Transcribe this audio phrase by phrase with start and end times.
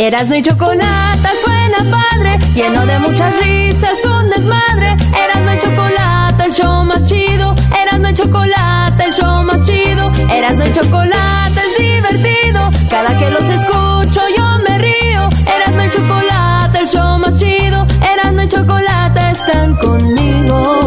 [0.00, 4.92] Erasno y chocolate suena padre, lleno de muchas risas, un desmadre.
[4.92, 7.52] Erasno y chocolate, el show más chido.
[7.82, 10.12] Erasno y chocolate, el show más chido.
[10.32, 12.70] Erasno y chocolate es divertido.
[12.88, 15.28] Cada que los escucho yo me río.
[15.52, 17.84] Erasno y chocolate, el show más chido.
[18.00, 20.77] Erasno y chocolate están conmigo.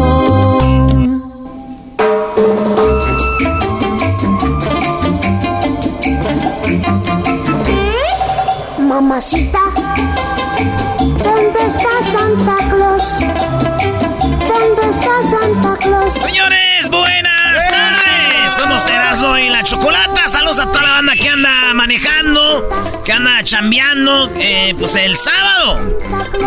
[9.12, 9.58] Mamacita,
[10.98, 14.01] ¿dónde está Santa Claus?
[14.52, 16.12] ¿Dónde está Santa Claus?
[16.12, 18.52] Señores, buenas tardes.
[18.54, 20.28] Somos Erasmo y la Chocolata.
[20.28, 22.68] Saludos a toda la banda que anda manejando,
[23.04, 24.30] que anda chambeando.
[24.36, 25.78] Eh, pues el sábado.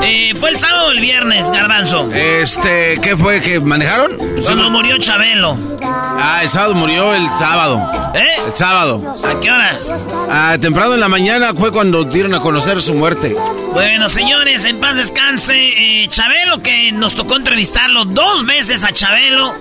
[0.03, 2.11] Eh, ¿Fue el sábado o el viernes, Garbanzo?
[2.13, 3.41] Este, ¿qué fue?
[3.41, 4.11] ¿Que manejaron?
[4.43, 5.57] Cuando murió Chabelo.
[5.83, 8.11] Ah, el sábado murió el sábado.
[8.13, 8.25] ¿Eh?
[8.47, 9.15] El sábado.
[9.25, 9.91] ¿A qué horas?
[10.29, 13.35] Ah, temprano en la mañana fue cuando dieron a conocer su muerte.
[13.73, 15.55] Bueno, señores, en paz descanse.
[15.55, 19.53] Eh, Chabelo, que nos tocó entrevistarlo dos veces a Chabelo,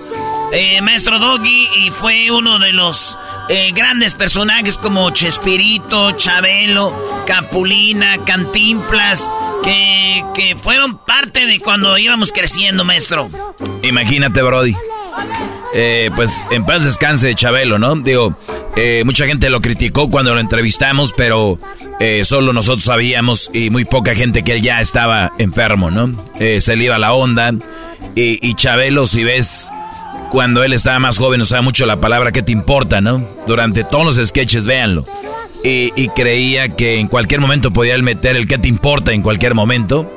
[0.55, 3.17] eh, maestro Doggy, y fue uno de los
[3.49, 6.93] eh, grandes personajes como Chespirito, Chabelo,
[7.27, 9.31] Capulina, Cantinflas,
[9.63, 13.29] que, que fueron parte de cuando íbamos creciendo, maestro.
[13.83, 14.75] Imagínate, Brody.
[15.73, 17.93] Eh, pues en paz descanse Chabelo, ¿no?
[17.97, 18.33] Digo,
[18.77, 21.59] eh, mucha gente lo criticó cuando lo entrevistamos, pero
[21.99, 26.29] eh, solo nosotros sabíamos y muy poca gente que él ya estaba enfermo, ¿no?
[26.39, 27.53] Eh, se le iba la onda.
[28.15, 29.69] Y, y Chabelo, si ves,
[30.31, 33.27] cuando él estaba más joven usaba mucho la palabra ¿qué te importa, no?
[33.47, 35.05] Durante todos los sketches, véanlo.
[35.63, 39.21] Y, y creía que en cualquier momento podía él meter el ¿qué te importa en
[39.21, 40.11] cualquier momento.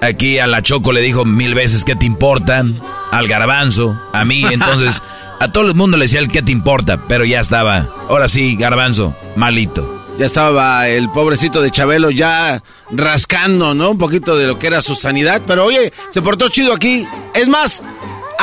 [0.00, 2.64] Aquí a la Choco le dijo mil veces ¿qué te importa?
[3.10, 5.02] Al garbanzo, a mí, entonces
[5.40, 6.98] a todo el mundo le decía el ¿qué te importa?
[7.08, 9.96] Pero ya estaba, ahora sí, garbanzo, malito.
[10.18, 13.90] Ya estaba el pobrecito de Chabelo ya rascando, ¿no?
[13.90, 15.42] Un poquito de lo que era su sanidad.
[15.46, 17.06] Pero oye, se portó chido aquí.
[17.34, 17.82] Es más,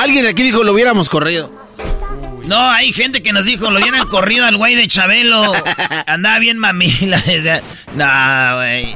[0.04, 1.52] alguien aquí dijo lo hubiéramos corrido.
[2.46, 5.54] No, hay gente que nos dijo, lo hubieran corrido al güey de Chabelo.
[6.06, 7.24] Andaba bien mamila.
[7.96, 8.96] No, güey.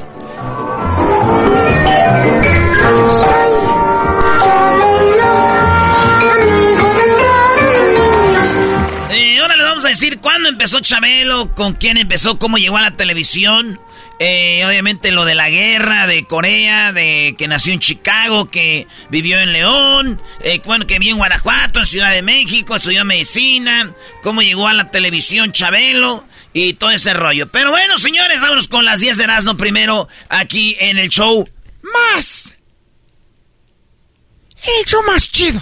[9.12, 12.82] Eh, ahora les vamos a decir cuándo empezó Chabelo, con quién empezó, cómo llegó a
[12.82, 13.80] la televisión.
[14.20, 19.40] Eh, obviamente lo de la guerra de Corea, de que nació en Chicago, que vivió
[19.40, 23.92] en León, eh, bueno, que vivió en Guanajuato, en Ciudad de México, estudió medicina,
[24.24, 27.48] cómo llegó a la televisión Chabelo y todo ese rollo.
[27.52, 31.48] Pero bueno, señores, vámonos con las 10 de Erasmo primero aquí en el show
[31.84, 32.56] más.
[34.80, 35.62] El show más chido.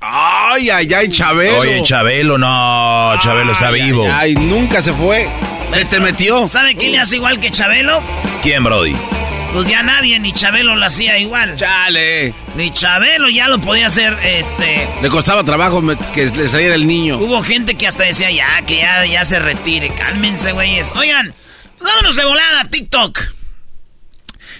[0.00, 1.58] Ay, ay, ay, Chabelo.
[1.60, 4.04] Oye, Chabelo, no, Chabelo está vivo.
[4.04, 5.30] Ay, ay, nunca se fue.
[5.72, 6.46] Se te metió.
[6.46, 8.02] ¿Sabe quién le hace igual que Chabelo?
[8.42, 8.94] ¿Quién, Brody?
[9.52, 11.56] Pues ya nadie, ni Chabelo lo hacía igual.
[11.56, 12.34] Chale.
[12.56, 14.88] Ni Chabelo ya lo podía hacer, este...
[15.00, 15.82] Le costaba trabajo
[16.14, 17.18] que le saliera el niño.
[17.18, 19.94] Hubo gente que hasta decía, ya, que ya, ya se retire.
[19.94, 20.92] Cálmense, güeyes.
[20.94, 21.34] Oigan,
[21.80, 23.20] vámonos de volada, TikTok.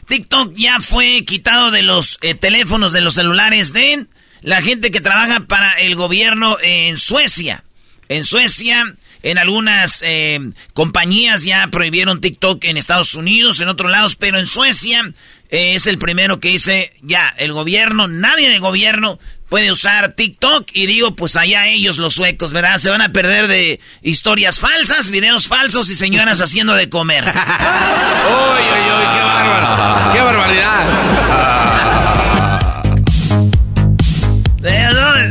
[0.09, 4.07] TikTok ya fue quitado de los eh, teléfonos, de los celulares de
[4.41, 7.65] la gente que trabaja para el gobierno en Suecia.
[8.09, 10.41] En Suecia En algunas eh,
[10.75, 15.13] compañías ya prohibieron TikTok en Estados Unidos, en otros lados, pero en Suecia
[15.51, 20.67] eh, es el primero que dice, ya, el gobierno, nadie del gobierno puede usar TikTok
[20.73, 22.79] y digo, pues allá ellos los suecos, ¿verdad?
[22.79, 27.25] Se van a perder de historias falsas, videos falsos y señoras haciendo de comer.
[27.25, 29.07] ¡Uy, uy, uy!
[29.15, 30.13] ¡Qué bárbaro!
[30.13, 31.53] ¡Qué barbaridad!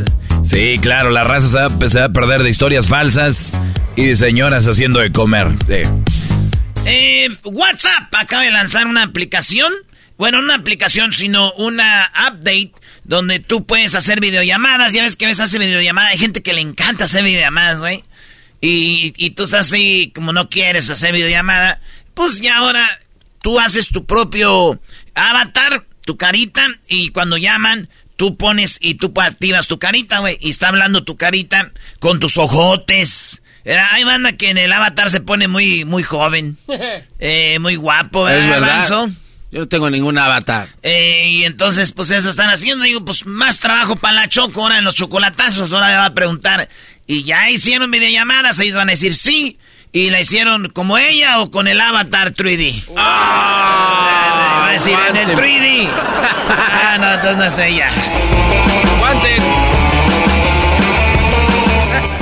[0.44, 3.52] Sí, claro, la raza se va, a perder de historias falsas
[3.96, 5.48] y de señoras haciendo de comer.
[6.86, 9.72] Eh, WhatsApp acaba de lanzar una aplicación.
[10.18, 12.74] Bueno, no una aplicación, sino una update
[13.04, 14.94] donde tú puedes hacer videollamadas.
[14.94, 16.12] Ya ves que a veces hace videollamadas.
[16.12, 18.04] Hay gente que le encanta hacer videollamadas, güey.
[18.62, 21.82] Y, y tú estás así, como no quieres hacer videollamada.
[22.14, 22.88] Pues ya ahora
[23.42, 24.80] tú haces tu propio
[25.16, 27.90] avatar, tu carita, y cuando llaman,
[28.22, 30.38] tú pones y tú activas tu carita, güey.
[30.40, 33.42] Y está hablando tu carita con tus ojotes.
[33.66, 36.56] Hay banda que en el avatar se pone muy, muy joven.
[37.20, 38.44] Eh, muy guapo, ¿verdad?
[38.44, 38.50] Es
[38.88, 39.10] verdad.
[39.52, 40.70] Yo no tengo ningún avatar.
[40.84, 42.84] Eh, y entonces, pues eso están haciendo.
[42.84, 45.74] Digo, pues más trabajo para la Choco ahora en los chocolatazos.
[45.74, 46.70] Ahora le va a preguntar.
[47.08, 48.60] ¿Y ya hicieron videollamadas?
[48.60, 49.58] Ellos van a decir sí.
[49.94, 52.84] ¿Y la hicieron como ella o con el avatar 3D?
[52.96, 54.62] ¡Ah!
[54.62, 55.90] va a decir en el 3D.
[55.90, 57.90] ah, no, entonces no es ella.
[59.00, 59.44] ¡Guanten!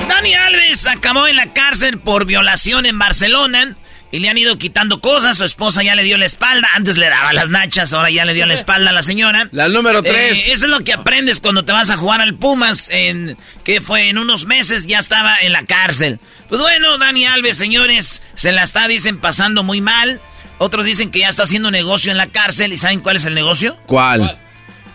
[0.08, 3.76] Dani Alves acabó en la cárcel por violación en Barcelona.
[4.12, 5.38] Y le han ido quitando cosas.
[5.38, 6.68] Su esposa ya le dio la espalda.
[6.74, 9.48] Antes le daba las nachas, ahora ya le dio la espalda a la señora.
[9.52, 10.46] La número tres.
[10.46, 12.90] Eh, eso es lo que aprendes cuando te vas a jugar al Pumas.
[12.90, 16.20] En, que fue en unos meses, ya estaba en la cárcel.
[16.48, 20.20] Pues bueno, Dani Alves, señores, se la está, dicen, pasando muy mal.
[20.58, 22.74] Otros dicen que ya está haciendo negocio en la cárcel.
[22.74, 23.78] ¿Y saben cuál es el negocio?
[23.86, 24.40] ¿Cuál?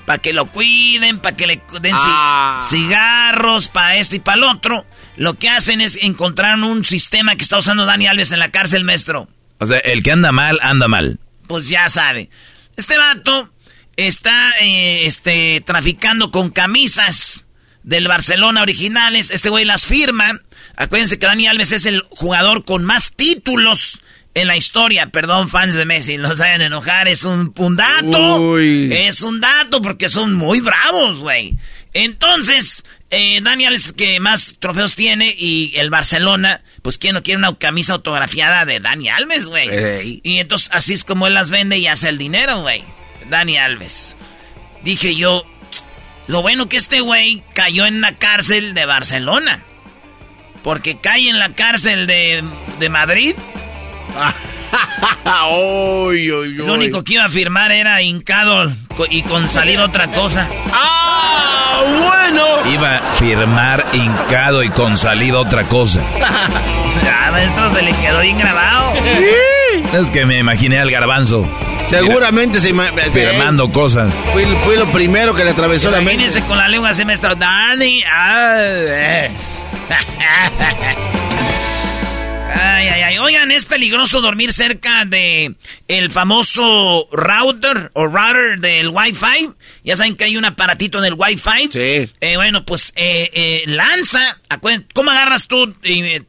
[0.07, 2.63] Para que lo cuiden, para que le den ah.
[2.69, 4.85] cigarros, para este y para el otro.
[5.17, 8.85] Lo que hacen es encontrar un sistema que está usando Dani Alves en la cárcel,
[8.85, 9.29] maestro.
[9.59, 11.19] O sea, el que anda mal, anda mal.
[11.47, 12.31] Pues ya sabe.
[12.77, 13.51] Este vato
[13.97, 17.47] está eh, este, traficando con camisas
[17.85, 19.31] del Barcelona originales.
[19.31, 20.41] Este güey las firma.
[20.77, 24.03] Acuérdense que Dani Alves es el jugador con más títulos
[24.35, 25.07] en la historia.
[25.11, 27.07] Perdón, fans de Messi, no se vayan a enojar.
[27.07, 28.41] Es un, un dato.
[28.41, 28.91] Uy.
[28.93, 31.57] Es un dato porque son muy bravos, güey.
[31.93, 37.39] Entonces, eh, Daniel es que más trofeos tiene y el Barcelona, pues quién no quiere
[37.39, 40.21] una camisa autografiada de Dani Alves, güey.
[40.23, 42.83] Y entonces así es como él las vende y hace el dinero, güey.
[43.29, 44.17] Dani Alves.
[44.83, 45.47] Dije yo,
[46.27, 49.63] lo bueno que este güey cayó en la cárcel de Barcelona.
[50.63, 52.43] Porque cae en la cárcel de,
[52.79, 53.35] de Madrid.
[56.57, 58.73] Lo único que iba a firmar era hincado
[59.11, 60.47] y con salir otra cosa.
[60.73, 61.83] ¡Ah!
[61.99, 62.45] ¡Bueno!
[62.73, 66.01] Iba a firmar hincado y con salida otra cosa.
[66.23, 68.95] ah, maestro, se le quedó bien grabado.
[69.93, 71.47] Es que me imaginé al garbanzo.
[71.85, 72.73] Seguramente se
[73.13, 74.15] firmando cosas.
[74.33, 76.15] Fue, lo primero que le atravesó la mente.
[76.15, 77.35] Imagínese con la lengua así, maestro.
[77.35, 78.03] Dani.
[78.05, 79.31] Ah, eh.
[82.55, 83.19] Ay, ay, ay.
[83.19, 85.55] Oigan, es peligroso dormir cerca de
[85.89, 89.51] el famoso router o router del Wi-Fi.
[89.83, 91.71] Ya saben que hay un aparatito del Wi-Fi.
[91.73, 92.13] Sí.
[92.21, 94.39] Eh, bueno, pues eh, eh, lanza.
[94.95, 95.75] ¿Cómo agarras tú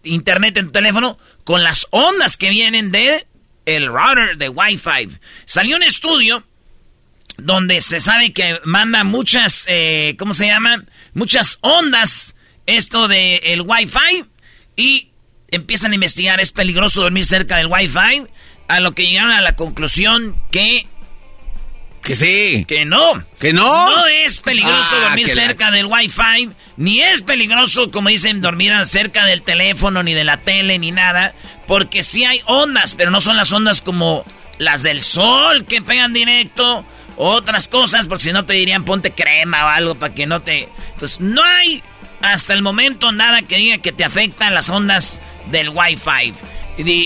[0.04, 1.18] internet en tu teléfono?
[1.44, 3.28] Con las ondas que vienen de
[3.66, 5.10] el router de Wi-Fi.
[5.46, 6.44] Salió un estudio
[7.38, 9.68] donde se sabe que manda muchas,
[10.18, 10.84] ¿cómo se llama?
[11.14, 14.26] Muchas ondas esto de el Wi-Fi
[14.76, 15.10] y
[15.56, 18.28] empiezan a investigar, es peligroso dormir cerca del Wi-Fi,
[18.68, 20.88] a lo que llegaron a la conclusión que...
[22.02, 22.66] Que sí.
[22.68, 23.26] Que no.
[23.40, 23.64] Que no.
[23.64, 29.26] No es peligroso ah, dormir cerca del Wi-Fi, ni es peligroso, como dicen, dormir cerca
[29.26, 31.34] del teléfono, ni de la tele, ni nada,
[31.66, 34.24] porque sí hay ondas, pero no son las ondas como
[34.60, 36.86] las del sol que pegan directo,
[37.18, 40.70] otras cosas, porque si no te dirían ponte crema o algo para que no te...
[40.94, 41.82] Entonces, no hay
[42.22, 45.22] hasta el momento nada que diga que te afectan las ondas
[45.52, 46.34] del Wi-Fi.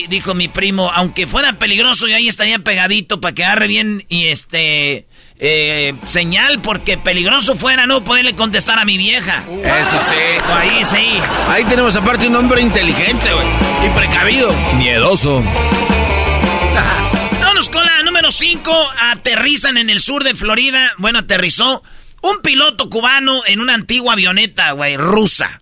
[0.08, 4.26] dijo mi primo, aunque fuera peligroso, yo ahí estaría pegadito para que agarre bien y
[4.26, 5.06] este
[5.42, 9.42] eh, señal, porque peligroso fuera no poderle contestar a mi vieja.
[9.64, 10.14] Eso sí.
[10.46, 11.18] Ahí sí.
[11.48, 13.46] Ahí tenemos aparte un hombre inteligente, güey.
[13.86, 14.52] Y precavido.
[14.76, 15.42] Miedoso.
[17.40, 18.70] Vámonos con la número 5.
[19.12, 20.92] Aterrizan en el sur de Florida.
[20.98, 21.82] Bueno, aterrizó
[22.20, 25.59] un piloto cubano en una antigua avioneta, güey, rusa.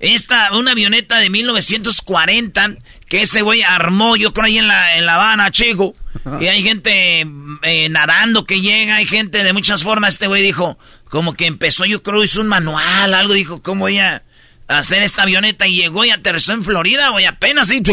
[0.00, 2.76] Esta, una avioneta de 1940
[3.08, 5.96] que ese güey armó, yo creo, ahí en La, en la Habana, chico.
[6.40, 7.26] Y hay gente
[7.62, 10.14] eh, nadando que llega, hay gente de muchas formas.
[10.14, 10.78] Este güey dijo,
[11.08, 14.22] como que empezó, yo creo, hizo un manual, algo, dijo, cómo voy a,
[14.68, 17.82] hacer esta avioneta y llegó y aterrizó en Florida, güey, apenas y...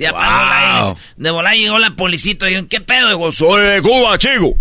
[0.00, 0.94] Se apagó la hélice.
[1.16, 3.08] De volar llegó la policita y dijo, ¿qué pedo?
[3.08, 4.54] Digo, Soy de Cuba, chico.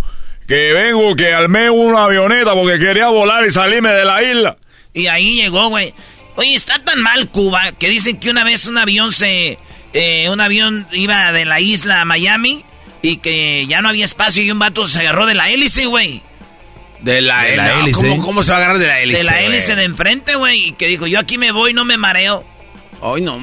[0.48, 4.58] Que vengo que armé una avioneta porque quería volar y salirme de la isla.
[4.94, 5.94] Y ahí llegó, güey.
[6.36, 9.58] Oye, está tan mal Cuba que dicen que una vez un avión se...
[9.94, 12.66] eh, un avión iba de la isla a Miami
[13.02, 16.22] y que ya no había espacio y un vato se agarró de la hélice, güey.
[17.02, 18.10] De la, De la no, hélice.
[18.10, 19.20] ¿cómo, cómo se va a agarrar de la hélice?
[19.20, 20.66] De la hélice de enfrente, güey.
[20.70, 22.44] Y que dijo, yo aquí me voy, no me mareo.
[23.02, 23.40] Ay, no.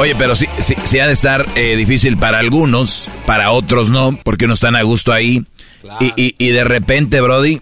[0.00, 4.18] Oye, pero sí, sí, sí ha de estar eh, difícil para algunos, para otros no,
[4.24, 5.44] porque no están a gusto ahí.
[6.00, 7.60] Y, y- y de repente, Brody,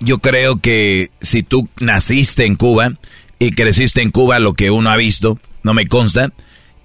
[0.00, 2.94] yo creo que si tú naciste en Cuba
[3.38, 6.32] y creciste en Cuba, lo que uno ha visto, no me consta,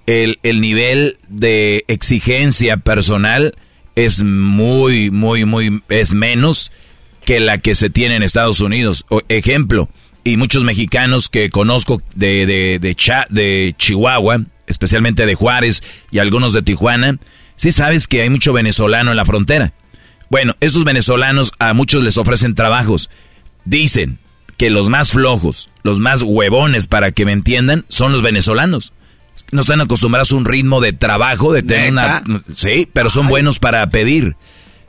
[0.05, 3.55] el, el nivel de exigencia personal
[3.95, 6.71] es muy, muy, muy, es menos
[7.27, 9.03] que la que se tiene en Estados Unidos.
[9.10, 9.89] O- ejemplo,
[10.24, 16.19] y muchos mexicanos que conozco de, de, de, Cha- de Chihuahua, especialmente de Juárez y
[16.19, 17.19] algunos de Tijuana,
[17.57, 19.74] sí sabes que hay mucho venezolano en la frontera.
[20.29, 23.10] Bueno, esos venezolanos a muchos les ofrecen trabajos.
[23.65, 24.19] Dicen
[24.55, 28.93] que los más flojos, los más huevones, para que me entiendan, son los venezolanos.
[29.51, 32.24] No están acostumbrados a un ritmo de trabajo, de tener ¿Neta?
[32.25, 32.41] una...
[32.55, 34.38] Sí, pero son buenos para pedir.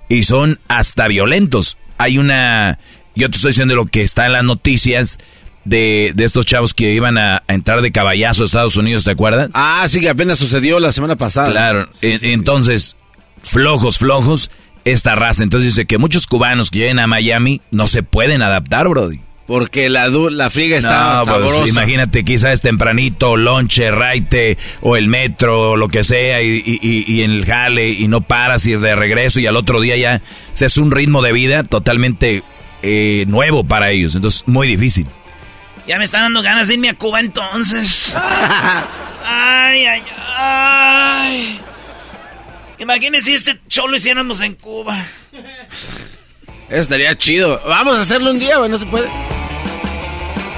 [0.09, 1.77] Y son hasta violentos.
[1.99, 2.79] Hay una...
[3.15, 5.19] Yo te estoy diciendo lo que está en las noticias
[5.65, 9.11] de, de estos chavos que iban a, a entrar de caballazo a Estados Unidos, ¿te
[9.11, 9.51] acuerdas?
[9.55, 11.51] Ah, sí, que apenas sucedió la semana pasada.
[11.51, 12.33] Claro, Sí, e- sí, sí.
[12.33, 12.97] entonces,
[13.43, 14.51] flojos, flojos,
[14.85, 15.43] esta raza.
[15.43, 19.21] Entonces dice que muchos cubanos que lleguen a Miami no se pueden adaptar, Brody.
[19.49, 21.69] Porque la, la friga está No, pues, sabrosa.
[21.69, 27.05] imagínate, quizás tempranito, lonche, raite, o el metro, o lo que sea, y, y- y-
[27.13, 30.21] y en el jale, y no paras, y de regreso, y al otro día ya,
[30.55, 32.43] o sea, es un ritmo de vida totalmente
[32.83, 35.07] eh, nuevo para ellos, entonces muy difícil.
[35.87, 38.15] Ya me están dando ganas de irme a Cuba entonces.
[39.25, 40.03] Ay, ay,
[40.37, 41.61] ay.
[42.79, 45.07] Imagínense si este show lo hiciéramos en Cuba.
[46.69, 47.61] Eso estaría chido.
[47.67, 49.09] Vamos a hacerlo un día, güey, no se puede.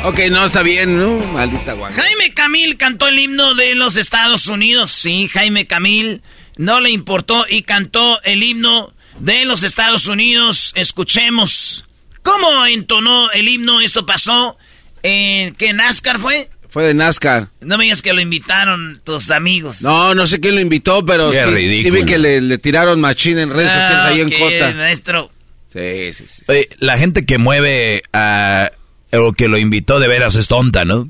[0.05, 1.19] Ok, no, está bien, ¿no?
[1.35, 2.01] Maldita guaja.
[2.03, 4.91] Jaime Camil cantó el himno de los Estados Unidos.
[4.93, 6.23] Sí, Jaime Camil
[6.57, 10.73] no le importó y cantó el himno de los Estados Unidos.
[10.75, 11.85] Escuchemos
[12.23, 13.83] cómo entonó el himno.
[13.83, 14.57] Esto pasó
[15.03, 15.55] en...
[15.55, 16.49] ¿Qué NASCAR fue?
[16.71, 17.49] Fue de NASCAR.
[17.61, 19.83] No me digas que lo invitaron tus amigos.
[19.83, 21.97] No, no sé quién lo invitó, pero Qué sí, ridículo.
[21.97, 24.73] sí vi que le, le tiraron machín en redes sociales Ah, ahí en Cota.
[24.79, 25.31] maestro.
[25.71, 26.43] Sí, sí, sí.
[26.49, 28.71] Oye, la gente que mueve a,
[29.13, 31.09] o que lo invitó de veras es tonta, ¿no?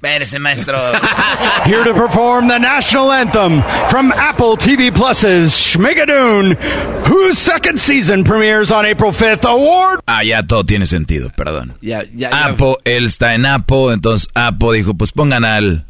[0.00, 0.78] Espérese, maestro.
[1.66, 6.56] Here to perform the national anthem from Apple TV Plus's Schmigadoon,
[7.04, 9.44] whose second season premieres on April 5th.
[9.44, 11.74] Award Ah, ya todo tiene sentido, perdón.
[11.80, 12.46] Ya, ya, ya.
[12.46, 15.84] Apo, él está en Apo, entonces Apo dijo, pues pongan al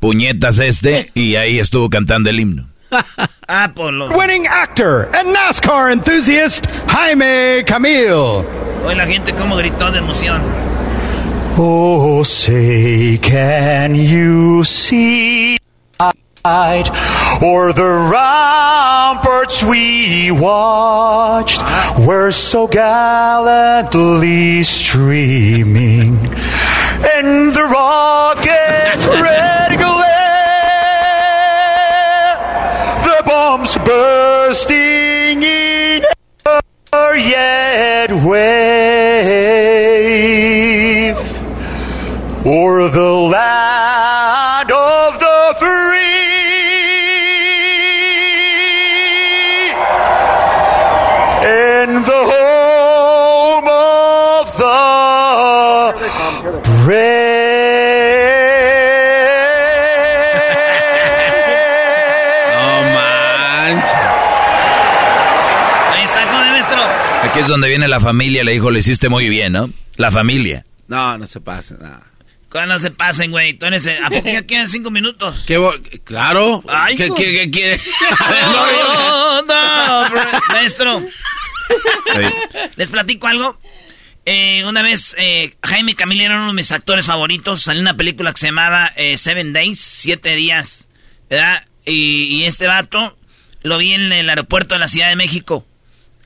[0.00, 2.68] puñetas este y ahí estuvo cantando el himno.
[3.48, 4.08] ah, por lo...
[4.08, 8.44] winning actor and NASCAR enthusiast Jaime Camil.
[8.84, 10.65] Hoy la gente como gritó de emoción.
[11.58, 15.56] Oh, say, can you see
[16.44, 16.90] light
[17.42, 21.62] or the ramparts we watched
[22.06, 26.18] were so gallantly streaming
[27.16, 30.36] in the rocket red glare,
[33.02, 36.04] the bombs bursting in
[36.92, 39.46] air yet wave
[42.46, 46.06] or the land of the free
[51.42, 54.72] and the home of the
[56.84, 57.26] brave.
[62.54, 64.06] No manches.
[65.94, 66.80] Ahí está, con el maestro.
[67.24, 69.68] Aquí es donde viene la familia, le dijo, le hiciste muy bien, ¿no?
[69.96, 70.64] La familia.
[70.86, 72.02] No, no se pase, nada.
[72.50, 73.58] Cuando se pasen, güey.
[74.02, 75.44] ¿A poco ya quedan cinco minutos?
[75.46, 75.58] ¿Qué
[76.04, 76.62] claro.
[76.68, 77.80] Ay, ¿Qué, qué, qué quiere?
[78.42, 80.22] No, no, bro.
[80.48, 81.04] Maestro,
[82.76, 83.58] ¿les platico algo?
[84.24, 87.62] Eh, una vez, eh, Jaime Camil era uno de mis actores favoritos.
[87.62, 90.88] Salió una película que se llamaba eh, Seven Days, Siete Días,
[91.30, 91.64] ¿verdad?
[91.84, 93.16] Y, y este vato
[93.62, 95.66] lo vi en el aeropuerto de la Ciudad de México.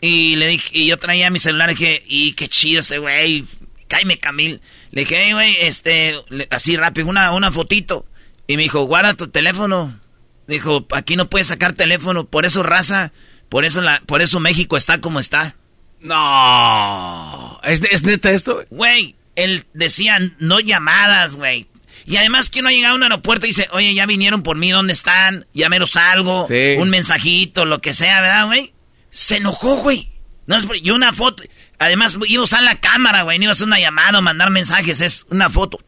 [0.00, 3.44] Y le dije, y yo traía mi celular y dije, y qué chido ese güey.
[3.90, 4.60] Jaime Camil.
[4.90, 6.16] Le dije, hey, güey, este,
[6.50, 8.06] así rápido, una, una fotito.
[8.46, 9.98] Y me dijo, guarda tu teléfono.
[10.46, 13.12] Dijo, aquí no puedes sacar teléfono, por eso raza,
[13.48, 15.54] por eso la, por eso México está como está.
[16.00, 17.60] No.
[17.62, 18.64] ¿Es, es neta esto?
[18.70, 21.68] Güey, él decía no llamadas, güey.
[22.06, 24.56] Y además que no ha llegado a un aeropuerto y dice, oye, ya vinieron por
[24.56, 25.46] mí, ¿dónde están?
[25.54, 26.46] Ya menos algo,
[26.78, 28.72] un mensajito, lo que sea, ¿verdad, güey?
[29.10, 30.10] Se enojó, güey.
[30.46, 31.44] No es y una foto.
[31.78, 33.38] Además, iba a usar la cámara, güey.
[33.38, 35.00] No iba a hacer una llamada o mandar mensajes.
[35.00, 35.78] Es una foto.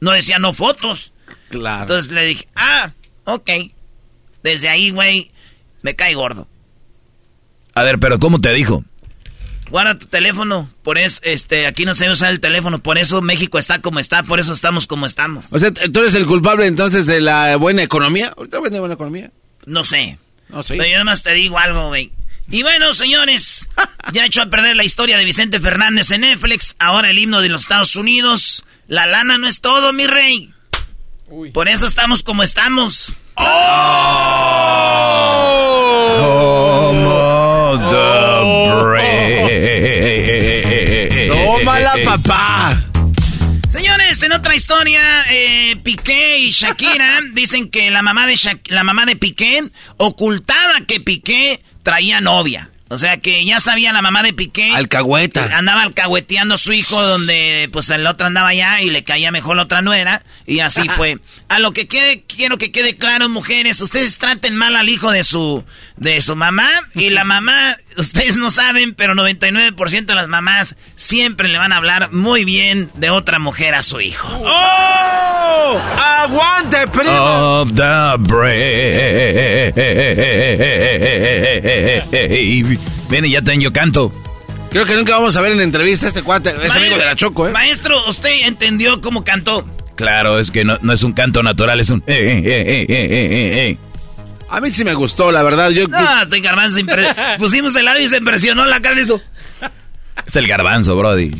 [0.00, 1.12] No decía no fotos.
[1.48, 1.82] Claro.
[1.82, 2.92] Entonces le dije, ah,
[3.24, 3.50] ok.
[4.42, 5.30] Desde ahí, güey,
[5.82, 6.48] me cae gordo.
[7.74, 8.84] A ver, pero ¿cómo te dijo?
[9.70, 10.70] Guarda tu teléfono.
[10.82, 12.82] Por eso, este, aquí no se usa el teléfono.
[12.82, 14.22] Por eso México está como está.
[14.22, 15.46] Por eso estamos como estamos.
[15.50, 18.34] O sea, ¿tú eres el culpable entonces de la buena economía?
[18.36, 19.30] ¿Ahorita vende buena economía?
[19.64, 20.18] No sé.
[20.50, 20.76] No sé.
[20.76, 22.12] Pero yo más te digo algo, güey.
[22.52, 23.66] Y bueno, señores,
[24.12, 26.76] ya he hecho a perder la historia de Vicente Fernández en Netflix.
[26.78, 28.62] Ahora el himno de los Estados Unidos.
[28.88, 30.52] La lana no es todo, mi rey.
[31.54, 33.14] Por eso estamos como estamos.
[33.36, 34.52] ¡Oh!
[41.28, 42.84] ¡Tómala, papá!
[43.70, 49.06] Señores, en otra historia, eh, Piqué y Shakira dicen que la mamá de la mamá
[49.06, 49.64] de Piqué
[49.96, 52.71] ocultaba que Piqué traía novia.
[52.92, 54.70] O sea que ya sabía la mamá de Piqué.
[54.74, 55.56] Alcahueta.
[55.56, 59.56] Andaba alcahueteando a su hijo donde pues el otro andaba allá y le caía mejor
[59.56, 60.22] la otra nuera.
[60.46, 61.18] Y así fue.
[61.48, 65.24] A lo que quede, quiero que quede claro, mujeres, ustedes traten mal al hijo de
[65.24, 65.64] su,
[65.96, 66.68] de su mamá.
[66.94, 71.78] Y la mamá, ustedes no saben, pero 99% de las mamás siempre le van a
[71.78, 74.28] hablar muy bien de otra mujer a su hijo.
[74.44, 75.80] ¡Oh!
[75.98, 77.62] ¡Aguante, primo!
[77.62, 79.72] Of the brave.
[83.08, 84.12] Ven, ya tengo yo canto.
[84.70, 86.54] Creo que nunca vamos a ver en entrevista a este cuate.
[86.64, 87.52] Es amigo de la Choco, ¿eh?
[87.52, 89.66] Maestro, ¿usted entendió cómo cantó?
[89.96, 92.02] Claro, es que no, no es un canto natural, es un...
[92.06, 93.78] Eh, eh, eh,
[94.48, 95.70] a mí sí me gustó, la verdad.
[95.70, 95.86] Yo...
[95.88, 96.78] No, estoy garbanzo.
[97.38, 99.20] Pusimos el lado y se impresionó la cara eso.
[100.26, 101.32] Es el garbanzo, Brody.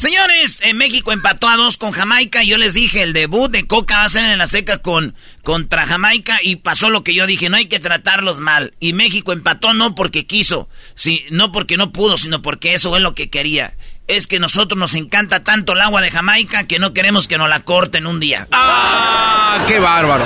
[0.00, 2.42] Señores, México empató a dos con Jamaica.
[2.42, 5.84] Yo les dije, el debut de Coca va a ser en la seca con, contra
[5.84, 8.72] Jamaica y pasó lo que yo dije, no hay que tratarlos mal.
[8.80, 13.02] Y México empató no porque quiso, sí, no porque no pudo, sino porque eso es
[13.02, 13.76] lo que quería.
[14.06, 17.50] Es que nosotros nos encanta tanto el agua de Jamaica que no queremos que nos
[17.50, 18.48] la corten un día.
[18.52, 19.62] ¡Ah!
[19.68, 20.24] ¡Qué bárbaro!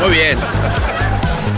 [0.00, 0.38] Muy bien.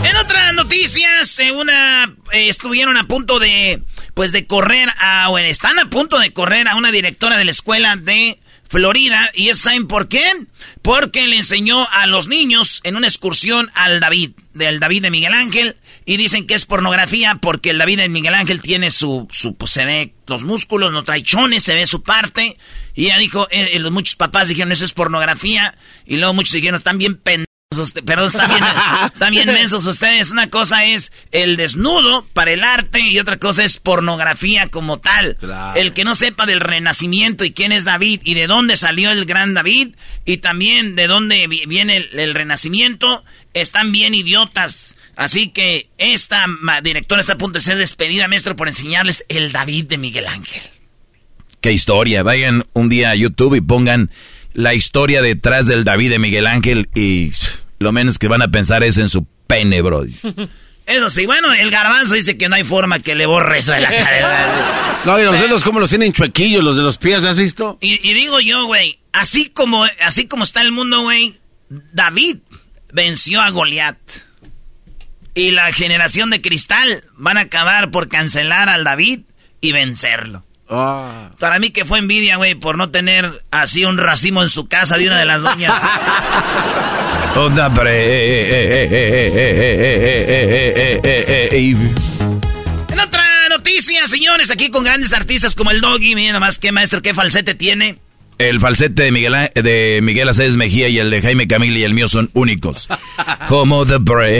[0.05, 3.81] En otras noticias, eh, una eh, estuvieron a punto de
[4.13, 7.49] pues de correr a, o están a punto de correr a una directora de la
[7.49, 8.39] escuela de
[8.69, 9.31] Florida.
[9.33, 10.23] ¿Y saben por qué?
[10.83, 15.33] Porque le enseñó a los niños en una excursión al David, del David de Miguel
[15.33, 15.75] Ángel.
[16.05, 19.71] Y dicen que es pornografía porque el David de Miguel Ángel tiene su, su pues
[19.71, 22.59] se ve los músculos, no trae chones, se ve su parte.
[22.93, 25.75] Y ella dijo, eh, eh, los muchos papás dijeron, eso es pornografía.
[26.05, 27.44] Y luego muchos dijeron, están bien pendejos
[28.05, 30.31] Perdón, están bien, mensos ustedes.
[30.31, 35.37] Una cosa es el desnudo para el arte y otra cosa es pornografía como tal.
[35.75, 39.25] El que no sepa del renacimiento y quién es David y de dónde salió el
[39.25, 43.23] gran David y también de dónde viene el, renacimiento,
[43.53, 44.95] están bien idiotas.
[45.15, 46.45] Así que esta
[46.83, 50.63] directora está a punto de ser despedida, maestro, por enseñarles el David de Miguel Ángel.
[51.61, 52.21] Qué historia.
[52.21, 54.11] Vayan un día a YouTube y pongan
[54.55, 57.31] la historia detrás del David de Miguel Ángel y
[57.77, 60.05] lo menos que van a pensar es en su pene, bro.
[60.85, 63.81] Eso sí, bueno, el garbanzo dice que no hay forma que le borre eso de
[63.81, 65.01] la cara.
[65.03, 67.79] no, y los dedos como los tienen chuequillos, los de los pies, ¿has visto?
[67.81, 71.33] Y, digo yo, güey, así como, así como está el mundo, güey,
[71.69, 72.37] David
[72.93, 73.97] venció a Goliat.
[75.33, 79.21] Y la generación de cristal van a acabar por cancelar al David
[79.61, 80.44] y vencerlo.
[80.69, 81.31] Ah.
[81.39, 84.97] Para mí que fue envidia, güey, por no tener así un racimo en su casa
[84.97, 85.73] de una de las doñas.
[92.89, 97.01] en otra noticia, señores, aquí con grandes artistas como el Doggy, miren nomás qué maestro,
[97.01, 97.99] qué falsete tiene.
[98.37, 101.93] El falsete de Miguel, de Miguel Aceves Mejía y el de Jaime Camil y el
[101.93, 102.87] mío son únicos.
[103.47, 104.35] Como The Brave.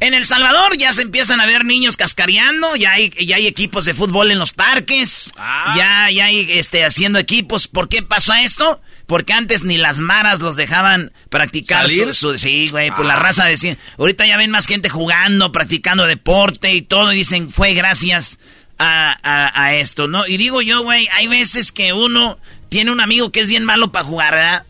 [0.00, 3.84] En El Salvador ya se empiezan a ver niños cascareando, ya hay, ya hay equipos
[3.84, 5.74] de fútbol en los parques, ah.
[5.76, 7.66] ya, ya hay este, haciendo equipos.
[7.66, 8.80] ¿Por qué pasó esto?
[9.06, 13.18] Porque antes ni las maras los dejaban practicar Su, Sí, güey, pues la ah.
[13.18, 13.76] raza decía.
[13.98, 18.38] Ahorita ya ven más gente jugando, practicando deporte y todo, y dicen, fue gracias
[18.78, 19.16] a,
[19.60, 20.28] a, esto, ¿no?
[20.28, 23.90] Y digo yo, güey, hay veces que uno tiene un amigo que es bien malo
[23.90, 24.64] para jugar, ¿verdad?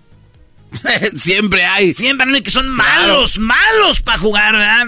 [1.17, 1.93] Siempre hay.
[1.93, 4.87] Siempre hay que son malos, malos para jugar, ¿verdad?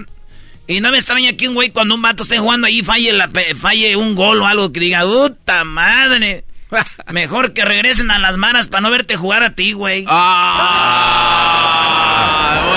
[0.70, 3.28] Y no me extraña que un güey cuando un vato esté jugando ahí falle, la,
[3.60, 6.44] falle un gol o algo que diga, puta madre.
[7.10, 10.04] Mejor que regresen a las maras para no verte jugar a ti, güey.
[10.08, 11.26] Ah,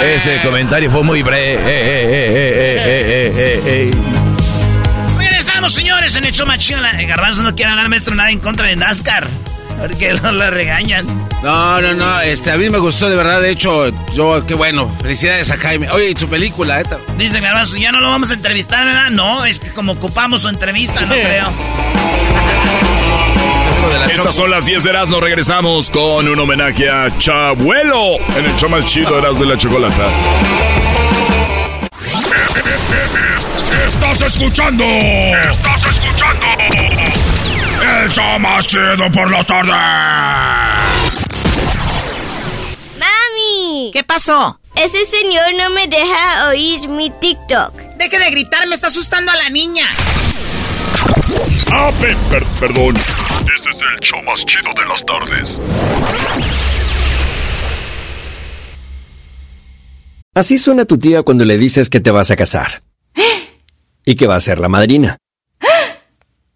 [0.03, 1.61] Ese comentario fue muy breve.
[5.15, 6.93] Regresamos, señores, en hecho machiola.
[7.03, 9.27] Garbanzo no quiere hablar, maestro, nada en contra de NASCAR.
[9.79, 11.05] Porque no lo regañan.
[11.43, 12.21] No, no, no.
[12.21, 13.41] Este, a mí me gustó de verdad.
[13.41, 14.89] De hecho, yo, qué bueno.
[15.01, 15.89] Felicidades a Jaime.
[15.91, 16.85] Oye, y su película, ¿eh?
[17.17, 19.09] Dice Garbanzo, ya no lo vamos a entrevistar, ¿verdad?
[19.09, 21.51] No, es que como ocupamos su entrevista, no creo.
[24.11, 25.19] Estas son las 10 de Erasmo.
[25.19, 29.57] Regresamos con un homenaje a Chabuelo en el show más chido de Erasmo de la
[29.57, 30.07] Chocolata.
[33.87, 34.83] Estás escuchando.
[34.85, 36.45] Estás escuchando.
[37.83, 39.71] El show más chido por la tarde.
[42.97, 43.91] ¡Mami!
[43.91, 44.57] ¿Qué pasó?
[44.75, 47.73] Ese señor no me deja oír mi TikTok.
[47.97, 49.85] Deje de gritar, me está asustando a la niña.
[51.71, 52.95] Ah, perdón.
[53.53, 55.59] Este es el show más chido de las tardes.
[60.33, 62.83] Así suena tu tía cuando le dices que te vas a casar.
[64.05, 65.17] Y que va a ser la madrina.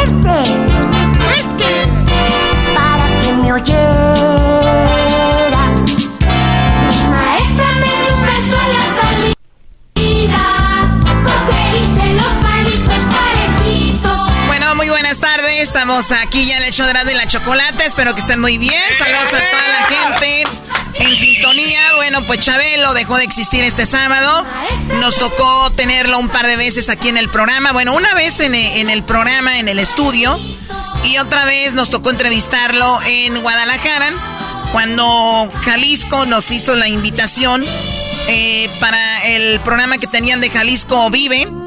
[0.00, 0.44] Fuerte,
[1.18, 1.70] fuerte,
[2.74, 3.89] para que me oyera.
[15.98, 19.28] Aquí ya en el show de y la chocolate, espero que estén muy bien, saludos
[19.28, 20.44] a toda la gente
[20.94, 21.80] en sintonía.
[21.96, 24.44] Bueno, pues Chabelo dejó de existir este sábado.
[25.00, 27.72] Nos tocó tenerlo un par de veces aquí en el programa.
[27.72, 30.38] Bueno, una vez en, el programa, en el estudio.
[31.04, 34.12] Y otra vez nos tocó entrevistarlo en Guadalajara.
[34.72, 37.64] Cuando Jalisco nos hizo la invitación
[38.28, 41.59] eh, para el programa que tenían de Jalisco Vive.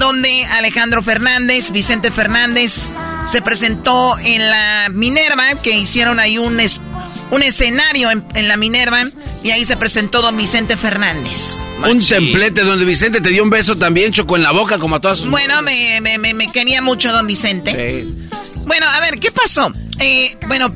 [0.00, 2.88] Donde Alejandro Fernández, Vicente Fernández
[3.28, 6.58] se presentó en la Minerva, que hicieron ahí un
[7.30, 9.04] un escenario en, la Minerva
[9.44, 11.60] y ahí se presentó don Vicente Fernández.
[11.86, 15.00] Un templete donde Vicente te dio un beso también, chocó en la boca como a
[15.00, 18.06] todas sus Bueno, me, me, quería mucho don Vicente.
[18.64, 19.70] Bueno, a ver, ¿qué pasó?
[19.98, 20.72] Eh, bueno,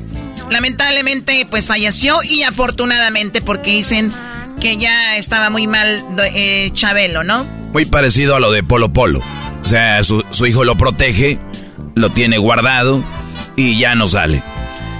[0.51, 4.11] lamentablemente pues falleció y afortunadamente porque dicen
[4.59, 7.43] que ya estaba muy mal eh, Chabelo, ¿no?
[7.73, 9.21] Muy parecido a lo de Polo Polo.
[9.61, 11.39] O sea, su, su hijo lo protege,
[11.95, 13.03] lo tiene guardado
[13.55, 14.41] y ya no sale.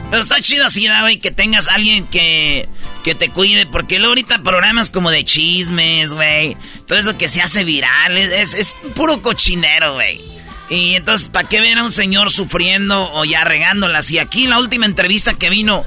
[0.10, 2.70] Pero está chido así, güey, que tengas alguien que,
[3.04, 6.56] que te cuide, porque luego ahorita programas como de chismes, güey.
[6.88, 10.22] Todo eso que se hace viral, es, es puro cochinero, güey.
[10.70, 14.10] Y entonces, ¿para qué ver a un señor sufriendo o ya regándolas?
[14.12, 15.84] Y aquí en la última entrevista que vino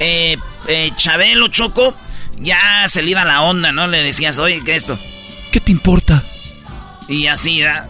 [0.00, 1.94] eh, eh, Chabelo Choco,
[2.40, 3.86] ya se le iba la onda, ¿no?
[3.86, 4.98] Le decías, oye, ¿qué es esto?
[5.50, 6.22] ¿Qué te importa?
[7.08, 7.88] Y así, ¿da?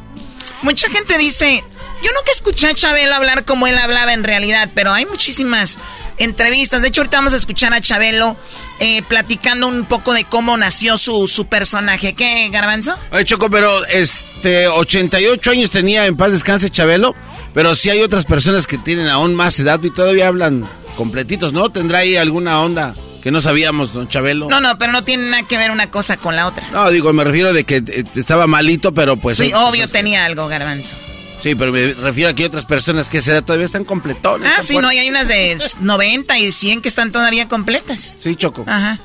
[0.62, 1.62] Mucha gente dice,
[2.02, 5.78] yo nunca escuché a Chabelo hablar como él hablaba en realidad, pero hay muchísimas
[6.18, 6.82] entrevistas.
[6.82, 8.36] De hecho, ahorita vamos a escuchar a Chabelo
[8.80, 12.14] eh, platicando un poco de cómo nació su, su personaje.
[12.14, 12.96] ¿Qué, Garbanzo?
[13.10, 17.14] Oye, Choco, pero este, 88 años tenía en paz descanse Chabelo,
[17.54, 20.64] pero sí hay otras personas que tienen aún más edad y todavía hablan
[20.96, 21.70] completitos, ¿no?
[21.70, 22.94] ¿Tendrá ahí alguna onda?
[23.28, 24.48] Que no sabíamos, don Chabelo.
[24.48, 26.66] No, no, pero no tiene nada que ver una cosa con la otra.
[26.70, 29.36] No, digo, me refiero de que eh, estaba malito, pero pues...
[29.36, 30.96] Sí, obvio tenía algo, garbanzo.
[31.38, 34.50] Sí, pero me refiero a que hay otras personas que a edad todavía están completones.
[34.50, 34.80] Ah, sí, fuertes.
[34.80, 38.16] no, y hay unas de 90 y 100 que están todavía completas.
[38.18, 38.64] Sí, Choco.
[38.66, 38.98] Ajá.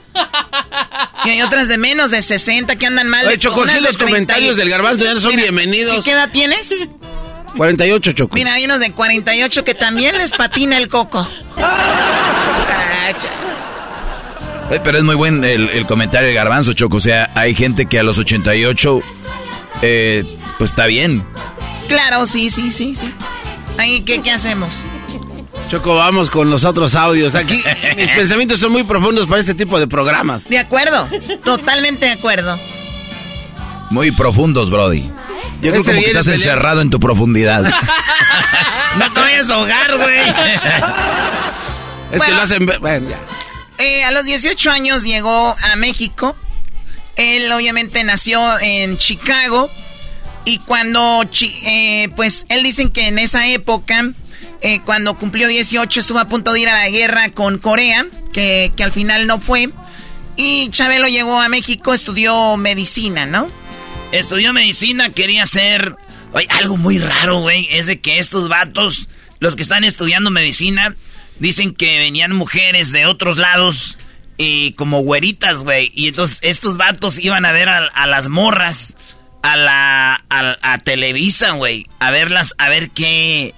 [1.26, 3.26] Y hay otras de menos de 60 que andan mal.
[3.26, 5.98] Oye, de Choco, aquí de los comentarios del garbanzo ya no son Mira, bienvenidos.
[5.98, 6.90] ¿y ¿Qué edad tienes?
[7.58, 8.36] 48, Choco.
[8.36, 11.28] Mira, hay unos de 48 que también les patina el coco.
[13.06, 13.43] Eh,
[14.84, 16.98] Pero es muy buen el, el comentario de Garbanzo, Choco.
[16.98, 19.02] O sea, hay gente que a los 88,
[19.82, 20.24] eh,
[20.58, 21.26] pues está bien.
[21.88, 23.14] Claro, sí, sí, sí, sí.
[23.78, 24.84] Ahí, ¿qué, qué hacemos?
[25.70, 27.36] Choco, vamos con los otros audios.
[27.36, 27.64] Aquí
[27.98, 30.46] mis pensamientos son muy profundos para este tipo de programas.
[30.46, 31.08] De acuerdo,
[31.44, 32.58] totalmente de acuerdo.
[33.90, 35.02] Muy profundos, Brody.
[35.62, 37.64] Yo creo Este como que estás encerrado en tu profundidad.
[38.98, 40.20] No te vayas a ahogar, güey.
[42.12, 42.70] Es que lo hacen...
[42.80, 43.18] Bueno, ya.
[43.78, 46.36] Eh, a los 18 años llegó a México.
[47.16, 49.70] Él obviamente nació en Chicago.
[50.46, 54.12] Y cuando, eh, pues, él dicen que en esa época,
[54.62, 58.72] eh, cuando cumplió 18, estuvo a punto de ir a la guerra con Corea, que,
[58.76, 59.70] que al final no fue.
[60.36, 63.50] Y Chabelo llegó a México, estudió medicina, ¿no?
[64.12, 65.96] Estudió medicina, quería ser...
[66.34, 69.08] Oye, algo muy raro, güey, es de que estos vatos,
[69.40, 70.96] los que están estudiando medicina,
[71.39, 73.98] dicen que venían mujeres de otros lados
[74.38, 75.91] y como güeritas, güey.
[75.93, 78.96] Y entonces estos vatos iban a ver a, las morras
[79.41, 83.54] a la a, a Televisa, güey, a verlas, a ver qué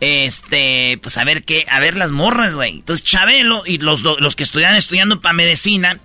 [0.00, 2.78] este, pues a ver qué, a ver las morras, güey.
[2.78, 6.00] Entonces Chabelo y los, los que estudian estudiando para medicina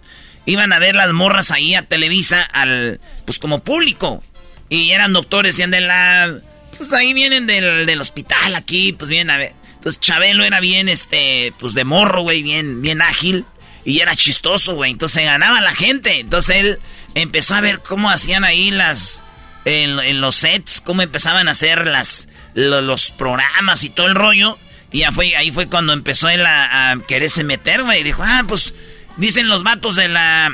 [0.45, 4.23] iban a ver las morras ahí a Televisa al pues como público.
[4.69, 6.39] Y eran doctores y de la
[6.77, 9.53] pues ahí vienen del, del hospital aquí, pues vienen a ver.
[9.81, 13.45] Entonces Chabelo era bien este, pues de morro, güey, bien bien ágil
[13.83, 14.91] y era chistoso, güey.
[14.91, 16.19] Entonces ganaba la gente.
[16.19, 16.79] Entonces él
[17.15, 19.23] empezó a ver cómo hacían ahí las
[19.65, 24.59] en, los sets, cómo empezaban a hacer las lo- los programas y todo el rollo.
[24.91, 28.03] Y fue, ahí fue cuando empezó él a, a quererse meter, güey.
[28.03, 28.75] Dijo, ah, pues
[29.17, 30.51] dicen los vatos de la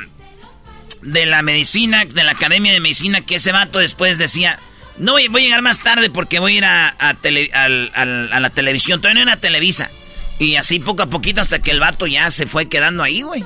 [1.02, 4.58] de la medicina, de la academia de medicina, que ese vato después decía,
[4.98, 7.90] no voy, voy a llegar más tarde porque voy a ir a, a tele- al-
[7.94, 9.00] al- a la televisión.
[9.00, 9.90] Todavía no era Televisa.
[10.38, 13.44] Y así poco a poquito hasta que el vato ya se fue quedando ahí, güey.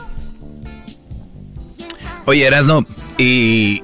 [2.27, 2.85] Oye, Erasno,
[3.19, 3.83] ¿y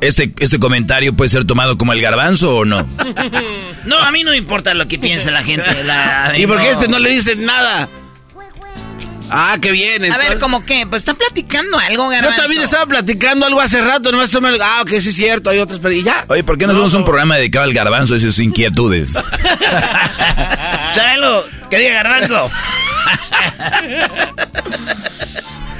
[0.00, 2.86] este, este comentario puede ser tomado como el garbanzo o no?
[3.84, 5.64] No, a mí no me importa lo que piense la gente.
[5.82, 6.70] la- ¿Y por qué no.
[6.70, 7.88] este no le dicen nada?
[9.34, 10.02] Ah, qué bien.
[10.04, 10.86] A ver, entonces- ¿cómo qué?
[10.88, 12.40] Pues está platicando algo, Yo garbanzo.
[12.42, 14.60] también estaba platicando algo hace rato, nomás tomé el...
[14.62, 15.80] Ah, ok, sí es cierto, hay otras...
[15.80, 16.24] Pero y ya.
[16.28, 19.12] Oye, ¿por qué no hacemos un programa dedicado al garbanzo y sus inquietudes?
[20.94, 22.50] Chabelo, que diga garbanzo.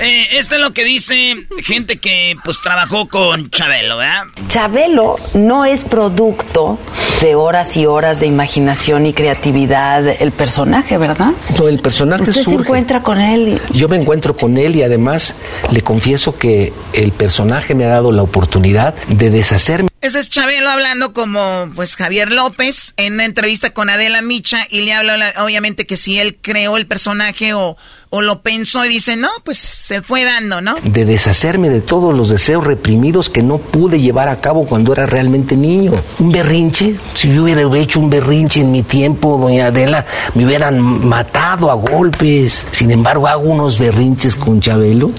[0.01, 4.25] Eh, esto es lo que dice gente que pues trabajó con Chabelo, ¿verdad?
[4.49, 6.79] Chabelo no es producto
[7.21, 11.31] de horas y horas de imaginación y creatividad el personaje, ¿verdad?
[11.57, 14.83] No, el personaje Usted se encuentra con él y Yo me encuentro con él y
[14.83, 15.37] además
[15.71, 19.92] le confieso que el personaje me ha dado la oportunidad de deshacerme.
[20.03, 24.81] Ese es Chabelo hablando como pues Javier López en una entrevista con Adela Micha y
[24.81, 27.77] le habla la- obviamente que si él creó el personaje o,
[28.11, 30.75] o lo pensó y dice, no, pues se fue dando, ¿no?
[30.83, 35.07] de deshacerme de todos los deseos reprimidos que no pude llevar a cabo cuando era
[35.07, 35.93] realmente niño.
[36.19, 40.81] Un berrinche, si yo hubiera hecho un berrinche en mi tiempo, doña Adela, me hubieran
[40.81, 42.67] matado a golpes.
[42.73, 45.11] Sin embargo, hago unos berrinches con Chabelo.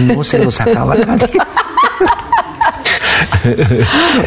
[0.00, 1.28] y No se los acaba nadie.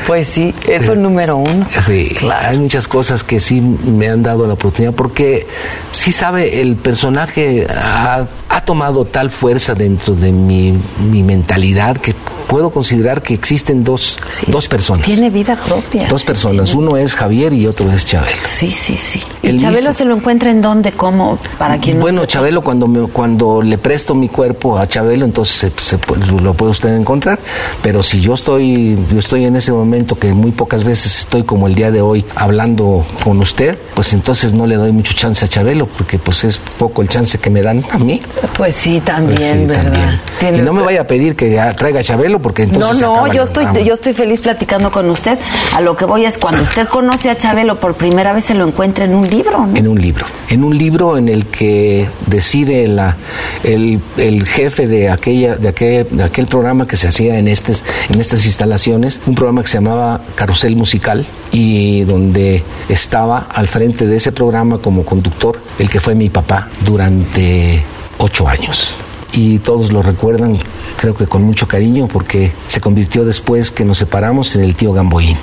[0.07, 1.65] Pues sí, eso es número uno.
[1.85, 5.45] Sí, hay muchas cosas que sí me han dado la oportunidad porque
[5.91, 10.73] sí sabe, el personaje ha, ha tomado tal fuerza dentro de mi,
[11.11, 12.13] mi mentalidad que
[12.47, 15.05] puedo considerar que existen dos, dos personas.
[15.05, 16.07] Tiene vida propia.
[16.07, 18.37] Dos personas, uno es Javier y otro es Chabelo.
[18.45, 19.21] Sí, sí, sí.
[19.41, 19.93] El ¿Y Chabelo mismo.
[19.93, 20.91] se lo encuentra en dónde?
[20.91, 21.39] ¿Cómo?
[21.57, 22.25] Para quien no bueno.
[22.25, 25.97] Chabelo, cuando, me- cuando le presto mi cuerpo a Chabelo, entonces se- se
[26.41, 27.39] lo puede usted encontrar.
[27.81, 31.67] Pero si yo estoy, yo estoy en ese momento que muy pocas veces estoy como
[31.67, 35.47] el día de hoy hablando con usted, pues entonces no le doy mucho chance a
[35.47, 38.21] Chabelo, porque pues es poco el chance que me dan a mí.
[38.57, 40.19] Pues sí, también, Pues sí, ¿verdad?
[40.39, 40.61] también.
[40.61, 43.01] Y no me vaya a pedir que traiga a Chabelo, porque entonces.
[43.01, 45.37] No, no, yo estoy, yo estoy feliz platicando con usted.
[45.75, 48.67] A lo que voy es cuando usted conoce a Chabelo por primera vez se lo
[48.67, 49.75] encuentra en un libro, ¿no?
[49.75, 50.25] En un libro.
[50.49, 53.17] En un libro en el que decide la,
[53.63, 57.83] el, el jefe de, aquella, de, aquel, de aquel programa que se hacía en, estes,
[58.09, 64.05] en estas instalaciones, un programa que se llamaba Carrusel Musical, y donde estaba al frente
[64.07, 67.83] de ese programa como conductor el que fue mi papá durante
[68.17, 68.95] ocho años.
[69.33, 70.57] Y todos lo recuerdan,
[70.97, 74.93] creo que con mucho cariño, porque se convirtió después que nos separamos en el tío
[74.93, 75.37] Gamboín.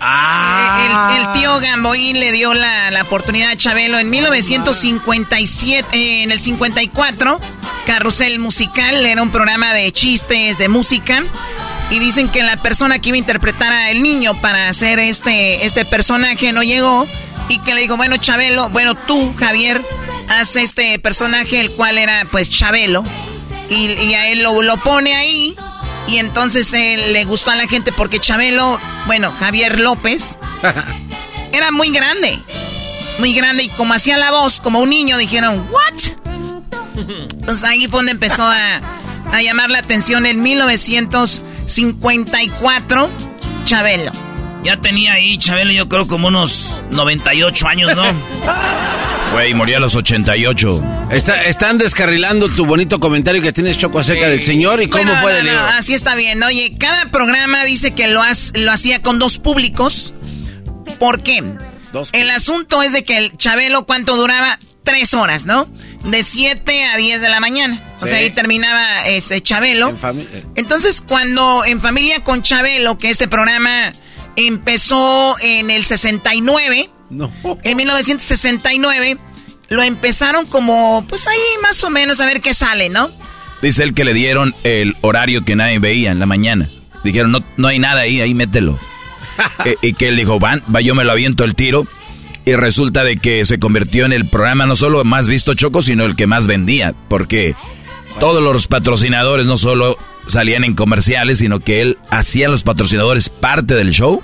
[0.00, 1.32] Ah.
[1.34, 7.40] El, tío Gamboín le dio la, oportunidad a Chabelo en 1957, eh, en el 54.
[7.86, 11.22] Carrusel Musical era un programa de chistes, de música.
[11.92, 15.66] Y dicen que la persona que iba a interpretar a el niño para hacer este,
[15.66, 17.06] este personaje no llegó.
[17.50, 19.84] Y que le dijo, bueno, Chabelo, bueno, tú, Javier,
[20.30, 23.04] haz este personaje, el cual era pues Chabelo.
[23.68, 25.54] Y, a él lo, lo pone ahí.
[26.08, 30.38] Y entonces él le gustó a la gente porque Chabelo, bueno, Javier López,
[31.52, 32.38] era muy grande.
[33.18, 33.64] Muy grande.
[33.64, 36.00] Y como hacía la voz, como un niño, dijeron, ¿what?
[36.96, 38.80] Entonces ahí fue donde empezó a,
[39.30, 40.40] a llamar la atención en
[41.78, 43.10] 1954,
[43.64, 44.12] Chabelo.
[44.62, 48.04] Ya tenía ahí Chabelo, yo creo, como unos 98 años, ¿no?
[49.32, 51.08] Güey, moría a los 88.
[51.10, 55.42] Está, están descarrilando tu bonito comentario que tienes, Choco, acerca del señor y cómo puede
[55.42, 56.42] no, así está bien.
[56.42, 58.20] Oye, cada programa dice que lo,
[58.54, 60.12] lo hacía con dos públicos.
[60.98, 61.42] ¿Por qué?
[62.12, 64.58] el asunto es de que el Chabelo, ¿cuánto duraba?
[64.84, 65.66] Tres horas, ¿no?
[66.04, 67.80] De 7 a 10 de la mañana.
[68.00, 69.90] O sea, ahí terminaba ese Chabelo.
[69.90, 70.44] Eh.
[70.56, 73.92] Entonces, cuando en Familia con Chabelo, que este programa
[74.36, 77.30] empezó en el 69 no.
[77.62, 79.18] En 1969
[79.68, 83.10] lo empezaron como, pues ahí más o menos a ver qué sale, ¿no?
[83.60, 86.70] Dice él que le dieron el horario que nadie veía en la mañana.
[87.04, 88.78] Dijeron, no, no hay nada ahí, ahí mételo.
[89.82, 91.86] y, que él dijo, van, va, yo me lo aviento el tiro.
[92.44, 96.04] Y resulta de que se convirtió en el programa no solo más visto Choco, sino
[96.04, 96.94] el que más vendía.
[97.08, 97.54] Porque
[98.18, 103.28] todos los patrocinadores no solo salían en comerciales, sino que él hacía a los patrocinadores
[103.28, 104.22] parte del show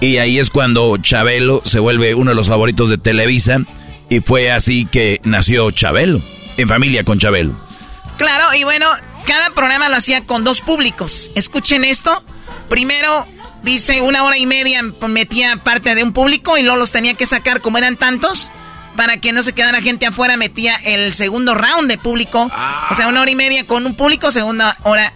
[0.00, 3.58] y ahí es cuando Chabelo se vuelve uno de los favoritos de Televisa.
[4.08, 6.22] Y fue así que nació Chabelo,
[6.56, 7.52] en familia con Chabelo.
[8.16, 8.86] Claro, y bueno,
[9.26, 11.30] cada programa lo hacía con dos públicos.
[11.34, 12.22] Escuchen esto.
[12.68, 13.26] Primero,
[13.62, 17.26] dice una hora y media metía parte de un público y luego los tenía que
[17.26, 18.50] sacar como eran tantos.
[18.96, 22.50] Para que no se quedara gente afuera, metía el segundo round de público.
[22.90, 25.12] O sea, una hora y media con un público, segunda hora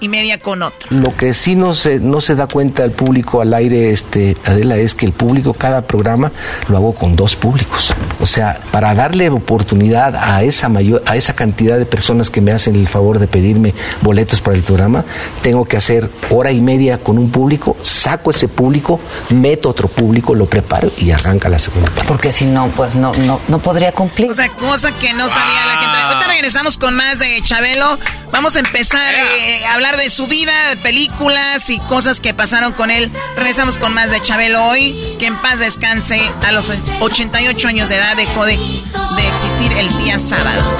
[0.00, 0.88] y media con otro.
[0.90, 4.76] Lo que sí no se, no se da cuenta el público al aire, este, Adela,
[4.76, 6.32] es que el público, cada programa,
[6.68, 7.92] lo hago con dos públicos.
[8.20, 12.52] O sea, para darle oportunidad a esa mayor, a esa cantidad de personas que me
[12.52, 15.04] hacen el favor de pedirme boletos para el programa,
[15.42, 20.34] tengo que hacer hora y media con un público, saco ese público, meto otro público,
[20.34, 22.08] lo preparo y arranca la segunda parte.
[22.08, 24.30] Porque si no, pues no, no, no podría cumplir.
[24.30, 25.98] O sea, cosa que no sabía la gente.
[25.98, 27.98] Ahorita regresamos con más de Chabelo.
[28.32, 32.72] Vamos a empezar eh, a hablar de su vida, de películas y cosas que pasaron
[32.72, 33.10] con él.
[33.36, 35.16] Regresamos con más de Chabelo hoy.
[35.18, 36.20] Que en paz descanse.
[36.42, 40.76] A los 88 años de edad dejó de, de existir el día sábado.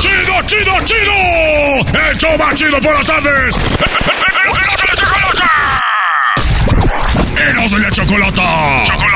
[0.00, 2.32] ¡Chido, chido, chido!
[2.32, 3.56] ¡El más chido por las tardes!
[7.38, 8.84] ¡Eros de la chocolata!
[8.86, 9.15] ¡Chocolata!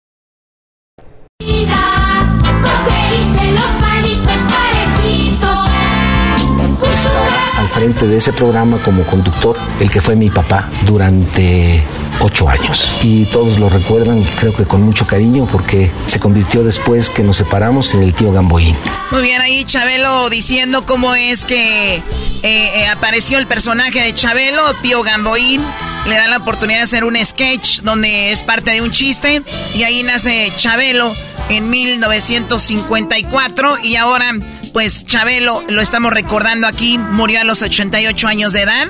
[7.81, 11.83] De ese programa como conductor, el que fue mi papá durante
[12.19, 12.93] ocho años.
[13.01, 17.37] Y todos lo recuerdan, creo que con mucho cariño, porque se convirtió después que nos
[17.37, 18.75] separamos en el tío Gamboín.
[19.09, 22.03] Muy bien, ahí Chabelo diciendo cómo es que eh,
[22.43, 25.63] eh, apareció el personaje de Chabelo, tío Gamboín.
[26.07, 29.41] Le da la oportunidad de hacer un sketch donde es parte de un chiste.
[29.73, 31.15] Y ahí nace Chabelo
[31.49, 34.35] en 1954 y ahora
[34.73, 38.87] pues Chabelo lo estamos recordando aquí, murió a los 88 años de edad.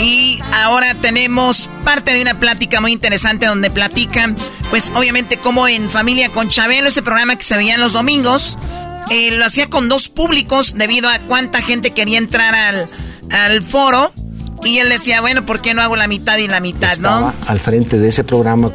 [0.00, 4.36] Y ahora tenemos parte de una plática muy interesante donde platican,
[4.70, 8.58] pues obviamente como en Familia con Chabelo, ese programa que se veía en los domingos,
[9.10, 12.86] eh, lo hacía con dos públicos debido a cuánta gente quería entrar al,
[13.30, 14.12] al foro.
[14.64, 17.32] Y él decía, bueno, ¿por qué no hago la mitad y la mitad, no?
[17.46, 18.70] al frente de ese programa.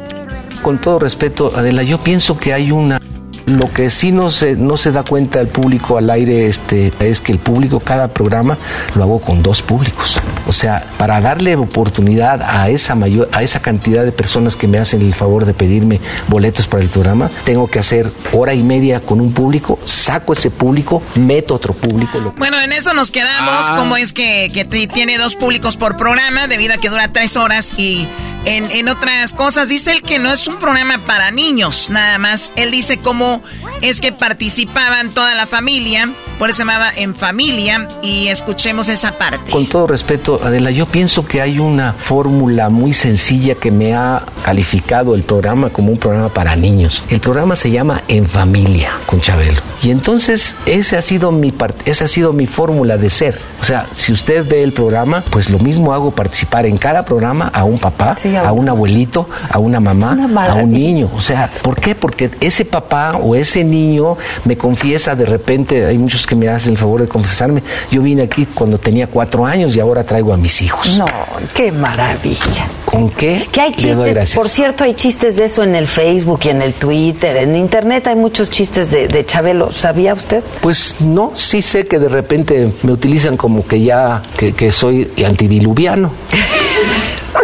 [0.62, 2.98] Con todo respeto, Adela, yo pienso que hay una
[3.46, 7.20] lo que sí no se, no se da cuenta el público al aire este, es
[7.20, 8.58] que el público, cada programa,
[8.94, 10.18] lo hago con dos públicos.
[10.46, 14.78] O sea, para darle oportunidad a esa, mayor, a esa cantidad de personas que me
[14.78, 19.00] hacen el favor de pedirme boletos para el programa, tengo que hacer hora y media
[19.00, 22.18] con un público, saco ese público, meto otro público.
[22.18, 22.32] Lo...
[22.32, 23.66] Bueno, en eso nos quedamos.
[23.68, 23.74] Ah.
[23.76, 27.78] ¿Cómo es que, que tiene dos públicos por programa debido a que dura tres horas?
[27.78, 28.08] Y
[28.44, 32.52] en, en otras cosas dice él que no es un programa para niños, nada más.
[32.56, 33.42] Él dice cómo
[33.80, 39.16] es que participaban toda la familia, por eso se llamaba En Familia, y escuchemos esa
[39.18, 39.50] parte.
[39.50, 44.24] Con todo respeto, Adela, yo pienso que hay una fórmula muy sencilla que me ha
[44.44, 47.04] calificado el programa como un programa para niños.
[47.08, 49.60] El programa se llama En Familia con Chabelo.
[49.82, 51.52] Y entonces ese ha sido mi
[51.84, 53.38] esa ha sido mi fórmula de ser.
[53.60, 57.50] O sea, si usted ve el programa, pues lo mismo hago participar en cada programa
[57.52, 61.10] a un papá, sí, a, un abuelito, a una mamá, una a un niño.
[61.14, 61.94] O sea, ¿por qué?
[61.94, 66.72] Porque ese papá o ese niño me confiesa de repente, hay muchos que me hacen
[66.72, 70.36] el favor de confesarme, yo vine aquí cuando tenía cuatro años y ahora traigo a
[70.36, 70.98] mis hijos.
[70.98, 71.06] No,
[71.54, 72.66] qué maravilla.
[72.84, 73.46] ¿Con qué?
[73.50, 76.74] Que hay chistes, por cierto, hay chistes de eso en el Facebook y en el
[76.74, 80.42] Twitter, en Internet hay muchos chistes de, de Chabelo, ¿sabía usted?
[80.60, 85.10] Pues no, sí sé que de repente me utilizan como que ya, que, que soy
[85.24, 86.12] antidiluviano.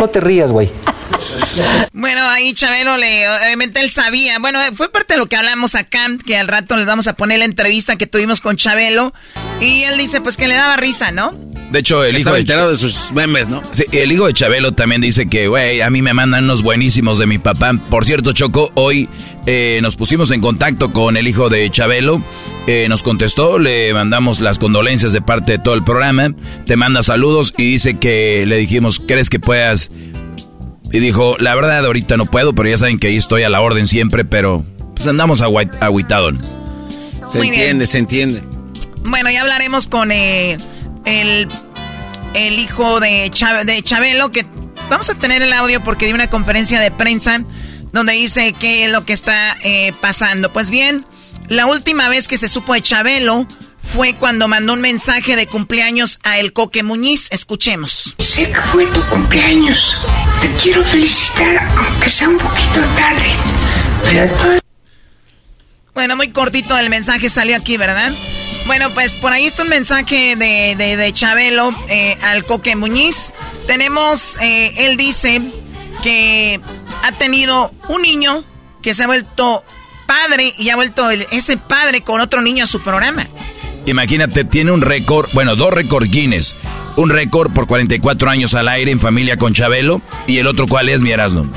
[0.00, 0.70] no te rías, güey.
[1.92, 4.38] Bueno, ahí Chabelo le, obviamente él sabía.
[4.38, 7.38] Bueno, fue parte de lo que hablamos acá, que al rato les vamos a poner
[7.38, 9.12] la entrevista que tuvimos con Chabelo.
[9.60, 11.32] Y él dice, pues que le daba risa, ¿no?
[11.70, 13.62] De hecho, el hijo de, enterado de sus memes, ¿no?
[13.70, 17.18] Sí, el hijo de Chabelo también dice que, güey, a mí me mandan unos buenísimos
[17.18, 17.72] de mi papá.
[17.90, 19.08] Por cierto, Choco, hoy
[19.46, 22.22] eh, nos pusimos en contacto con el hijo de Chabelo.
[22.66, 26.34] Eh, nos contestó, le mandamos las condolencias de parte de todo el programa.
[26.66, 29.90] Te manda saludos y dice que le dijimos, ¿crees que puedas
[30.92, 33.60] y dijo, la verdad ahorita no puedo, pero ya saben que ahí estoy a la
[33.60, 34.64] orden siempre, pero
[34.94, 36.34] pues andamos agüitados.
[37.28, 37.86] Se Muy entiende, bien.
[37.86, 38.42] se entiende.
[39.04, 40.58] Bueno, ya hablaremos con eh,
[41.04, 41.48] el,
[42.34, 44.44] el hijo de, Chab de Chabelo, que
[44.88, 47.42] vamos a tener el audio porque dio una conferencia de prensa
[47.92, 50.52] donde dice qué es lo que está eh, pasando.
[50.52, 51.06] Pues bien,
[51.48, 53.46] la última vez que se supo de Chabelo
[53.94, 57.28] fue cuando mandó un mensaje de cumpleaños a El Coque Muñiz.
[57.30, 58.14] Escuchemos.
[58.18, 60.00] Sé que fue tu cumpleaños.
[60.40, 63.30] Te quiero felicitar, aunque sea un poquito tarde.
[64.04, 64.60] Pero.
[65.94, 68.12] Bueno, muy cortito el mensaje salió aquí, ¿verdad?
[68.66, 73.32] Bueno, pues por ahí está un mensaje de, de, de Chabelo eh, al Coque Muñiz.
[73.66, 75.42] Tenemos, eh, él dice
[76.02, 76.60] que
[77.02, 78.44] ha tenido un niño
[78.82, 79.64] que se ha vuelto
[80.06, 83.26] padre y ha vuelto el, ese padre con otro niño a su programa.
[83.86, 86.56] Imagínate, tiene un récord, bueno, dos récord Guinness.
[86.96, 90.02] Un récord por 44 años al aire en familia con Chabelo.
[90.26, 91.50] ¿Y el otro cuál es, mi Erasmo?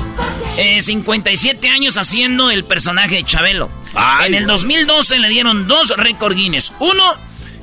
[0.56, 3.70] Eh, 57 años haciendo el personaje de Chabelo.
[3.94, 6.72] Ay, en el 2012 le dieron dos récord Guinness.
[6.78, 7.14] Uno,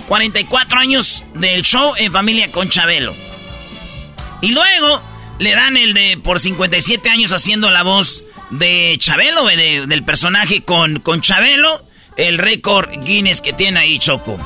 [0.08, 3.16] 44 años del show en familia con Chabelo.
[4.42, 5.02] Y luego
[5.40, 10.62] le dan el de por 57 años haciendo la voz de Chabelo, de, del personaje
[10.62, 11.84] con, con Chabelo
[12.18, 14.38] el récord Guinness que tiene ahí Choco.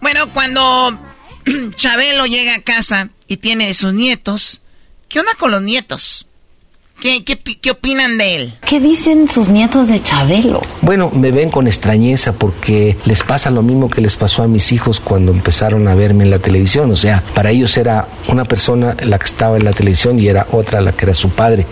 [0.00, 0.98] Bueno, cuando
[1.76, 4.60] Chabelo llega a casa y tiene sus nietos,
[5.08, 6.26] ¿qué onda con los nietos?
[7.00, 8.54] ¿Qué, qué, qué opinan de él?
[8.64, 10.62] ¿Qué dicen sus nietos de Chabelo?
[10.80, 14.72] Bueno, me ven con extrañeza porque les pasa lo mismo que les pasó a mis
[14.72, 16.90] hijos cuando empezaron a verme en la televisión.
[16.90, 20.46] O sea, para ellos era una persona la que estaba en la televisión y era
[20.52, 21.66] otra la que era su padre.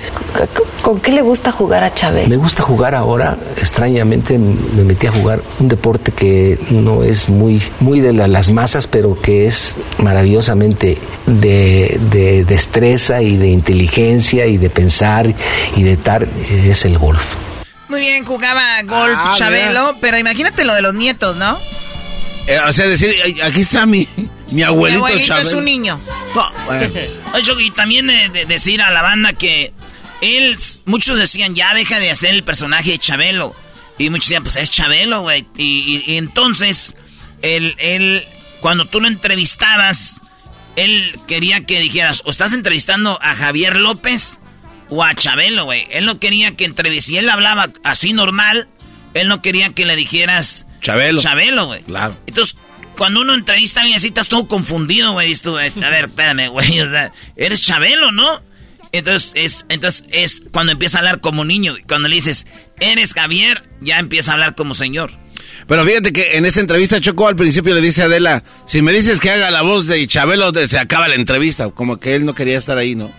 [0.83, 2.29] ¿Con qué le gusta jugar a Chabelo?
[2.29, 7.63] Me gusta jugar ahora, extrañamente me metí a jugar un deporte que no es muy,
[7.81, 14.45] muy de la, las masas, pero que es maravillosamente de, de destreza y de inteligencia
[14.45, 15.14] y de pensar
[15.77, 17.25] y de tal, es el golf.
[17.89, 19.99] Muy bien, jugaba golf ah, Chabelo, mira.
[20.01, 21.59] pero imagínate lo de los nietos, ¿no?
[22.47, 24.09] Eh, o sea, decir, aquí está mi,
[24.51, 25.49] mi abuelito, mi abuelito Chabelo.
[25.49, 26.01] es un niño.
[26.35, 26.91] No, bueno.
[27.61, 29.73] y también de, de decir a la banda que
[30.21, 30.57] él,
[30.87, 33.55] muchos decían, ya deja de hacer el personaje de Chabelo.
[33.99, 35.47] Y muchos decían, pues es Chabelo, güey.
[35.57, 36.97] Y, y, y, entonces,
[37.43, 38.25] él, él,
[38.61, 40.21] cuando tú lo entrevistabas,
[40.77, 44.41] él quería que dijeras, o estás entrevistando a Javier López
[44.95, 45.87] o a Chabelo, güey.
[45.91, 48.69] Él no quería que entrevistara, si él hablaba así normal,
[49.15, 51.21] él no quería que le dijeras Chabelo.
[51.21, 51.83] Chabelo, güey.
[51.83, 52.17] Claro.
[52.27, 52.57] Entonces,
[52.97, 55.35] cuando uno entrevista a alguien así, estás todo confundido, güey.
[55.35, 56.81] A ver, espérame, güey.
[56.85, 58.43] O sea, eres Chabelo, ¿no?
[58.93, 61.75] Entonces es, entonces es cuando empieza a hablar como niño.
[61.89, 62.47] Cuando le dices,
[62.79, 65.11] eres Javier, ya empieza a hablar como señor.
[65.67, 68.93] Pero fíjate que en esa entrevista Choco al principio le dice a Adela, si me
[68.93, 71.71] dices que haga la voz de Chabelo, se acaba la entrevista.
[71.71, 73.11] Como que él no quería estar ahí, ¿no?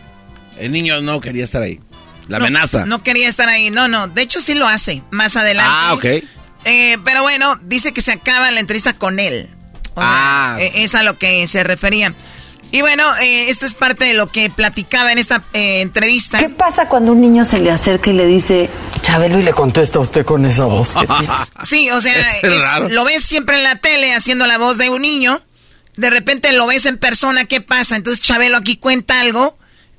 [0.57, 1.79] El niño no quería estar ahí.
[2.27, 2.85] La amenaza.
[2.85, 4.07] No quería estar ahí, no, no.
[4.07, 5.71] De hecho sí lo hace, más adelante.
[5.73, 6.05] Ah, ok.
[6.65, 9.49] Eh, pero bueno, dice que se acaba la entrevista con él.
[9.95, 10.57] ah.
[10.59, 12.13] Eh, es a lo que se refería.
[12.71, 16.39] Y bueno, eh, esto es parte de lo que platicaba en esta eh, entrevista.
[16.39, 18.69] ¿Qué pasa cuando un niño se le acerca y le dice
[19.01, 20.95] Chabelo y le contesta a usted con esa voz?
[21.63, 22.17] sí, o sea,
[22.89, 25.41] lo ves siempre en la tele haciendo la voz de un niño.
[25.95, 27.95] De repente lo ves en persona, ¿qué pasa?
[27.95, 29.57] Entonces Chabelo aquí cuenta algo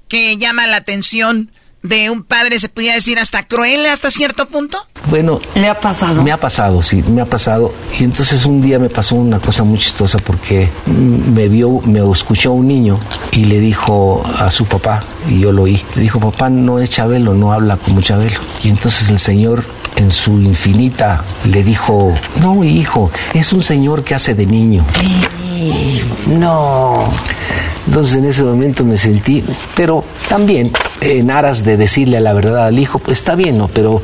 [0.08, 1.50] que llama la atención
[1.82, 4.78] de un padre, se podría decir hasta cruel hasta cierto punto?
[5.08, 6.22] Bueno, ¿le ha pasado?
[6.22, 7.72] Me ha pasado, sí, me ha pasado.
[7.98, 12.52] Y entonces un día me pasó una cosa muy chistosa porque me vio, me escuchó
[12.52, 12.98] un niño
[13.32, 16.90] y le dijo a su papá, y yo lo oí, le dijo, papá no es
[16.90, 18.40] Chabelo, no habla como Chabelo.
[18.62, 19.64] Y entonces el señor
[19.96, 24.84] en su infinita le dijo, no hijo, es un señor que hace de niño.
[26.28, 27.08] No.
[27.86, 29.44] Entonces en ese momento me sentí,
[29.76, 33.68] pero también en aras de decirle la verdad al hijo, pues está bien, ¿no?
[33.68, 34.02] Pero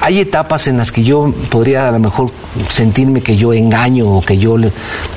[0.00, 2.30] hay etapas en las que yo podría a lo mejor
[2.68, 4.70] sentirme que yo engaño o que yo le...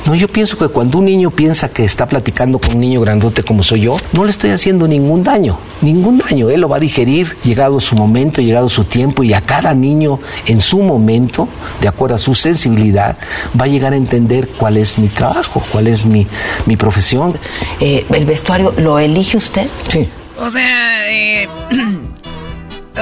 [0.06, 3.44] No, yo pienso que cuando un niño piensa que está platicando con un niño grandote
[3.44, 6.50] como soy yo, no le estoy haciendo ningún daño, ningún daño.
[6.50, 10.20] Él lo va a digerir llegado su momento, llegado su tiempo y a cada niño
[10.46, 11.50] en su momento,
[11.82, 13.18] de acuerdo a su sensibilidad,
[13.60, 16.28] va a llegar a entender cuál es mi trabajo, cuál es mi,
[16.66, 17.38] mi profesión.
[17.80, 19.68] Eh, ¿El vestuario lo elige usted?
[19.90, 20.08] Sí.
[20.40, 21.48] O sea, eh,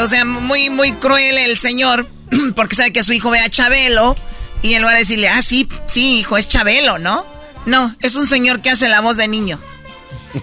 [0.02, 2.08] o sea, muy, muy cruel el señor,
[2.56, 4.16] porque sabe que su hijo ve a Chabelo
[4.62, 7.26] y él va a decirle, ah, sí, sí, hijo, es Chabelo, ¿no?
[7.66, 9.60] No, es un señor que hace la voz de niño.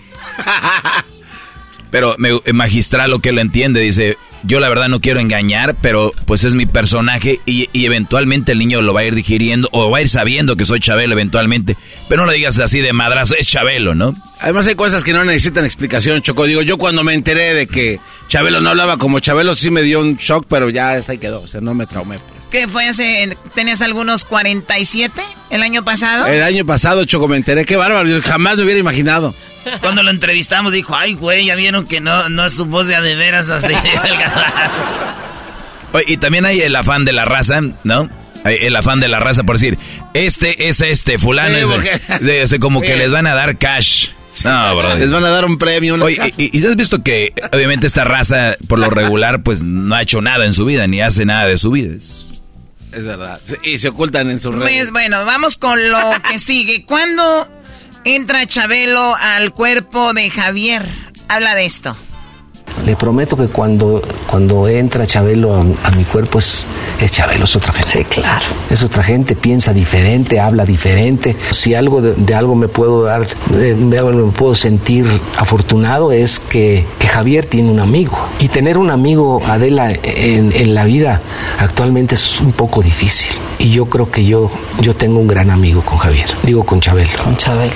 [1.91, 6.13] Pero me, magistral lo que lo entiende, dice, yo la verdad no quiero engañar, pero
[6.27, 9.99] pues es mi personaje y, eventualmente el niño lo va a ir digiriendo o va
[9.99, 11.77] a ir sabiendo que soy Chabelo eventualmente.
[12.09, 14.15] Pero no lo digas así de madrazo, es Chabelo, ¿no?
[14.41, 16.47] Además hay cosas que no necesitan explicación, Choco.
[16.47, 20.01] Digo, yo cuando me enteré de que Chabelo no hablaba como Chabelo sí me dio
[20.01, 22.17] un shock, pero ya ahí quedó, o sea, no me traumé.
[22.17, 22.49] Pues.
[22.51, 26.27] ¿Qué fue hace, tenías algunos 47 el año pasado?
[26.27, 29.35] El año pasado, Choco, me enteré, qué bárbaro, yo jamás me hubiera imaginado.
[29.81, 32.97] Cuando lo entrevistamos dijo, ay, güey, ya vieron que no, no es su voz de
[32.97, 33.73] a de veras así.
[36.07, 38.09] y también hay el afán de la raza, ¿no?
[38.45, 39.79] El afán de la raza por decir,
[40.15, 41.57] este es este, fulano
[42.21, 44.09] es como que les van a dar cash.
[44.45, 44.97] No, bro.
[44.97, 45.95] Les van a dar un premio.
[46.03, 50.03] Oye, y, y, has visto que obviamente esta raza, por lo regular, pues no ha
[50.03, 51.95] hecho nada en su vida, ni hace nada de su vida.
[51.95, 53.41] Es, verdad.
[53.63, 54.69] Y se ocultan en sus redes.
[54.69, 56.85] Pues bueno, vamos con lo que sigue.
[56.85, 57.49] ¿Cuándo
[58.05, 60.87] entra Chabelo al cuerpo de Javier?
[61.29, 61.97] Habla de esto.
[62.87, 66.67] Le prometo que cuando, cuando entra Chabelo a, mi cuerpo es,
[67.01, 67.91] es, Chabelo, es otra gente.
[67.91, 68.45] Sí, claro.
[68.71, 71.37] Es otra gente, piensa diferente, habla diferente.
[71.53, 75.07] Si algo de, algo me puedo dar, de, me puedo sentir
[75.37, 78.19] afortunado es que, que, Javier tiene un amigo.
[78.41, 81.21] Y tener un amigo, Adela, en, en, la vida
[81.59, 83.33] actualmente es un poco difícil.
[83.59, 87.13] Y yo creo que yo, yo tengo un gran amigo con Javier, digo con Chabelo.
[87.23, 87.73] Con Chabelo.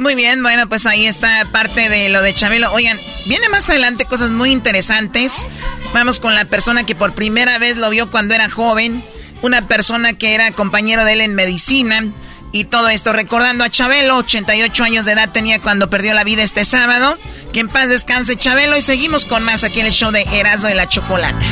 [0.00, 2.72] Muy bien, bueno, pues ahí está parte de lo de Chabelo.
[2.72, 5.44] Oigan, viene más adelante cosas muy interesantes.
[5.92, 9.02] Vamos con la persona que por primera vez lo vio cuando era joven,
[9.42, 12.12] una persona que era compañero de él en medicina
[12.52, 13.12] y todo esto.
[13.12, 17.18] Recordando a Chabelo, 88 años de edad tenía cuando perdió la vida este sábado.
[17.52, 20.68] Que en paz descanse Chabelo y seguimos con más aquí en el show de Erasmo
[20.68, 21.44] y la Chocolata.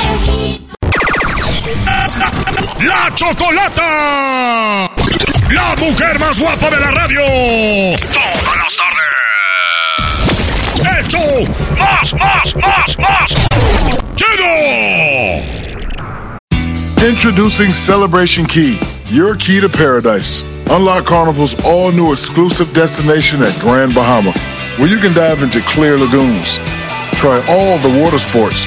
[0.00, 0.43] ¡La
[2.80, 4.90] ¡La chocolata!
[5.50, 7.22] ¡La mujer más guapa de la radio!
[8.12, 9.14] ¡Todas las tardes!
[11.00, 11.18] ¡Hecho!
[11.78, 13.32] ¡Más, más, más, más!
[14.14, 14.44] ¡Chido!
[17.08, 20.42] Introducing Celebration Key, your key to paradise.
[20.68, 24.32] Unlock Carnival's all new exclusive destination at Grand Bahama,
[24.76, 26.58] where you can dive into clear lagoons,
[27.14, 28.66] try all the water sports,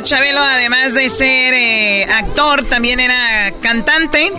[0.00, 4.32] Chabelo, además de ser eh, actor, también era cantante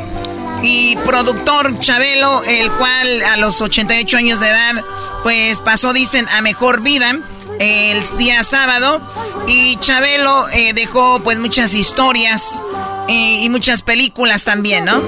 [0.62, 4.84] y productor Chabelo, el cual a los 88 años de edad,
[5.24, 7.20] pues pasó, dicen, a mejor vida
[7.60, 9.02] el día sábado.
[9.48, 12.62] Y Chabelo eh, dejó pues muchas historias
[13.08, 15.02] eh, y muchas películas también, ¿no?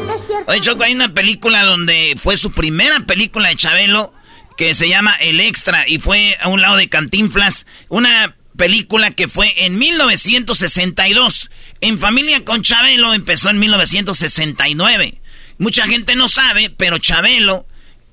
[0.48, 4.14] Oye, Choco, hay una película donde fue su primera película de Chabelo
[4.58, 9.28] que se llama El Extra y fue a un lado de Cantinflas, una película que
[9.28, 11.50] fue en 1962.
[11.82, 15.22] En Familia con Chabelo empezó en 1969.
[15.58, 17.66] Mucha gente no sabe, pero Chabelo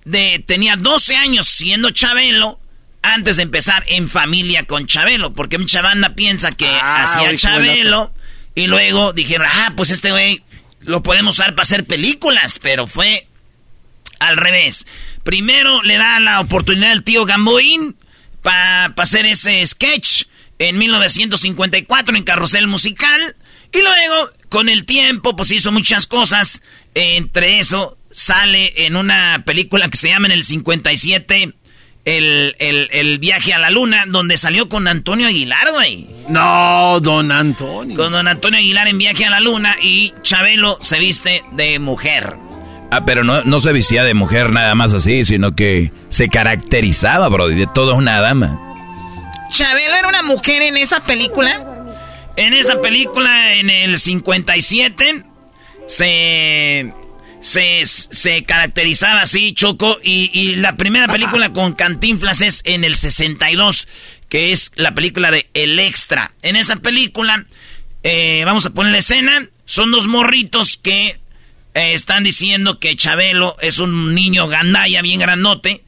[0.04, 2.60] de, tenía 12 años siendo Chabelo
[3.02, 8.14] antes de empezar en familia con Chabelo, porque mucha banda piensa que ah, hacía Chabelo
[8.54, 10.42] y luego dijeron, ah, pues este güey
[10.80, 13.26] lo podemos usar para hacer películas, pero fue
[14.20, 14.86] al revés.
[15.24, 17.96] Primero le da la oportunidad al tío Gamboín
[18.42, 20.24] para hacer ese sketch
[20.58, 23.36] en 1954 en Carrusel Musical
[23.72, 26.62] y luego con el tiempo pues hizo muchas cosas,
[26.94, 31.54] entre eso sale en una película que se llama en el 57
[32.04, 36.08] el, el, viaje a la luna, donde salió con Antonio Aguilar, güey.
[36.28, 37.96] No, don Antonio.
[37.96, 42.34] Con don Antonio Aguilar en viaje a la luna y Chabelo se viste de mujer.
[42.90, 47.28] Ah, pero no, no se vestía de mujer nada más así, sino que se caracterizaba,
[47.28, 48.71] bro, de todo una dama.
[49.52, 51.94] ¿Chabelo era una mujer en esa película?
[52.36, 55.24] En esa película, en el 57,
[55.86, 56.92] se
[57.42, 63.88] se, caracterizaba así, Choco, y, la primera película con Cantinflas es en el 62,
[64.28, 66.32] que es la película de El Extra.
[66.42, 67.44] En esa película,
[68.04, 71.18] eh, vamos a poner la escena, son dos morritos que
[71.74, 75.82] eh, están diciendo que Chabelo es un niño gandaya bien grandote.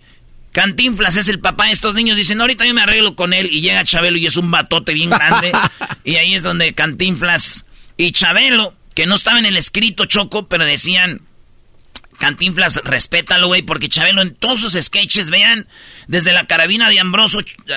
[0.55, 2.17] Cantinflas es el papá de estos niños.
[2.17, 3.49] Dicen, ahorita yo me arreglo con él.
[3.51, 5.51] Y llega Chabelo y es un batote bien grande.
[6.05, 10.65] y ahí es donde Cantinflas y Chabelo, que no estaba en el escrito Choco, pero
[10.65, 11.23] decían,
[12.21, 15.67] Cantinflas, respétalo, güey, porque Chabelo en todos sus sketches, vean,
[16.07, 17.03] desde la carabina de,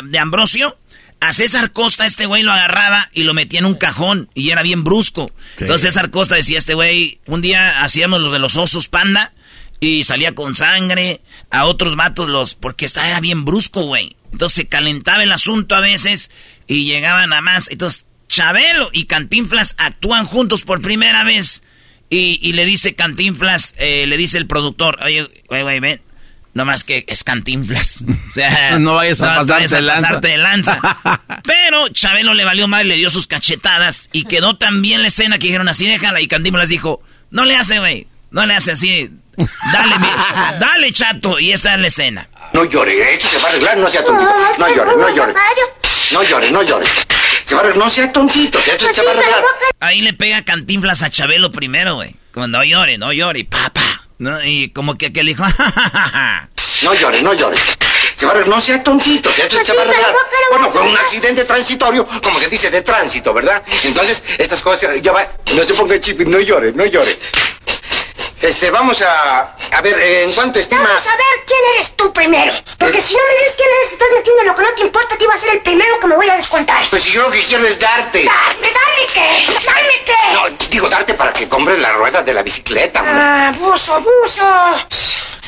[0.03, 0.77] de Ambrosio,
[1.19, 4.61] a César Costa este güey lo agarraba y lo metía en un cajón y era
[4.61, 5.31] bien brusco.
[5.59, 9.33] Entonces César Costa decía, este güey, un día hacíamos los de los osos panda
[9.79, 14.15] y salía con sangre, a otros matos los, porque esta era bien brusco, güey.
[14.31, 16.31] Entonces se calentaba el asunto a veces
[16.67, 17.69] y llegaban a más.
[17.69, 21.63] Entonces Chabelo y Cantinflas actúan juntos por primera vez.
[22.09, 26.01] Y, le dice Cantinflas, eh, le dice el productor, oye, güey, güey, ven.
[26.53, 28.03] No más que es Cantinflas.
[28.27, 30.79] O sea, no vayas a, pasarte, de lanza.
[31.43, 35.37] Pero Chabelo le valió mal, le dio sus cachetadas y quedó tan bien la escena
[35.37, 36.21] que dijeron así, déjala.
[36.21, 38.07] Y Cantinflas dijo, no le hace, güey.
[38.31, 39.09] No le hace así.
[39.37, 39.95] Dale,
[40.59, 41.39] dale, chato.
[41.39, 42.27] Y esta es la escena.
[42.53, 44.31] No llore, esto se va a arreglar, no sea tontito.
[44.57, 45.33] No llore, no llore.
[46.11, 46.87] No llore, no llore.
[47.43, 49.43] Se va a arreglar, no sea tontito, esto se va a arreglar.
[49.79, 52.15] Ahí le pega Cantinflas a Chabelo primero, güey.
[52.33, 54.03] Como no llore, no llore, papá.
[54.19, 54.43] ¿No?
[54.43, 55.45] Y como que, que le dijo,
[56.83, 57.57] No llore, no llore.
[58.15, 60.15] Se va a arreglar, no sea tontito, esto se va a arreglar.
[60.51, 63.61] Bueno, fue un accidente transitorio, como que dice de tránsito, ¿verdad?
[63.83, 67.17] Entonces, estas cosas, ya va, no se ponga chip, no llore, no llore.
[68.41, 69.55] Este, vamos a.
[69.71, 70.83] A ver, ¿en cuánto estima?
[70.83, 72.53] Vamos a ver quién eres tú primero.
[72.77, 75.23] Porque si no me dices quién eres, estás metiendo lo que no te importa, te
[75.23, 76.87] iba a ser el primero que me voy a descontar.
[76.89, 78.23] Pues si yo lo que quiero es darte.
[78.23, 79.53] Dame, dame qué.
[79.65, 80.33] Dame qué.
[80.33, 83.15] No, digo darte para que compres la rueda de la bicicleta, hombre.
[83.17, 84.73] Ah, buzo, buzo.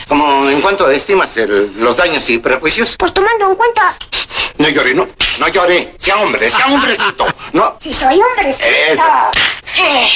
[0.10, 1.38] ¿Cómo, en cuánto estimas
[1.78, 2.97] los daños y prejuicios?
[2.97, 3.97] Pues tomando en cuenta
[4.60, 5.07] no llore, no,
[5.39, 5.95] no llore.
[5.97, 7.26] Sea hombre, sea hombrecito.
[7.53, 7.78] No.
[7.80, 8.68] Si soy hombrecito.
[8.68, 9.03] Eso.
[9.78, 10.10] Eh.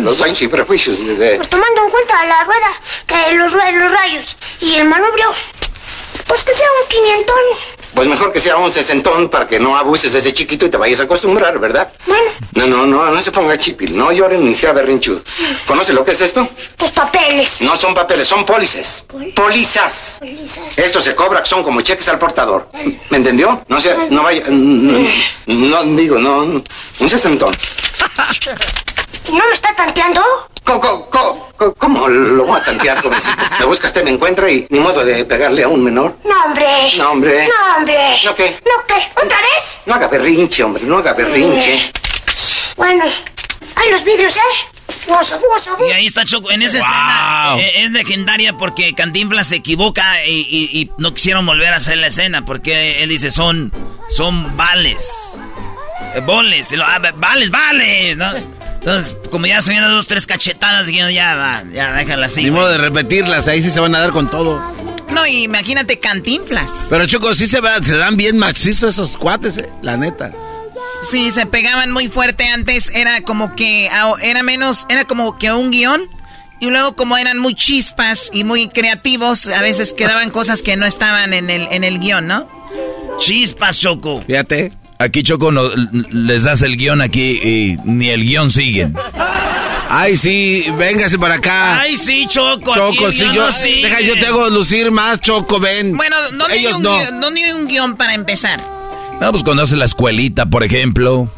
[0.00, 1.36] los daños y prejuicios de...
[1.36, 2.72] Pues tomando en cuenta la rueda,
[3.06, 5.32] que los, los rayos y el manubrio,
[6.26, 7.36] pues que sea un quinientón.
[7.94, 10.76] Pues mejor que sea un sesentón para que no abuses de ese chiquito y te
[10.78, 11.92] vayas a acostumbrar, ¿verdad?
[12.06, 12.30] Bueno.
[12.54, 15.22] No, no, no, no se ponga chipil, no lloren ni sea berrinchudo.
[15.66, 16.48] ¿Conoce lo que es esto?
[16.76, 17.60] Pues papeles.
[17.62, 19.04] No son papeles, son pólices.
[19.34, 20.16] Pólizas.
[20.20, 20.78] Pólizas.
[20.78, 22.68] Esto se cobra, son como cheques al portador.
[23.10, 23.64] ¿Me entendió?
[23.68, 25.06] No sea, no vaya, no,
[25.46, 27.54] no digo, no, un sesentón.
[29.32, 30.22] ¿No me está tanteando?
[30.64, 31.08] ¿Cómo,
[31.78, 33.36] cómo, lo voy a tantear, jovencito?
[33.58, 36.16] Me busca usted, me encuentra y ni modo de pegarle a un menor.
[36.24, 36.66] No, hombre.
[36.96, 37.48] No, hombre.
[37.48, 38.16] No, hombre.
[38.24, 38.60] ¿No qué?
[38.64, 39.24] ¿No qué?
[39.24, 39.80] ¿Otra vez?
[39.86, 41.92] No haga berrinche, hombre, no haga berrinche.
[42.76, 43.04] Bueno,
[43.76, 44.40] hay los vídeos, ¿eh?
[45.88, 46.50] Y ahí está Choco.
[46.50, 51.76] En esa escena eh, es legendaria porque Cantinflas se equivoca y, no quisieron volver a
[51.76, 53.72] hacer la escena porque él dice son,
[54.10, 55.04] son vales.
[56.14, 56.72] Eh, boles.
[56.84, 58.16] Ah, vales, vales.
[58.16, 58.61] ¿no?
[58.84, 62.42] Entonces, como ya se vienen dos, tres cachetadas, ya va, ya déjala así.
[62.42, 64.60] Ni modo de repetirlas, ahí sí se van a dar con todo.
[65.12, 66.88] No, imagínate cantinflas.
[66.90, 70.32] Pero Choco, sí se, se dan bien macizos esos cuates, eh, la neta.
[71.02, 73.88] Sí, se pegaban muy fuerte antes, era como que
[74.20, 76.02] era menos, era como que un guion.
[76.58, 80.86] Y luego como eran muy chispas y muy creativos, a veces quedaban cosas que no
[80.86, 82.48] estaban en el, en el guion, ¿no?
[83.20, 84.22] Chispas, Choco.
[84.26, 84.72] Fíjate.
[85.02, 85.68] Aquí, Choco, no,
[86.10, 88.94] les das el guion aquí y ni el guion siguen.
[89.88, 91.80] Ay, sí, véngase para acá.
[91.80, 92.72] Ay, sí, Choco.
[92.72, 93.46] Choco, sí, yo,
[93.82, 95.96] deja, yo te hago lucir más, Choco, ven.
[95.96, 96.96] Bueno, no hay un, no.
[96.96, 98.60] Guión, no ni un guion para empezar.
[99.20, 101.28] No, pues conoce la escuelita, por ejemplo.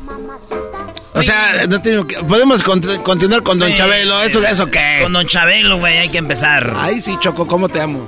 [1.15, 4.23] O sea, no tengo que, podemos continuar con Don Chabelo.
[4.23, 4.99] ¿Eso, ¿Eso qué?
[5.03, 6.75] Con Don Chabelo, güey, hay que empezar.
[6.77, 8.07] Ay, sí, Choco, ¿cómo te amo?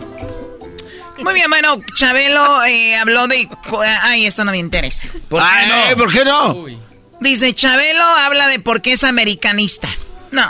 [1.19, 3.49] Muy bien, bueno, Chabelo eh, habló de...
[4.03, 5.09] Ay, esto no me interesa.
[5.29, 5.97] ¿Por qué no?
[5.97, 6.67] ¿Por qué no?
[7.21, 9.89] Dice, Chabelo habla de por qué es americanista.
[10.31, 10.49] No.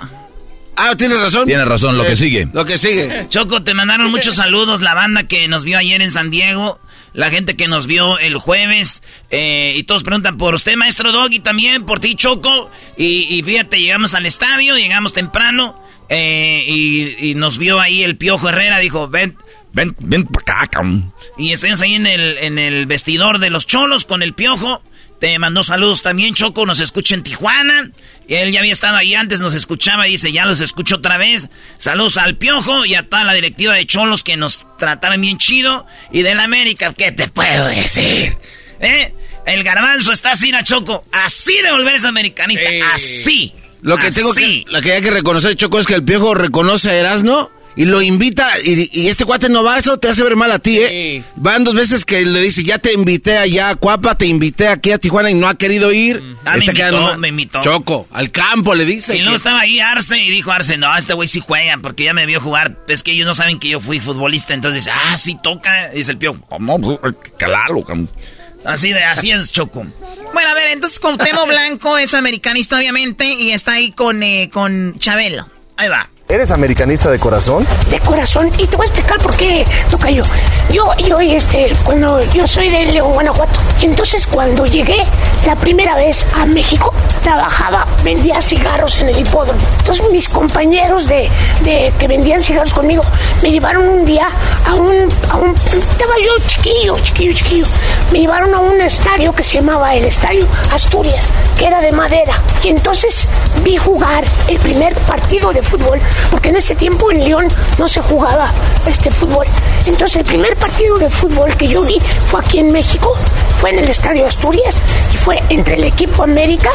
[0.77, 1.47] Ah, tiene razón.
[1.47, 2.49] Tiene razón, lo que eh, sigue.
[2.53, 3.27] Lo que sigue.
[3.29, 6.81] Choco, te mandaron muchos saludos, la banda que nos vio ayer en San Diego
[7.17, 9.03] la gente que nos vio el jueves.
[9.31, 12.71] Eh, y todos preguntan por usted, maestro Doggy, también por ti, Choco.
[12.97, 15.83] Y, fíjate, llegamos al estadio, llegamos temprano.
[16.09, 16.65] Eh,
[17.19, 19.35] y, nos vio ahí el Piojo Herrera, dijo, ven,
[19.77, 20.81] ven, ven para acá,
[21.37, 24.83] Y estamos ahí en el, en el vestidor de los cholos con el Piojo.
[25.21, 27.91] Te mandó saludos también, Choco, nos escucha en Tijuana.
[28.29, 31.49] Él ya había estado ahí antes, nos escuchaba y dice, ya los escucho otra vez.
[31.79, 35.87] Saludos al Piojo y a toda la directiva de Cholos que nos trataron bien chido.
[36.11, 38.37] Y del América, ¿qué te puedo decir?
[38.81, 39.15] ¿Eh?
[39.47, 41.05] El garbanzo está así, Choco.
[41.13, 42.69] Así de volverse americanista.
[42.93, 43.55] Así.
[43.83, 46.91] Lo que tengo que, lo que hay que reconocer, Choco, es que el Piojo reconoce
[46.91, 50.51] a Erasmo y lo invita, y, este cuate no va, eso te hace ver mal
[50.51, 51.23] a ti, ¿eh?
[51.37, 54.93] Van dos veces que le dice, ya te invité allá a Cuapa, te invité aquí
[54.93, 56.23] a Tijuana y no ha querido ir.
[56.47, 57.61] Ah, este me, invitó, me invitó.
[57.61, 59.15] Choco, al campo le dice.
[59.15, 62.15] Y luego estaba ahí Arce y dijo Arce, no, este güey sí juega porque ya
[62.15, 62.79] me vio jugar.
[62.89, 65.93] Es que ellos no saben que yo fui futbolista, entonces dice, ah, sí toca.
[65.93, 66.99] Y dice el pío, no, pues,
[67.37, 67.85] claro,
[68.65, 69.87] Así de, así es, Choco.
[70.33, 74.99] Bueno, a ver, entonces Temo Blanco es americanista, obviamente, y está ahí con, eh, con
[74.99, 75.49] Chabelo.
[75.77, 76.11] Ahí va.
[76.29, 77.65] ¿Eres americanista de corazón?
[77.89, 80.25] De corazón, y te voy a explicar por qué, Tocayo.
[80.73, 84.97] Yo, yo, este, cuando yo soy de León, Guanajuato, entonces cuando llegué
[85.47, 89.61] la primera vez a México, trabajaba, vendía cigarros en el hipódromo.
[89.79, 91.29] Entonces mis compañeros de,
[91.63, 93.05] de que vendían cigarros conmigo
[93.43, 94.29] me llevaron un día
[94.65, 97.67] a un, a un, estaba yo chiquillo, chiquillo, chiquillo.
[98.11, 102.41] Me llevaron a un estadio que se llamaba el Estadio Asturias, que era de madera.
[102.65, 103.29] Y entonces
[103.63, 106.01] vi jugar el primer partido de fútbol
[106.31, 107.49] porque en ese tiempo en León
[107.79, 108.51] no se jugaba
[108.87, 109.47] este fútbol.
[109.87, 111.99] Entonces el primer partido de fútbol que yo vi
[112.31, 113.15] fue aquí en México,
[113.61, 114.77] fue en el Estadio Asturias
[115.13, 116.71] y fue entre el equipo América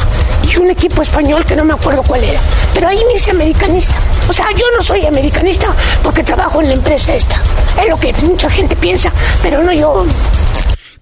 [0.50, 2.40] y un equipo español que no me acuerdo cuál era.
[2.74, 3.96] Pero ahí me hice americanista.
[4.28, 5.68] O sea, yo no soy americanista
[6.04, 7.42] porque trabajo en la empresa esta.
[7.82, 9.12] Es lo que mucha gente piensa,
[9.42, 10.06] pero no yo.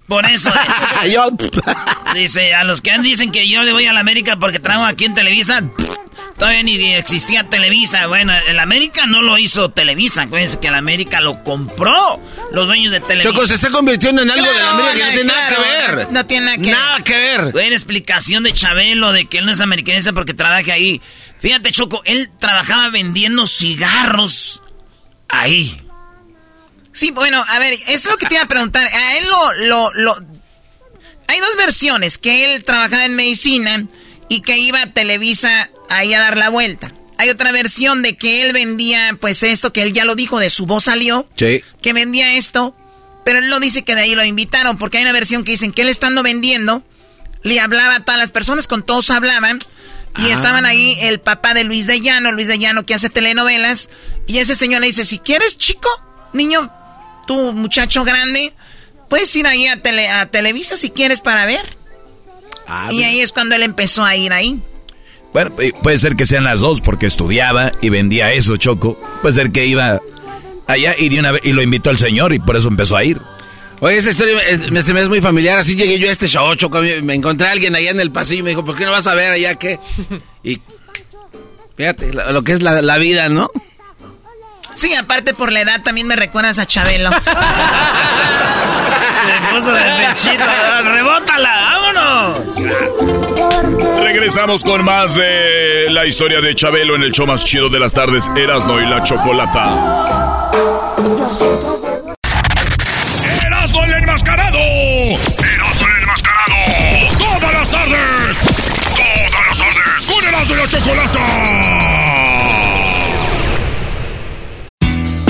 [0.06, 0.50] Por eso
[2.14, 5.04] Dice, a los que dicen que yo le voy a la América porque trabajo aquí
[5.04, 5.62] en Televisa,
[6.40, 8.06] Todavía ni existía Televisa.
[8.06, 10.22] Bueno, el América no lo hizo Televisa.
[10.22, 12.18] Acuérdense que el América lo compró
[12.52, 13.28] los dueños de Televisa.
[13.28, 16.12] Choco, se está convirtiendo en algo de la América que no tiene nada que ver.
[16.12, 17.52] No, tiene nada que nada que ver.
[17.52, 21.02] Buena explicación de Chabelo de que él no es americanista porque trabaja ahí.
[21.40, 24.62] Fíjate, Choco, él trabajaba vendiendo cigarros
[25.28, 25.82] ahí.
[26.92, 28.86] Sí, bueno, a ver, es lo que te iba a preguntar.
[28.86, 30.16] A él lo, lo, lo...
[31.28, 33.84] Hay dos versiones, que él trabajaba en medicina
[34.30, 36.94] y que iba a Televisa ahí a dar la vuelta.
[37.18, 40.48] Hay otra versión de que él vendía, pues esto, que él ya lo dijo, de
[40.48, 41.26] su voz salió.
[41.34, 41.62] Sí.
[41.82, 42.74] Que vendía esto,
[43.24, 45.72] pero él no dice que de ahí lo invitaron, porque hay una versión que dicen
[45.72, 46.82] que él estando vendiendo,
[47.42, 49.58] le hablaba a todas las personas, con todos hablaban.
[50.18, 50.32] Y ah.
[50.32, 53.88] estaban ahí el papá de Luis de Llano, Luis de Llano que hace telenovelas.
[54.26, 55.88] Y ese señor le dice, si quieres, chico,
[56.32, 56.72] niño,
[57.26, 58.54] tú muchacho grande,
[59.08, 61.76] puedes ir ahí a, tele, a Televisa si quieres para ver.
[62.66, 64.62] Ah, y ahí es cuando él empezó a ir ahí.
[65.32, 65.52] Bueno,
[65.82, 69.00] puede ser que sean las dos porque estudiaba y vendía eso, Choco.
[69.22, 70.00] Puede ser que iba
[70.66, 73.20] allá y, de una y lo invitó al señor y por eso empezó a ir.
[73.80, 74.36] Oye, esa historia
[74.70, 75.58] me, se me es muy familiar.
[75.58, 76.80] Así llegué yo a este show, Choco.
[77.02, 79.06] Me encontré a alguien allá en el pasillo y me dijo, ¿por qué no vas
[79.06, 79.78] a ver allá qué?
[80.42, 80.60] Y
[81.76, 83.50] fíjate, lo, que es la, la, vida, ¿no?
[84.74, 87.10] Sí, aparte por la edad también me recuerdas a Chabelo.
[89.20, 90.44] Se puso de pechito.
[90.82, 91.80] ¡Rebótala!
[91.94, 93.19] ¡Vámonos!
[94.02, 97.92] Regresamos con más de la historia de Chabelo en el show más chido de las
[97.92, 100.50] tardes, Erasno y la Chocolata.
[103.44, 104.58] ¡Erasno el enmascarado!
[104.58, 106.54] ¡Erasno el enmascarado!
[107.18, 108.38] ¡Todas las tardes!
[108.96, 110.06] ¡Todas las tardes!
[110.06, 111.20] ¡Con Erasno y la Chocolata!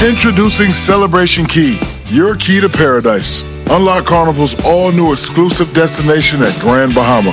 [0.09, 1.79] Introducing Celebration Key,
[2.11, 3.45] your key to paradise.
[3.71, 7.33] Unlock Carnival's all new exclusive destination at Grand Bahama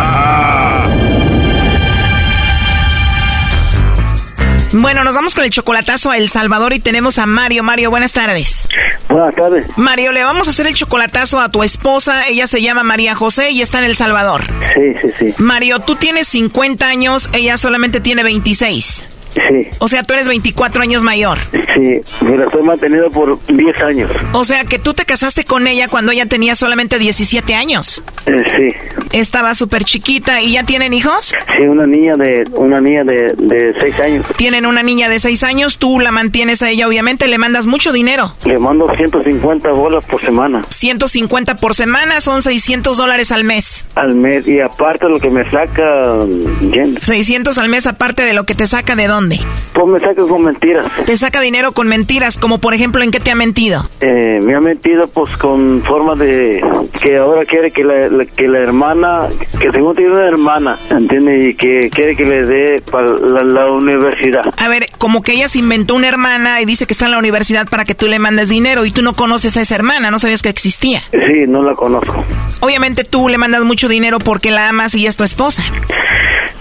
[4.73, 7.61] Bueno, nos vamos con el chocolatazo a El Salvador y tenemos a Mario.
[7.61, 8.69] Mario, buenas tardes.
[9.09, 9.65] Buenas tardes.
[9.75, 12.27] Mario, le vamos a hacer el chocolatazo a tu esposa.
[12.27, 14.45] Ella se llama María José y está en El Salvador.
[14.73, 15.43] Sí, sí, sí.
[15.43, 19.03] Mario, tú tienes 50 años, ella solamente tiene 26.
[19.33, 19.69] Sí.
[19.79, 21.37] O sea, tú eres 24 años mayor.
[21.51, 24.11] Sí, me la estoy manteniendo por 10 años.
[24.33, 28.03] O sea, que tú te casaste con ella cuando ella tenía solamente 17 años.
[28.25, 28.97] Eh, sí.
[29.11, 30.41] Estaba súper chiquita.
[30.41, 31.33] ¿Y ya tienen hijos?
[31.55, 34.25] Sí, una niña de una niña de, de 6 años.
[34.37, 35.77] Tienen una niña de 6 años.
[35.77, 37.27] Tú la mantienes a ella, obviamente.
[37.27, 38.33] Le mandas mucho dinero.
[38.45, 40.63] Le mando 150 bolas por semana.
[40.69, 43.85] 150 por semana son 600 dólares al mes.
[43.95, 44.47] Al mes.
[44.47, 46.25] Y aparte lo que me saca...
[46.71, 49.20] Jen, 600 al mes aparte de lo que te saca de dónde.
[49.29, 50.85] Pues me saca con mentiras.
[51.05, 53.87] Te saca dinero con mentiras, como por ejemplo, ¿en qué te ha mentido?
[54.01, 56.63] Eh, me ha metido pues con forma de
[57.01, 59.27] que ahora quiere que la, la- que la hermana,
[59.59, 61.45] que según tiene una hermana, ¿entiendes?
[61.51, 64.41] Y que quiere que le dé para la, la universidad.
[64.57, 67.19] A ver, como que ella se inventó una hermana y dice que está en la
[67.19, 70.19] universidad para que tú le mandes dinero y tú no conoces a esa hermana, no
[70.19, 70.99] sabías que existía.
[71.11, 72.23] Sí, no la conozco.
[72.59, 75.63] Obviamente tú le mandas mucho dinero porque la amas y es tu esposa.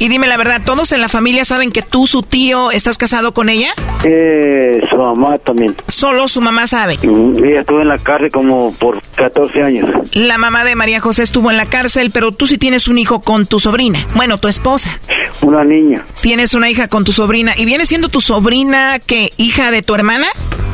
[0.00, 3.34] Y dime la verdad, ¿todos en la familia saben que tú, su tío, estás casado
[3.34, 3.68] con ella?
[4.02, 5.76] Eh, su mamá también.
[5.88, 6.96] Solo su mamá sabe.
[7.02, 9.90] Mm, Ella estuvo en la cárcel como por 14 años.
[10.14, 13.20] La mamá de María José estuvo en la cárcel, pero tú sí tienes un hijo
[13.20, 13.98] con tu sobrina.
[14.14, 14.98] Bueno, tu esposa.
[15.42, 16.02] Una niña.
[16.22, 17.52] Tienes una hija con tu sobrina.
[17.58, 20.28] ¿Y viene siendo tu sobrina que hija de tu hermana?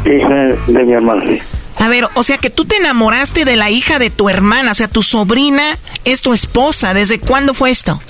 [0.05, 1.41] Hija de mi hermana, sí.
[1.79, 4.74] A ver, o sea que tú te enamoraste de la hija de tu hermana, o
[4.74, 6.95] sea, tu sobrina es tu esposa.
[6.95, 8.01] ¿Desde cuándo fue esto?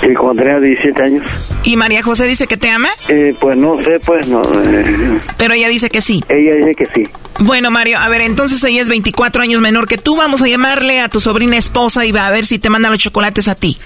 [0.00, 1.24] Sí, cuando tenía 17 años.
[1.64, 2.88] ¿Y María José dice que te ama?
[3.08, 4.42] Eh, pues no sé, pues no.
[4.42, 6.22] eh, Pero ella dice que sí.
[6.28, 7.08] ella dice que sí.
[7.40, 10.16] Bueno, Mario, a ver, entonces ella es 24 años menor que tú.
[10.16, 12.98] Vamos a llamarle a tu sobrina esposa y va a ver si te manda los
[12.98, 13.76] chocolates a ti.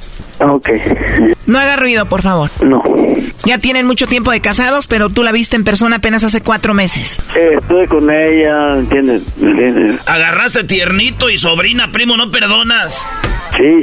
[0.41, 0.69] Ok.
[1.51, 2.49] No haga ruido, por favor.
[2.65, 2.81] No.
[3.45, 6.75] Ya tienen mucho tiempo de casados, pero tú la viste en persona apenas hace cuatro
[6.75, 7.19] meses.
[7.35, 9.25] Eh, estuve con ella, ¿entiendes?
[9.43, 10.09] ¿Entiendes?
[10.09, 12.95] Agarraste tiernito y sobrina, primo, no perdonas.
[13.59, 13.83] Sí.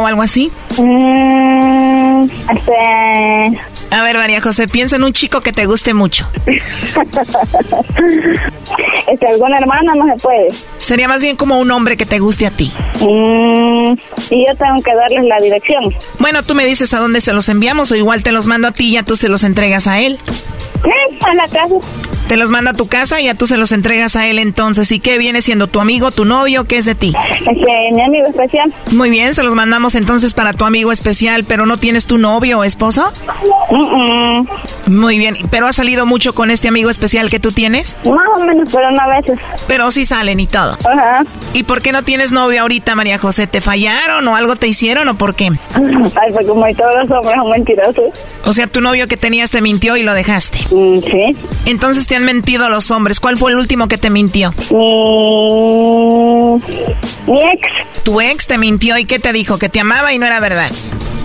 [0.00, 0.50] o algo así.
[0.78, 1.90] Mm.
[3.90, 6.26] A ver, María José, piensa en un chico que te guste mucho.
[9.08, 10.48] este, alguna hermana no se puede.
[10.78, 12.70] Sería más bien como un hombre que te guste a ti.
[13.00, 13.92] Mm,
[14.30, 15.92] y yo tengo que darles la dirección.
[16.18, 18.72] Bueno, tú me dices a dónde se los enviamos o igual te los mando a
[18.72, 20.18] ti y ya tú se los entregas a él.
[20.84, 21.74] Mm, a la casa.
[22.28, 24.92] Te los manda a tu casa y ya tú se los entregas a él entonces.
[24.92, 26.62] ¿Y qué viene siendo tu amigo, tu novio?
[26.62, 27.12] ¿Qué es de ti?
[27.40, 28.72] Este, mi amigo especial.
[28.92, 32.58] Muy bien, se los mandamos entonces para tu amigo especial, pero ¿no tienes tu novio
[32.58, 33.12] o esposo?
[33.70, 34.48] Mm,
[34.92, 37.94] Muy bien, ¿pero has salido mucho con este amigo especial que tú tienes?
[38.04, 39.38] Más o menos, pero no a veces.
[39.68, 40.76] Pero sí salen y todo.
[40.90, 41.22] Ajá.
[41.54, 43.46] ¿Y por qué no tienes novio ahorita, María José?
[43.46, 45.44] ¿Te fallaron o algo te hicieron o por qué?
[45.76, 48.04] Ay, pues como todos los hombres son mentirosos.
[48.44, 50.58] O sea, tu novio que tenías te mintió y lo dejaste.
[50.58, 51.36] sí.
[51.64, 53.20] Entonces te han mentido los hombres.
[53.20, 54.52] ¿Cuál fue el último que te mintió?
[54.72, 56.60] Mi...
[57.28, 57.68] Mi ex.
[58.02, 59.58] Tu ex te mintió y ¿qué te dijo?
[59.60, 60.70] Que te amaba y no era verdad.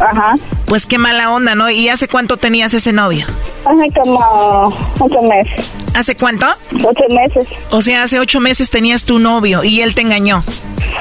[0.02, 0.36] Ajá.
[0.66, 1.70] Pues qué mala onda, ¿no?
[1.70, 3.26] ¿Y hace cuánto tenías ese novio?
[3.64, 5.72] Hace como ocho meses.
[5.94, 6.46] ¿Hace cuánto?
[6.84, 7.48] Ocho meses.
[7.70, 10.44] O sea, hace ocho meses tenías tu novio y él te engañó.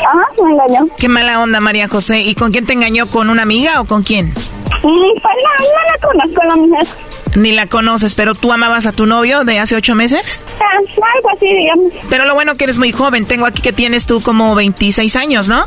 [0.07, 0.87] Ajá, me engañó.
[0.97, 2.21] Qué mala onda, María José.
[2.21, 3.07] ¿Y con quién te engañó?
[3.09, 4.27] ¿Con una amiga o con quién?
[4.29, 6.87] Mm, pues no, no la conozco la mujer.
[7.35, 10.39] Ni la conoces, pero tú amabas a tu novio de hace ocho meses?
[10.61, 11.93] Ah, algo así, digamos.
[12.09, 13.27] Pero lo bueno que eres muy joven.
[13.27, 15.67] Tengo aquí que tienes tú como 26 años, ¿no?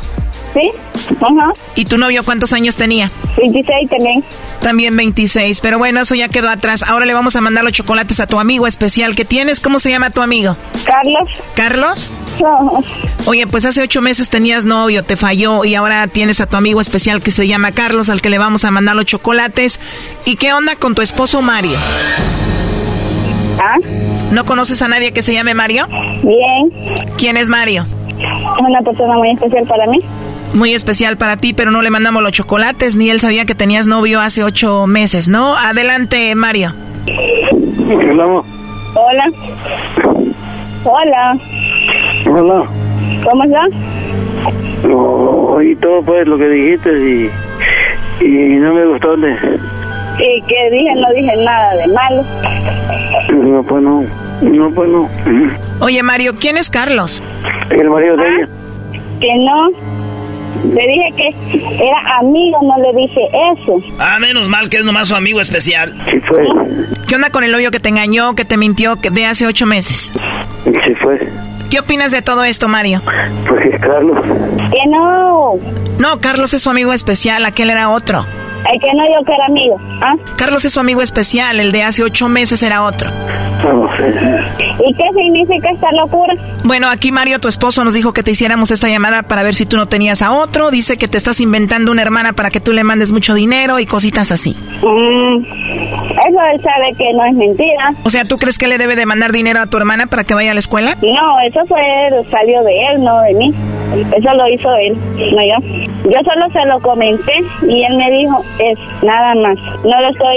[0.54, 0.72] Sí,
[1.20, 1.52] ajá.
[1.74, 3.10] ¿Y tu novio cuántos años tenía?
[3.36, 4.24] 26 también.
[4.60, 5.60] También 26.
[5.60, 6.82] Pero bueno, eso ya quedó atrás.
[6.82, 9.60] Ahora le vamos a mandar los chocolates a tu amigo especial que tienes.
[9.60, 10.56] ¿Cómo se llama tu amigo?
[10.84, 11.28] Carlos.
[11.54, 12.10] ¿Carlos?
[12.40, 12.82] No.
[13.26, 16.80] Oye, pues hace ocho meses tenías novio, te falló y ahora tienes a tu amigo
[16.80, 19.80] especial que se llama Carlos, al que le vamos a mandar los chocolates.
[20.24, 21.78] ¿Y qué onda con tu esposo Mario?
[23.60, 23.76] ¿Ah?
[24.30, 25.86] ¿No conoces a nadie que se llame Mario?
[25.88, 27.06] Bien.
[27.16, 27.84] ¿Quién es Mario?
[28.18, 29.98] Es una persona muy especial para mí.
[30.54, 33.86] Muy especial para ti, pero no le mandamos los chocolates, ni él sabía que tenías
[33.86, 35.56] novio hace ocho meses, ¿no?
[35.56, 36.72] Adelante, Mario.
[37.06, 38.42] Hola.
[38.94, 39.30] Hola.
[40.84, 41.38] Hola.
[42.26, 42.62] Hola.
[43.24, 43.70] ¿Cómo estás?
[44.86, 44.96] No,
[45.54, 47.30] oí todo pues lo que dijiste y,
[48.24, 49.16] y no me gustó.
[49.16, 50.94] De, ¿Y qué dije?
[50.96, 52.24] No dije nada de malo.
[53.32, 54.04] no, pues no.
[54.42, 55.08] No, pues no.
[55.80, 57.22] Oye, Mario, ¿quién es Carlos?
[57.70, 58.48] El marido de ella.
[59.20, 60.07] Que no.
[60.64, 63.20] Le dije que era amigo, no le dije
[63.52, 63.80] eso.
[63.98, 65.94] Ah, menos mal que es nomás su amigo especial.
[66.10, 66.44] Sí fue.
[67.06, 69.66] ¿Qué onda con el novio que te engañó, que te mintió que de hace ocho
[69.66, 70.12] meses?
[70.64, 71.28] Sí fue.
[71.70, 73.02] ¿Qué opinas de todo esto, Mario?
[73.46, 74.18] Pues es Carlos.
[74.24, 75.54] Que no.
[75.98, 78.24] No, Carlos es su amigo especial, aquel era otro.
[78.72, 79.76] El que no yo que era amigo.
[80.02, 80.14] ¿Ah?
[80.36, 83.08] Carlos es su amigo especial, el de hace ocho meses era otro.
[83.96, 84.58] Sé.
[84.86, 86.34] ¿Y qué significa esta locura?
[86.64, 89.66] Bueno, aquí Mario, tu esposo, nos dijo que te hiciéramos esta llamada para ver si
[89.66, 90.70] tú no tenías a otro.
[90.70, 93.86] Dice que te estás inventando una hermana para que tú le mandes mucho dinero y
[93.86, 94.56] cositas así.
[94.82, 97.94] Mm, eso él sabe que no es mentira.
[98.04, 100.34] O sea, ¿tú crees que le debe de mandar dinero a tu hermana para que
[100.34, 100.96] vaya a la escuela?
[101.02, 101.80] No, eso fue,
[102.30, 103.54] salió de él, no de mí.
[103.90, 104.96] Eso lo hizo él,
[105.34, 105.84] no yo.
[106.04, 109.56] Yo solo se lo comenté y él me dijo, es nada más.
[109.84, 110.36] No lo estoy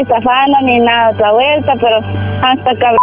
[0.00, 1.98] estafando ni nada otra vuelta, pero
[2.42, 2.98] hasta cabrón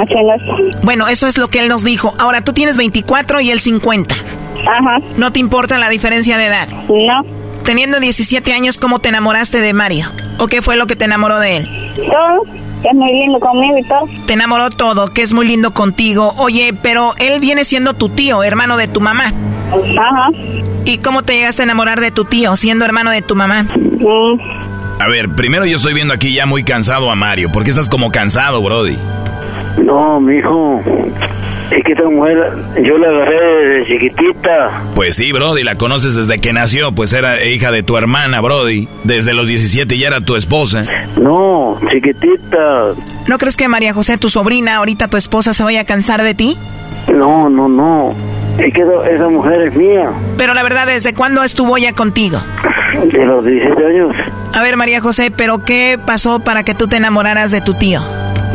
[0.00, 0.56] haciendo esto.
[0.82, 2.12] Bueno, eso es lo que él nos dijo.
[2.18, 4.14] Ahora, tú tienes 24 y él 50.
[4.14, 4.98] Ajá.
[5.16, 6.68] ¿No te importa la diferencia de edad?
[6.88, 7.22] No.
[7.64, 10.06] Teniendo 17 años, ¿cómo te enamoraste de Mario?
[10.38, 11.68] ¿O qué fue lo que te enamoró de él?
[11.96, 12.42] Todo,
[12.82, 14.06] que es muy lindo conmigo y todo.
[14.26, 16.34] Te enamoró todo, que es muy lindo contigo.
[16.38, 19.32] Oye, pero él viene siendo tu tío, hermano de tu mamá.
[19.72, 20.28] Ajá.
[20.84, 23.62] ¿Y cómo te llegaste a enamorar de tu tío, siendo hermano de tu mamá?
[23.64, 27.50] Mm, A ver, primero yo estoy viendo aquí ya muy cansado a Mario.
[27.50, 28.96] ¿Por qué estás como cansado, Brody?
[29.82, 30.80] No, mijo.
[31.70, 32.36] Es que esta mujer,
[32.84, 34.82] yo la agarré desde chiquitita.
[34.94, 38.86] Pues sí, Brody, la conoces desde que nació, pues era hija de tu hermana, Brody.
[39.02, 40.84] Desde los 17 ya era tu esposa.
[41.20, 42.92] No, chiquitita.
[43.26, 46.34] ¿No crees que María José, tu sobrina, ahorita tu esposa, se vaya a cansar de
[46.34, 46.56] ti?
[47.12, 48.14] No, no, no.
[48.58, 50.10] Es que esa- esa mujer es mía.
[50.38, 52.40] Pero la verdad, ¿desde cuándo estuvo ya contigo?
[53.12, 54.14] De los 17 años.
[54.52, 58.00] A ver, María José, ¿pero qué pasó para que tú te enamoraras de tu tío?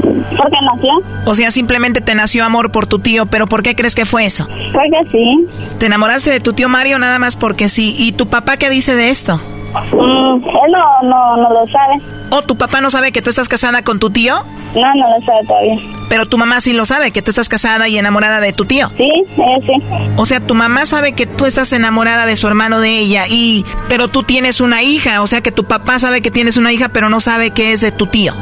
[0.01, 0.91] ¿Por qué nació?
[1.25, 4.25] O sea, simplemente te nació amor por tu tío, pero ¿por qué crees que fue
[4.25, 4.47] eso?
[4.71, 5.45] Porque sí.
[5.79, 7.95] ¿Te enamoraste de tu tío Mario nada más porque sí?
[7.99, 9.41] ¿Y tu papá qué dice de esto?
[9.91, 12.01] Mm, él no, no, no lo sabe.
[12.31, 14.35] ¿O tu papá no sabe que tú estás casada con tu tío?
[14.75, 15.77] No, no lo sabe todavía.
[16.09, 18.89] Pero tu mamá sí lo sabe, que tú estás casada y enamorada de tu tío.
[18.97, 19.83] Sí, él sí.
[20.15, 23.65] O sea, tu mamá sabe que tú estás enamorada de su hermano de ella y
[23.87, 26.89] pero tú tienes una hija, o sea que tu papá sabe que tienes una hija,
[26.89, 28.33] pero no sabe que es de tu tío.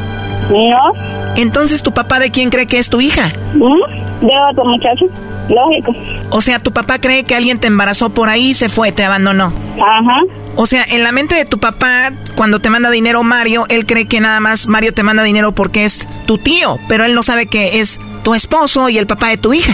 [0.49, 0.93] No.
[1.36, 3.32] Entonces, ¿tu papá de quién cree que es tu hija?
[3.53, 4.25] ¿Mm?
[4.25, 5.05] De otro muchacho.
[5.49, 5.93] Lógico.
[6.30, 9.03] O sea, tu papá cree que alguien te embarazó por ahí y se fue, te
[9.03, 9.53] abandonó.
[9.75, 10.21] Ajá.
[10.60, 14.08] O sea, en la mente de tu papá, cuando te manda dinero Mario, él cree
[14.08, 17.45] que nada más Mario te manda dinero porque es tu tío, pero él no sabe
[17.45, 19.74] que es tu esposo y el papá de tu hija.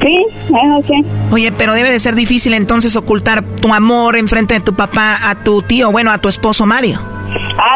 [0.00, 1.04] Sí, eso sí.
[1.30, 5.34] Oye, pero debe de ser difícil entonces ocultar tu amor enfrente de tu papá a
[5.34, 7.00] tu tío, bueno, a tu esposo Mario.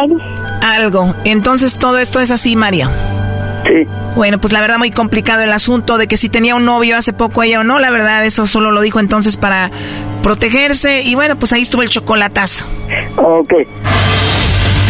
[0.01, 0.17] Algo.
[0.63, 1.15] Algo.
[1.25, 2.89] Entonces todo esto es así, Mario.
[3.67, 3.87] Sí.
[4.15, 7.13] Bueno, pues la verdad muy complicado el asunto de que si tenía un novio hace
[7.13, 9.71] poco ella o no, la verdad eso solo lo dijo entonces para
[10.23, 12.65] protegerse y bueno, pues ahí estuvo el chocolatazo.
[13.17, 13.53] Ok.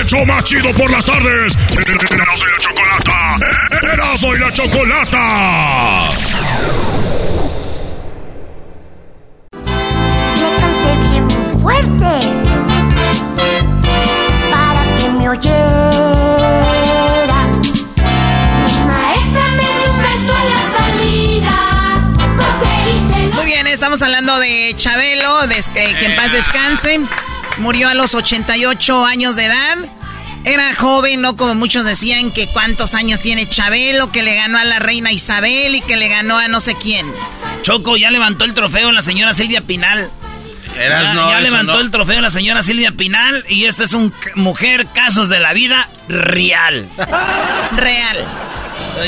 [0.00, 1.54] ¡Hecho más chido por las tardes!
[1.72, 3.36] ¡Erasmo y la chocolata!
[3.92, 6.10] Erasmo y la Chocolata.
[10.36, 11.30] Le canté bien
[11.60, 12.12] fuerte
[14.50, 17.38] para que me oyera.
[18.64, 21.56] Mi maestra me dio un beso en la salida
[22.38, 27.00] porque hice Muy bien, estamos hablando de Chabelo, de que, que en paz descanse.
[27.60, 29.76] Murió a los 88 años de edad.
[30.44, 34.64] Era joven, no como muchos decían que cuántos años tiene Chabelo, que le ganó a
[34.64, 37.06] la reina Isabel y que le ganó a no sé quién.
[37.60, 40.10] Choco, ya levantó el trofeo la señora Silvia Pinal.
[40.78, 41.80] Eras ya no, ya eso levantó no.
[41.80, 45.90] el trofeo la señora Silvia Pinal y esta es un mujer casos de la vida
[46.08, 46.88] real.
[47.76, 48.26] Real.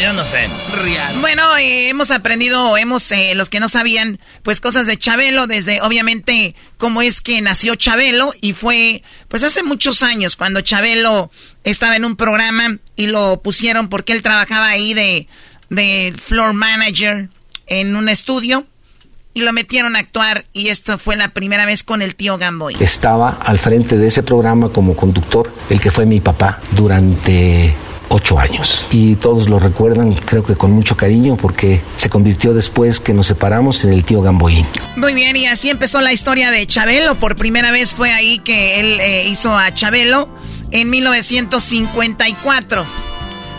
[0.01, 0.49] Yo no sé.
[0.83, 1.19] Real.
[1.21, 5.81] Bueno, eh, hemos aprendido, hemos, eh, los que no sabían, pues cosas de Chabelo, desde
[5.83, 11.31] obviamente cómo es que nació Chabelo y fue, pues hace muchos años, cuando Chabelo
[11.65, 15.29] estaba en un programa y lo pusieron porque él trabajaba ahí de,
[15.69, 17.29] de floor manager
[17.67, 18.67] en un estudio
[19.35, 22.77] y lo metieron a actuar y esto fue la primera vez con el tío Gamboy.
[22.81, 27.75] Estaba al frente de ese programa como conductor, el que fue mi papá durante
[28.13, 28.87] ocho años.
[28.91, 33.27] Y todos lo recuerdan, creo que con mucho cariño, porque se convirtió después que nos
[33.27, 34.67] separamos en el tío Gamboín.
[34.97, 37.15] Muy bien, y así empezó la historia de Chabelo.
[37.17, 40.29] Por primera vez fue ahí que él eh, hizo a Chabelo
[40.71, 42.85] en 1954.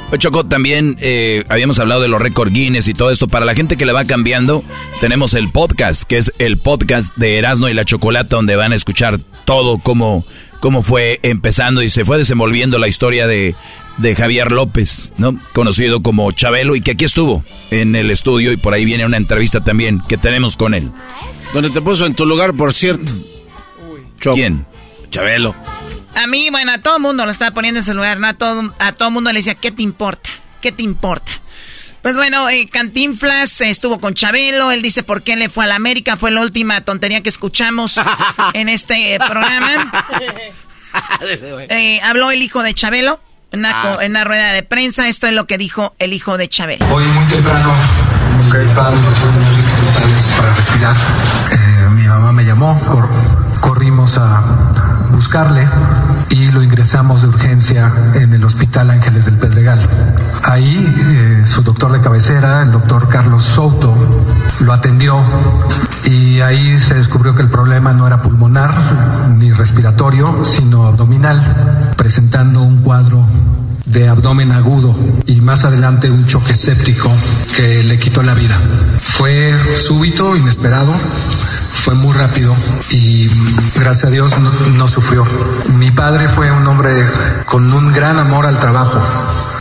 [0.10, 3.28] Pues Choco, también eh, habíamos hablado de los récord Guinness y todo esto.
[3.28, 4.64] Para la gente que le va cambiando,
[5.02, 8.76] tenemos el podcast, que es el podcast de Erasmo y la Chocolata, donde van a
[8.76, 10.24] escuchar todo cómo,
[10.60, 13.56] cómo fue empezando y se fue desenvolviendo la historia de,
[13.98, 15.40] de Javier López, ¿no?
[15.54, 19.18] Conocido como Chabelo y que aquí estuvo en el estudio y por ahí viene una
[19.18, 20.92] entrevista también que tenemos con él.
[21.54, 23.12] Donde te puso en tu lugar, por cierto.
[24.20, 24.66] ¿Quién?
[25.10, 25.56] Chabelo.
[26.16, 28.28] A mí, bueno, a todo mundo lo estaba poniendo en su lugar, ¿no?
[28.28, 30.30] A todo, a todo mundo le decía, ¿qué te importa?
[30.62, 31.32] ¿Qué te importa?
[32.02, 35.76] Pues bueno, eh, Cantinflas estuvo con Chabelo, él dice por qué le fue a la
[35.76, 38.00] América, fue la última tontería que escuchamos
[38.54, 39.92] en este eh, programa.
[41.70, 43.20] Eh, habló el hijo de Chabelo
[43.54, 46.48] una, co- en una rueda de prensa, esto es lo que dijo el hijo de
[46.48, 46.86] Chabelo.
[46.94, 47.74] Hoy muy temprano,
[48.38, 50.96] como que el padre empezó a tener dificultades para respirar.
[51.52, 53.10] Eh, mi mamá me llamó, cor-
[53.62, 54.72] corrimos a
[55.14, 55.68] buscarle
[56.30, 59.80] y lo ingresamos de urgencia en el Hospital Ángeles del Pedregal.
[60.44, 63.96] Ahí eh, su doctor de cabecera, el doctor Carlos Souto,
[64.60, 65.24] lo atendió
[66.06, 72.62] y ahí se descubrió que el problema no era pulmonar ni respiratorio, sino abdominal, presentando
[72.62, 73.26] un cuadro
[73.94, 74.96] de abdomen agudo
[75.28, 77.12] y más adelante un choque séptico
[77.56, 78.60] que le quitó la vida.
[79.00, 80.94] Fue súbito, inesperado,
[81.84, 82.56] fue muy rápido
[82.90, 83.28] y
[83.76, 85.24] gracias a Dios no, no sufrió.
[85.76, 87.06] Mi padre fue un hombre
[87.46, 89.00] con un gran amor al trabajo,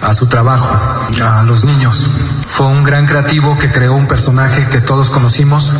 [0.01, 0.79] a su trabajo,
[1.23, 2.09] a los niños.
[2.49, 5.75] Fue un gran creativo que creó un personaje que todos conocimos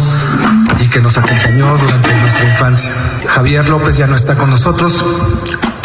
[0.79, 2.93] y que nos acompañó durante nuestra infancia.
[3.29, 5.05] Javier López ya no está con nosotros,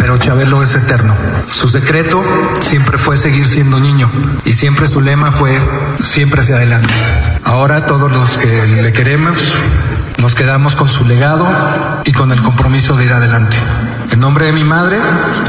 [0.07, 1.17] pero Chabelo es eterno.
[1.51, 2.23] Su secreto
[2.61, 4.09] siempre fue seguir siendo niño
[4.45, 5.59] y siempre su lema fue
[5.99, 6.93] siempre hacia adelante.
[7.43, 9.35] Ahora todos los que le queremos
[10.17, 11.45] nos quedamos con su legado
[12.05, 13.57] y con el compromiso de ir adelante.
[14.09, 14.99] En nombre de mi madre,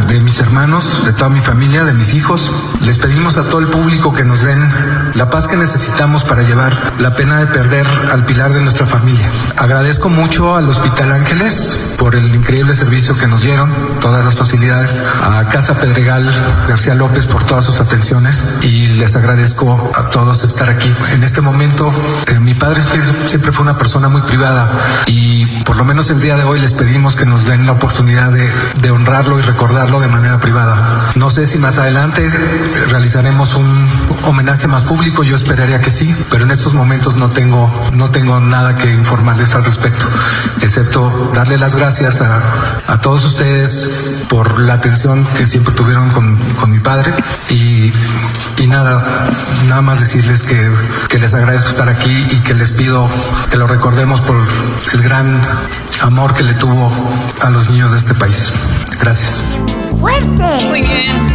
[0.09, 3.69] de mis hermanos, de toda mi familia, de mis hijos, les pedimos a todo el
[3.69, 8.25] público que nos den la paz que necesitamos para llevar la pena de perder al
[8.25, 9.31] pilar de nuestra familia.
[9.57, 15.03] Agradezco mucho al Hospital Ángeles por el increíble servicio que nos dieron, todas las facilidades,
[15.23, 16.29] a Casa Pedregal
[16.69, 20.93] García López por todas sus atenciones y les agradezco a todos estar aquí.
[21.13, 21.93] En este momento,
[22.26, 22.83] eh, mi padre
[23.26, 26.72] siempre fue una persona muy privada y por lo menos el día de hoy les
[26.72, 28.47] pedimos que nos den la oportunidad de,
[28.80, 31.11] de honrarlo y recordarlo de manera privada.
[31.16, 32.29] No sé si más adelante
[32.88, 33.88] realizaremos un
[34.29, 38.38] homenaje más público, yo esperaría que sí, pero en estos momentos no tengo, no tengo
[38.41, 40.05] nada que informarles al respecto,
[40.61, 43.88] excepto darle las gracias a, a todos ustedes
[44.29, 47.13] por la atención que siempre tuvieron con, con mi padre
[47.49, 47.92] y,
[48.59, 49.30] y nada,
[49.67, 50.71] nada más decirles que,
[51.09, 53.09] que les agradezco estar aquí y que les pido
[53.50, 54.37] que lo recordemos por
[54.92, 55.41] el gran
[56.03, 56.92] amor que le tuvo
[57.41, 58.53] a los niños de este país.
[59.00, 59.41] Gracias.
[60.00, 60.66] ¡Fuerte!
[60.68, 61.33] Muy bien.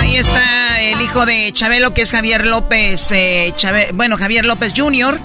[0.00, 3.52] Ahí está el hijo de Chabelo, que es Javier López, eh,
[3.94, 5.20] bueno, Javier López Jr.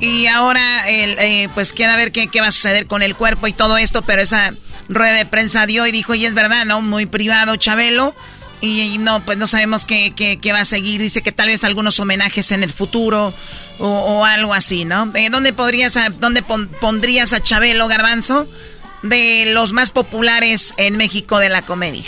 [0.00, 3.46] Y ahora, el, eh, pues queda ver qué, qué va a suceder con el cuerpo
[3.48, 4.54] y todo esto, pero esa
[4.88, 6.80] rueda de prensa dio y dijo, y es verdad, ¿no?
[6.80, 8.14] Muy privado Chabelo.
[8.62, 11.00] Y, no, pues no sabemos qué, qué- qué va a seguir.
[11.00, 13.32] Dice que tal vez algunos homenajes en el futuro
[13.78, 15.10] o, algo así, ¿no?
[15.14, 18.46] Eh, ¿Dónde podrías, a- dónde pon- pondrías a Chabelo Garbanzo?
[19.02, 22.04] De los más populares en México de la comedia.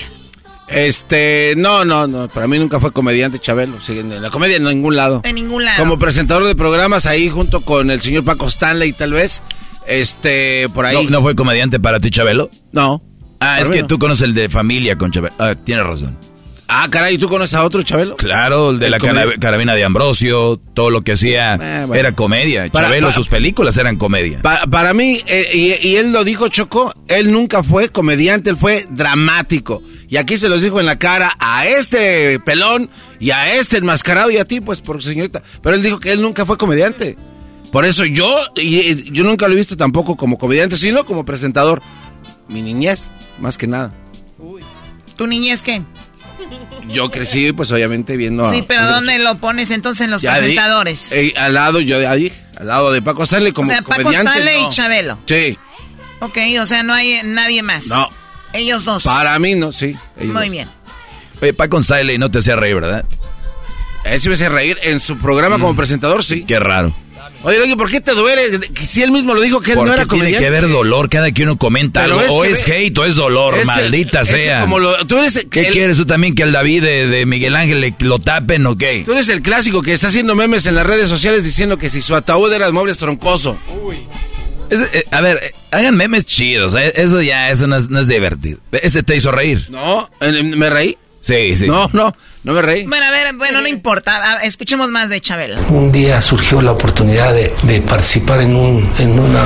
[0.68, 4.64] Este, no, no, no, para mí nunca fue comediante Chabelo, sí, en la comedia en
[4.64, 5.20] ningún lado.
[5.24, 5.78] En ningún lado.
[5.78, 9.42] Como presentador de programas ahí junto con el señor Paco Stanley tal vez,
[9.86, 11.04] este, por ahí.
[11.04, 12.50] ¿No, ¿no fue comediante para ti, Chabelo?
[12.72, 13.02] No.
[13.40, 13.86] Ah, es que no.
[13.86, 15.34] tú conoces el de familia con Chabelo.
[15.38, 16.16] Ah, tienes razón.
[16.74, 18.16] Ah, caray, ¿tú conoces a otro Chabelo?
[18.16, 18.98] Claro, el de El la
[19.38, 21.94] carabina de Ambrosio, todo lo que hacía Eh, bueno.
[21.94, 22.70] era comedia.
[22.70, 24.40] Para- Chabelo, para- sus películas eran comedia.
[24.40, 25.50] Pa- para mí, eh,
[25.82, 29.82] y, y él lo dijo, Choco, él nunca fue comediante, él fue dramático.
[30.08, 32.88] Y aquí se los dijo en la cara a este pelón
[33.20, 35.42] y a este enmascarado y a ti, pues, por señorita.
[35.62, 37.16] Pero él dijo que él nunca fue comediante.
[37.70, 41.82] Por eso yo, y, yo nunca lo he visto tampoco como comediante, sino como presentador.
[42.48, 43.92] Mi niñez, más que nada.
[45.16, 45.82] ¿Tu niñez qué?
[46.88, 48.50] Yo crecí, pues, obviamente, viendo a...
[48.52, 51.10] Sí, pero ¿dónde lo pones entonces en los Ya di- presentadores?
[51.12, 54.02] eh, al lado, yo de ahí, al lado de Paco Stanley como o sea, Paco
[54.02, 54.32] comediante.
[54.32, 54.68] Stanley no.
[54.68, 55.18] y Chabelo.
[55.26, 55.58] Sí,
[56.20, 57.86] Ok, o sea, no hay nadie más.
[57.88, 58.08] no.
[58.52, 59.04] Ellos dos.
[59.04, 59.96] Para mí no, sí.
[60.18, 60.50] ellos Muy dos.
[60.52, 60.68] bien.
[61.40, 63.04] Oye, Paco Stanley no te hacía reír, ¿verdad?
[64.04, 66.44] Él sí me hacía reír en su programa como presentador, sí.
[66.44, 66.94] Qué raro.
[67.44, 68.42] Oye, oye, ¿por qué te duele?
[68.84, 70.38] Si él mismo lo dijo que él ¿Por no qué era tiene comediante.
[70.44, 72.44] que haber dolor cada que uno comenta Pero algo?
[72.44, 74.60] es o es ve- hate o es dolor, es que- maldita es que sea.
[74.60, 77.56] como lo- tú eres ¿Qué el- quieres tú también que el David de, de Miguel
[77.56, 79.02] Ángel le- lo tapen o qué?
[79.04, 82.00] Tú eres el clásico que está haciendo memes en las redes sociales diciendo que si
[82.00, 83.58] su ataúd era de muebles troncoso.
[84.70, 87.98] Ese, eh, a ver, eh, hagan memes chidos, eh, eso ya, eso no es, no
[88.00, 88.58] es divertido.
[88.70, 89.66] Ese te hizo reír.
[89.68, 90.96] No, ¿me reí?
[91.20, 91.66] Sí, sí.
[91.66, 92.14] No, no,
[92.44, 92.84] no me reí.
[92.86, 94.40] Bueno, a ver, bueno, no importa.
[94.42, 95.60] Escuchemos más de Chabelo.
[95.70, 99.42] Un día surgió la oportunidad de, de participar en, un, en una,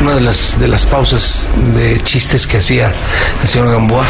[0.00, 2.92] una de, las, de las pausas de chistes que hacía
[3.40, 4.04] el señor Gamboa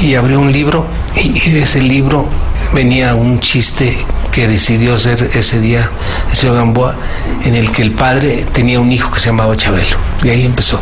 [0.00, 2.26] y abrió un libro y, y de ese libro
[2.72, 3.96] venía un chiste
[4.32, 5.88] que decidió hacer ese día
[6.30, 6.96] el señor Gamboa
[7.44, 10.80] en el que el padre tenía un hijo que se llamaba Chabelo y ahí empezó.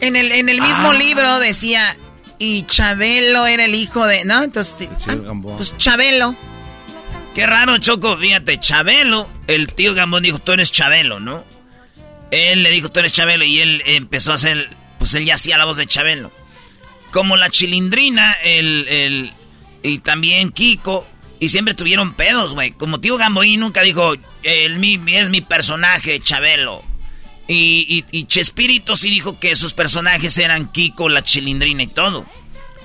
[0.00, 0.66] En el, en el Ah.
[0.66, 1.96] mismo libro decía,
[2.38, 4.42] y Chabelo era el hijo de, ¿no?
[4.42, 5.16] Entonces, ah,
[5.56, 6.34] pues Chabelo.
[7.34, 11.44] Qué raro, Choco, fíjate, Chabelo, el tío Gambón dijo, tú eres Chabelo, ¿no?
[12.30, 15.58] Él le dijo, tú eres Chabelo, y él empezó a hacer, pues él ya hacía
[15.58, 16.32] la voz de Chabelo.
[17.10, 19.32] Como la chilindrina, el, el,
[19.82, 21.06] y también Kiko,
[21.38, 22.72] y siempre tuvieron pedos, güey.
[22.72, 26.82] Como tío Gamboín nunca dijo, el, mi, es mi personaje, Chabelo.
[27.48, 32.26] Y, y, y Chespirito sí dijo que sus personajes eran Kiko, la chilindrina y todo.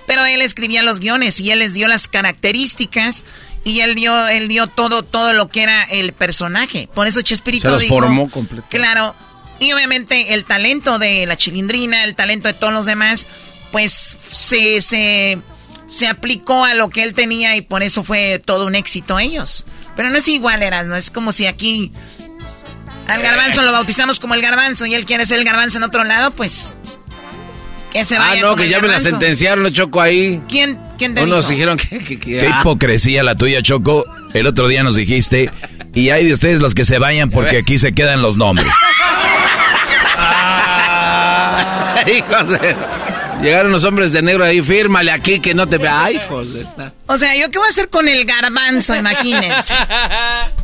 [0.05, 3.23] Pero él escribía los guiones y él les dio las características
[3.63, 6.89] y él dio, él dio todo, todo lo que era el personaje.
[6.93, 8.67] Por eso Chespirito Se los dijo, formó completo.
[8.69, 9.15] Claro.
[9.59, 13.27] Y obviamente el talento de la chilindrina, el talento de todos los demás,
[13.71, 15.39] pues se, se,
[15.87, 19.65] se aplicó a lo que él tenía y por eso fue todo un éxito ellos.
[19.95, 21.91] Pero no es igual, eras, no es como si aquí
[23.11, 26.03] al garbanzo lo bautizamos como el garbanzo y él quiere ser el garbanzo en otro
[26.03, 26.77] lado, pues
[27.93, 29.09] que se Ah, vaya no, como que ya me la garbanzo.
[29.09, 30.41] sentenciaron, choco ahí.
[30.47, 31.51] ¿Quién, quién te Unos dijo?
[31.51, 31.99] dijeron que...
[31.99, 32.59] que, que- Qué ah.
[32.61, 34.05] hipocresía la tuya, Choco.
[34.33, 35.51] El otro día nos dijiste,
[35.93, 38.67] y hay de ustedes los que se vayan porque aquí se quedan los nombres.
[42.07, 42.75] Hijos de-
[43.41, 46.03] Llegaron los hombres de negro ahí, fírmale aquí que no te vea.
[46.05, 46.65] Ay, de-
[47.07, 48.95] O sea, ¿yo qué voy a hacer con el garbanzo?
[48.95, 49.73] Imagínense.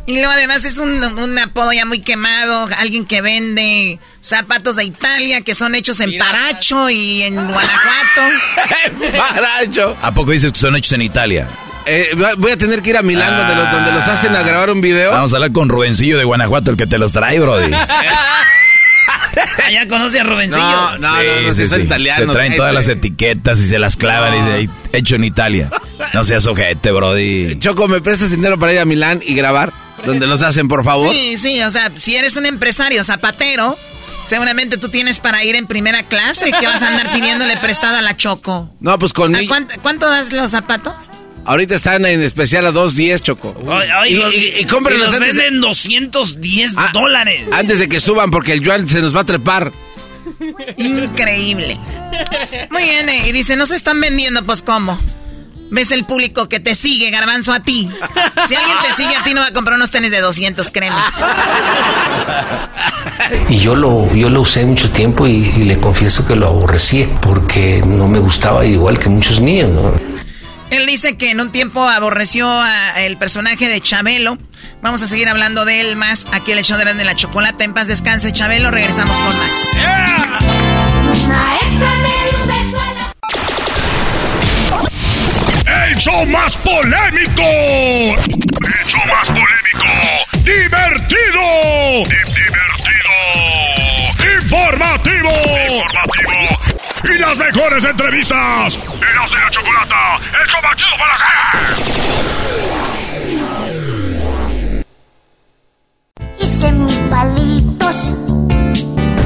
[0.06, 4.84] Y luego además es un, un apodo ya muy quemado, alguien que vende zapatos de
[4.84, 8.22] Italia que son hechos en Paracho y en Guanajuato.
[9.16, 9.96] Paracho.
[10.02, 11.46] ¿A poco dices que son hechos en Italia?
[11.86, 14.70] Eh, voy a tener que ir a Milán donde, los, donde los hacen a grabar
[14.70, 15.10] un video.
[15.10, 17.72] Vamos a hablar con Rubencillo de Guanajuato, el que te los trae, Brody.
[19.66, 20.62] Allá conoce a Rubencillo.
[20.62, 22.26] No, no, no, no, si son italianos.
[22.26, 25.70] Se traen todas las etiquetas y se las clavan y dice, hecho en Italia.
[26.14, 27.58] No seas ojete, Brody.
[27.58, 29.72] Choco, ¿me prestas dinero para ir a Milán y grabar?
[30.04, 31.12] Donde los hacen, por favor.
[31.14, 33.76] Sí, sí, o sea, si eres un empresario zapatero,
[34.26, 36.52] seguramente tú tienes para ir en primera clase.
[36.52, 38.70] que vas a andar pidiéndole prestado a la Choco?
[38.80, 39.48] No, pues ¿A conmigo.
[39.48, 40.94] cuánto, cuánto das los zapatos?
[41.48, 43.54] Ahorita están en especial a 2.10, Choco.
[43.70, 47.48] Ay, ay, y, los- y, y cómprenlos y los antes, de- venden 210 Ah, dólares.
[47.52, 49.72] antes de que suban porque el yuan se nos va a trepar.
[50.76, 51.78] Increíble.
[52.70, 55.00] Muy bien, eh, y dice, no se están vendiendo, pues ¿cómo?
[55.70, 57.88] ¿Ves el público que te sigue, garbanzo, a ti?
[58.46, 60.96] Si alguien te sigue a ti, no va a comprar unos tenis de 200, créeme.
[63.50, 67.06] Y yo lo, yo lo usé mucho tiempo y, y le confieso que lo aborrecí
[67.20, 69.92] porque no me gustaba igual que muchos niños, ¿no?
[70.70, 74.36] Él dice que en un tiempo aborreció a el personaje de Chabelo.
[74.82, 77.64] Vamos a seguir hablando de él más aquí en el show de la chocolate.
[77.64, 78.70] En paz descanse, Chabelo.
[78.70, 79.72] Regresamos con más.
[81.26, 83.08] Maestra, me dio un beso a la...
[85.86, 87.42] ¡El show más polémico!
[87.42, 89.88] ¡El show más polémico!
[90.44, 92.04] ¡Divertido!
[92.04, 92.48] ¡Divertido!
[94.40, 95.30] ¡Informativo!
[95.30, 96.37] ¡Informativo!
[97.04, 98.76] Y las mejores entrevistas.
[98.76, 99.88] ¡Eras de la chocolate!
[99.88, 100.20] chocolata!
[100.42, 101.28] ¡El show más chido para hacer!
[106.40, 108.12] Hice mis palitos.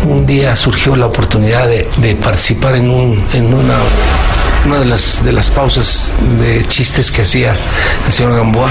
[0.04, 3.76] Un día surgió la oportunidad de, de participar en, un, en una
[4.64, 7.56] una de las, de las pausas de chistes que hacía
[8.06, 8.68] el señor Gamboa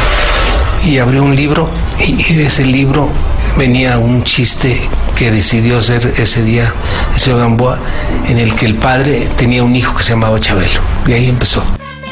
[0.86, 1.70] y abrió un libro
[2.00, 3.10] y de ese libro
[3.58, 6.72] venía un chiste que decidió hacer ese día
[7.14, 7.80] el señor Gamboa
[8.28, 11.64] en el que el padre tenía un hijo que se llamaba Chabelo y ahí empezó.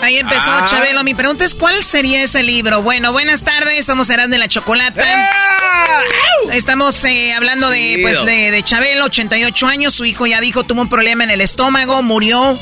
[0.01, 0.65] Ahí empezó ah.
[0.69, 1.03] Chabelo.
[1.03, 2.81] Mi pregunta es, ¿cuál sería ese libro?
[2.81, 3.85] Bueno, buenas tardes.
[3.85, 5.01] Somos Eran de la Chocolata.
[5.01, 5.29] ¡Eh!
[6.53, 9.93] Estamos eh, hablando de, pues, de, de Chabelo, 88 años.
[9.93, 12.57] Su hijo ya dijo, tuvo un problema en el estómago, murió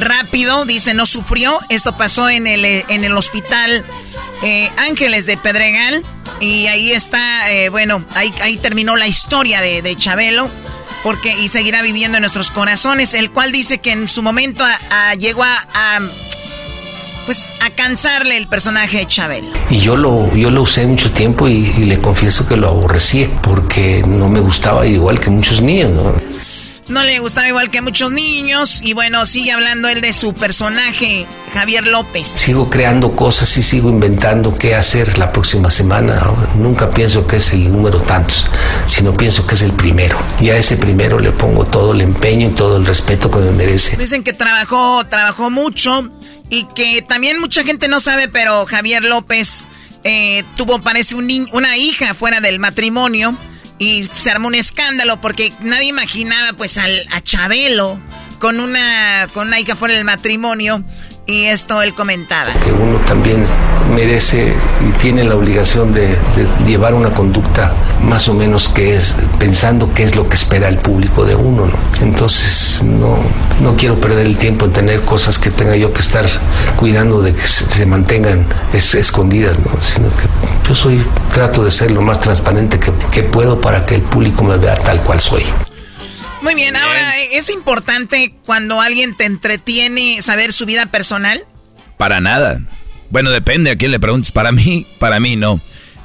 [0.00, 1.58] rápido, dice, no sufrió.
[1.68, 3.84] Esto pasó en el, en el hospital
[4.42, 6.02] eh, Ángeles de Pedregal.
[6.40, 10.50] Y ahí está, eh, bueno, ahí, ahí terminó la historia de, Chabelo.
[11.02, 13.14] Porque, y seguirá viviendo en nuestros corazones.
[13.14, 14.64] El cual dice que en su momento
[15.18, 16.00] llegó a,
[17.26, 19.52] pues a cansarle el personaje de Chabelo.
[19.70, 23.28] Y yo lo, yo lo usé mucho tiempo y, y, le confieso que lo aborrecí
[23.42, 26.14] porque no me gustaba igual que muchos niños, ¿no?
[26.88, 28.80] No le gustaba igual que muchos niños.
[28.80, 32.28] Y bueno, sigue hablando él de su personaje, Javier López.
[32.28, 36.22] Sigo creando cosas y sigo inventando qué hacer la próxima semana.
[36.54, 38.46] nunca pienso que es el número tantos,
[38.86, 40.16] sino pienso que es el primero.
[40.40, 43.50] Y a ese primero le pongo todo el empeño y todo el respeto que me
[43.50, 43.96] merece.
[43.96, 46.08] Dicen que trabajó, trabajó mucho
[46.50, 49.66] y que también mucha gente no sabe, pero Javier López
[50.04, 53.36] eh, tuvo, parece, un una hija fuera del matrimonio
[53.78, 58.00] y se armó un escándalo porque nadie imaginaba pues al, a Chabelo
[58.38, 60.84] con una, con una hija fuera del matrimonio
[61.26, 62.52] y esto él comentaba.
[62.64, 63.44] Que uno también
[63.94, 64.52] merece
[64.86, 66.16] y tiene la obligación de,
[66.66, 67.72] llevar una conducta
[68.02, 71.66] más o menos que es pensando qué es lo que espera el público de uno,
[71.66, 71.74] ¿no?
[72.00, 73.18] Entonces no,
[73.60, 76.26] no quiero perder el tiempo en tener cosas que tenga yo que estar
[76.76, 79.70] cuidando de que se, mantengan escondidas, ¿no?
[79.80, 81.04] Sino que yo soy,
[81.34, 84.76] trato de ser lo más transparente que, que puedo para que el público me vea
[84.76, 85.44] tal cual soy.
[86.46, 91.44] Muy bien, ahora, ¿es importante cuando alguien te entretiene saber su vida personal?
[91.96, 92.60] Para nada.
[93.10, 94.30] Bueno, depende a quién le preguntes.
[94.30, 95.60] Para mí, para mí no.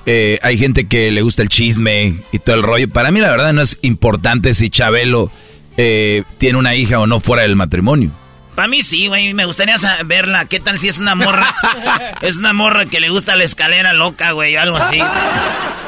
[0.07, 2.89] Eh, hay gente que le gusta el chisme y todo el rollo.
[2.89, 5.31] Para mí la verdad no es importante si Chabelo
[5.77, 8.09] eh, tiene una hija o no fuera del matrimonio.
[8.55, 10.45] Para mí sí, güey, me gustaría verla.
[10.45, 11.53] ¿Qué tal si es una morra?
[12.23, 14.97] es una morra que le gusta la escalera loca, güey, o algo así.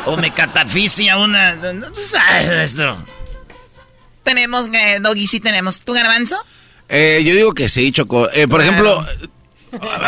[0.05, 1.55] O me catafisia una...
[1.55, 3.03] No, sabes esto.
[4.23, 5.81] Tenemos, eh, Doggy, sí tenemos.
[5.81, 6.43] ¿Tú, Garbanzo?
[6.89, 8.29] Eh, yo digo que sí, Choco.
[8.31, 9.05] Eh, por ejemplo...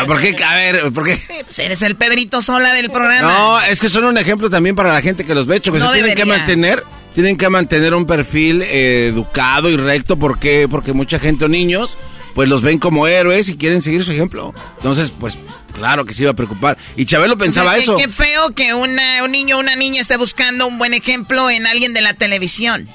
[0.06, 0.36] ¿Por qué?
[0.44, 1.18] A ver, ¿por qué?
[1.42, 3.32] pues eres el Pedrito Sola del programa.
[3.32, 5.78] No, es que son un ejemplo también para la gente que los ve, Choco.
[5.80, 6.84] No tienen que mantener,
[7.14, 10.16] tienen que mantener un perfil eh, educado y recto.
[10.16, 10.68] ¿Por qué?
[10.70, 11.96] Porque mucha gente o niños
[12.36, 14.52] pues los ven como héroes y quieren seguir su ejemplo.
[14.76, 15.38] Entonces, pues
[15.72, 16.76] claro que se iba a preocupar.
[16.94, 17.96] Y Chabelo pensaba eso.
[17.96, 21.66] Qué feo que una, un niño o una niña esté buscando un buen ejemplo en
[21.66, 22.86] alguien de la televisión.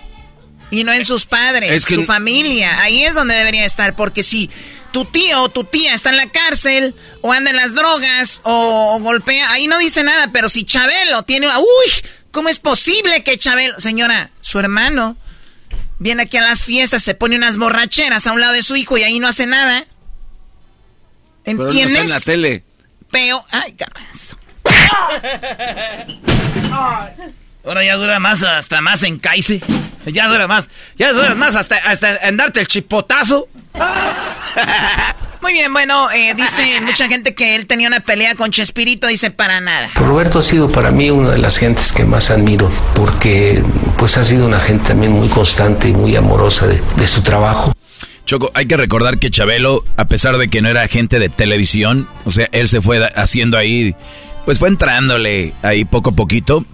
[0.71, 2.81] Y no en sus padres, su familia.
[2.81, 4.49] Ahí es donde debería estar, porque si
[4.91, 8.99] tu tío o tu tía está en la cárcel, o anda en las drogas, o,
[9.01, 11.59] golpea, ahí no dice nada, pero si Chabelo tiene una...
[11.59, 11.65] ¡Uy!
[12.31, 13.79] ¿Cómo es posible que Chabelo...
[13.79, 15.17] Señora, su hermano
[15.99, 18.97] viene aquí a las fiestas, se pone unas borracheras a un lado de su hijo
[18.97, 19.85] y ahí no hace nada.
[21.43, 21.87] ¿Entiendes?
[21.87, 22.63] Pero en la tele.
[23.11, 23.45] Peo...
[23.51, 24.37] Ay, garbanzo.
[27.65, 29.61] Ahora ya dura más, hasta más en Kaise.
[30.05, 30.67] Ya dura más.
[30.97, 33.47] Ya dura más hasta, hasta en darte el chipotazo.
[35.41, 39.31] Muy bien, bueno, eh, dice mucha gente que él tenía una pelea con Chespirito, dice
[39.31, 39.89] para nada.
[39.95, 43.63] Roberto ha sido para mí una de las gentes que más admiro, porque
[43.97, 47.73] pues ha sido una gente también muy constante y muy amorosa de, de su trabajo.
[48.25, 52.07] Choco, hay que recordar que Chabelo, a pesar de que no era agente de televisión,
[52.23, 53.95] o sea, él se fue haciendo ahí,
[54.45, 56.65] pues fue entrándole ahí poco a poquito.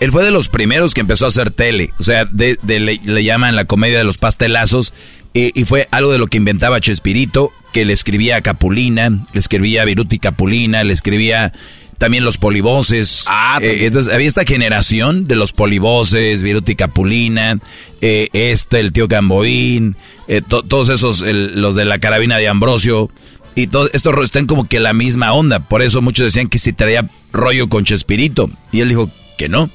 [0.00, 3.54] Él fue de los primeros que empezó a hacer tele, o sea, de, le, llaman
[3.54, 4.92] la comedia de los pastelazos,
[5.32, 9.82] y, fue algo de lo que inventaba Chespirito, que le escribía a Capulina, le escribía
[9.82, 11.52] a Viruti Capulina, le escribía
[11.98, 13.24] también los polivoces.
[13.28, 17.58] Ah, eh, entonces había esta generación de los polivoces, Viruti Capulina,
[18.00, 19.96] eh, este, el tío Camboín,
[20.26, 23.10] eh, todos esos, los de la carabina de Ambrosio.
[23.54, 25.60] Y todos estos están como que la misma onda.
[25.60, 28.48] Por eso muchos decían que si traía rollo con Chespirito.
[28.72, 29.68] Y él dijo que no.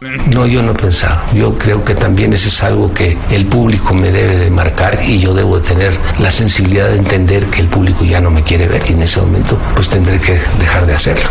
[0.00, 1.20] No, yo no he pensado.
[1.34, 5.18] Yo creo que también eso es algo que el público me debe de marcar y
[5.18, 8.68] yo debo de tener la sensibilidad de entender que el público ya no me quiere
[8.68, 11.28] ver y en ese momento pues tendré que dejar de hacerlo.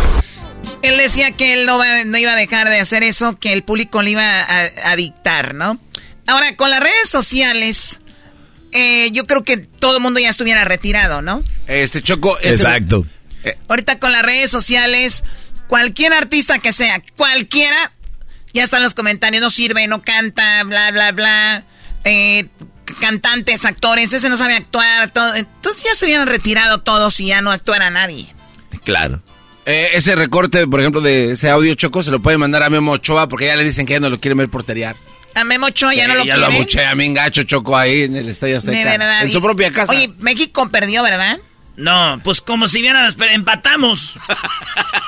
[0.82, 1.82] Él decía que él no,
[2.18, 4.46] iba a dejar de hacer eso, que el público le iba
[4.84, 5.80] a, dictar, ¿no?
[6.26, 8.00] Ahora, con las redes sociales,
[8.72, 11.42] eh, yo creo que todo el mundo ya estuviera retirado, ¿no?
[11.66, 12.36] Este Choco.
[12.38, 13.06] este- Exacto.
[13.66, 15.24] Ahorita con las redes sociales,
[15.68, 17.92] cualquier artista que sea, cualquiera,
[18.58, 21.64] ya están los comentarios, no sirve, no canta, bla, bla, bla.
[22.04, 22.46] Eh,
[23.00, 25.34] cantantes, actores, ese no sabe actuar, todo.
[25.34, 28.34] Entonces ya se hubieran retirado todos y ya no actuara nadie.
[28.84, 29.22] Claro.
[29.64, 32.92] Eh, ese recorte, por ejemplo, de ese audio Choco, se lo puede mandar a Memo
[32.92, 34.96] Ochoa porque ya le dicen que ya no lo quieren ver porterear.
[35.34, 36.40] A Memo Ochoa ya Sí, no lo ya quiere.
[36.40, 38.76] lo abuché a mí gacho Choco ahí en el Estadio Azteca.
[38.76, 39.22] De verdad.
[39.22, 39.92] En su propia casa.
[39.92, 41.38] Oye, México perdió, ¿verdad?
[41.76, 44.18] No, pues como si vieran, pero empatamos.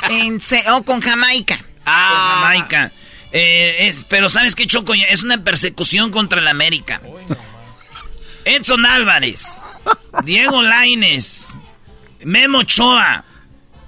[0.08, 0.40] En
[0.70, 1.58] oh, con Jamaica.
[1.84, 2.10] Ah.
[2.12, 2.92] Con Jamaica.
[3.32, 4.92] Eh, es, pero ¿sabes qué, Choco?
[4.94, 7.00] Es una persecución contra el América.
[8.44, 9.56] Edson Álvarez,
[10.24, 11.54] Diego Laines,
[12.24, 13.24] Memo Ochoa,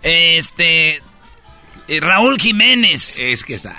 [0.02, 1.02] este,
[1.88, 3.18] eh, Raúl Jiménez.
[3.18, 3.74] Es que está...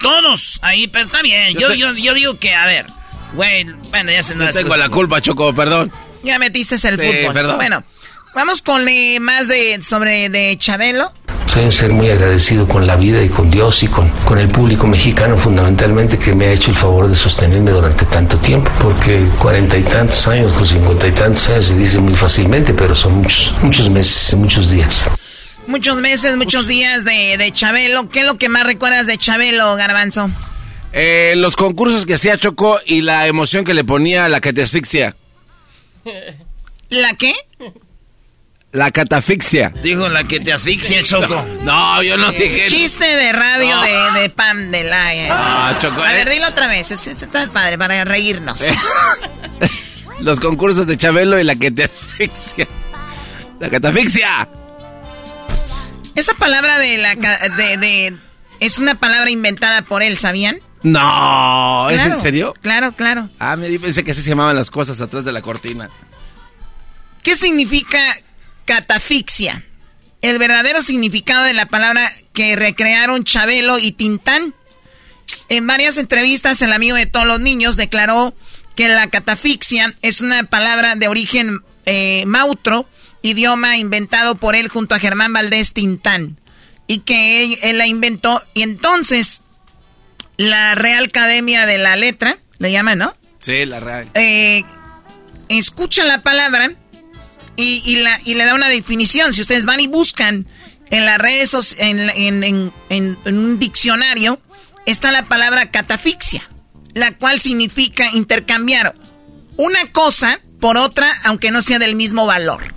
[0.00, 1.52] Todos ahí, pero está bien.
[1.54, 2.86] Yo Yo, te- yo, yo digo que, a ver,
[3.34, 5.92] güey, bueno, ya se No tengo la culpa, Choco, perdón.
[6.22, 7.34] Ya metiste el Sí, fútbol.
[7.34, 7.56] perdón.
[7.56, 7.84] Bueno,
[8.34, 11.12] vamos con eh, más de sobre de Chabelo.
[11.46, 14.48] Soy un ser muy agradecido con la vida y con Dios y con, con el
[14.48, 19.26] público mexicano fundamentalmente que me ha hecho el favor de sostenerme durante tanto tiempo, porque
[19.40, 23.14] cuarenta y tantos años, con cincuenta y tantos años se dice muy fácilmente, pero son
[23.14, 25.06] muchos, muchos meses, muchos días.
[25.66, 28.08] Muchos meses, muchos días de, de Chabelo.
[28.10, 30.30] ¿Qué es lo que más recuerdas de Chabelo, Garbanzo?
[30.92, 34.52] Eh, los concursos que hacía Choco y la emoción que le ponía a la que
[34.52, 35.16] te asfixia.
[36.88, 37.32] ¿La qué?
[38.72, 39.70] La catafixia.
[39.82, 41.44] Dijo la que te asfixia, Choco.
[41.62, 42.66] No, yo no dije.
[42.68, 43.82] Chiste de radio No.
[43.82, 45.12] de, de Pam de la...
[45.14, 45.28] eh.
[45.30, 46.24] Ah, Choco, A eh.
[46.24, 46.90] ver, dilo otra vez.
[46.92, 48.60] Es, es- está padre para reírnos.
[50.20, 52.68] Los concursos de Chabelo y la que te asfixia.
[53.58, 54.48] La catafixia.
[56.14, 57.14] Esa palabra de la...
[57.16, 58.16] De, de-
[58.60, 60.58] es una palabra inventada por él, ¿sabían?
[60.82, 62.54] No, ¿es Claro, en serio?
[62.62, 63.30] Claro, claro.
[63.38, 65.90] Ah, mira, yo pensé que así se llamaban las cosas atrás de la cortina.
[67.22, 67.98] ¿Qué significa
[68.64, 69.64] catafixia?
[70.22, 74.54] El verdadero significado de la palabra que recrearon Chabelo y Tintán.
[75.48, 78.34] En varias entrevistas, el amigo de todos los niños declaró
[78.76, 82.88] que la catafixia es una palabra de origen eh, mautro,
[83.22, 86.38] idioma inventado por él junto a Germán Valdés Tintán,
[86.86, 88.42] y que él, él la inventó.
[88.54, 89.42] Y entonces,
[90.36, 93.16] la Real Academia de la Letra, le llaman, ¿no?
[93.38, 94.10] Sí, la real.
[94.14, 94.64] eh,
[95.48, 96.72] escucha la palabra
[97.56, 99.32] y, y la, y le da una definición.
[99.32, 100.46] Si ustedes van y buscan
[100.90, 104.40] en las redes, en, en- en- en- en un diccionario,
[104.86, 106.48] está la palabra catafixia,
[106.94, 108.94] la cual significa intercambiar
[109.56, 112.74] una cosa por otra, aunque no sea del mismo valor.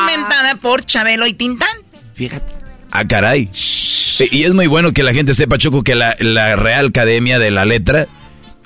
[0.00, 1.68] Inventada por Chabelo y Tintán.
[2.14, 2.52] Fíjate.
[2.90, 3.48] Ah, caray.
[3.52, 7.50] Y es muy bueno que la gente sepa, Choco, que la, la Real Academia de
[7.50, 8.06] la Letra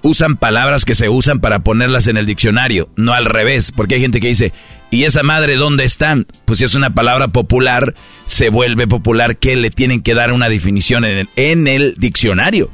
[0.05, 4.03] usan palabras que se usan para ponerlas en el diccionario, no al revés, porque hay
[4.03, 4.53] gente que dice,
[4.91, 6.15] ¿y esa madre dónde está?
[6.45, 7.95] Pues si es una palabra popular,
[8.27, 12.71] se vuelve popular que le tienen que dar una definición en el, diccionario.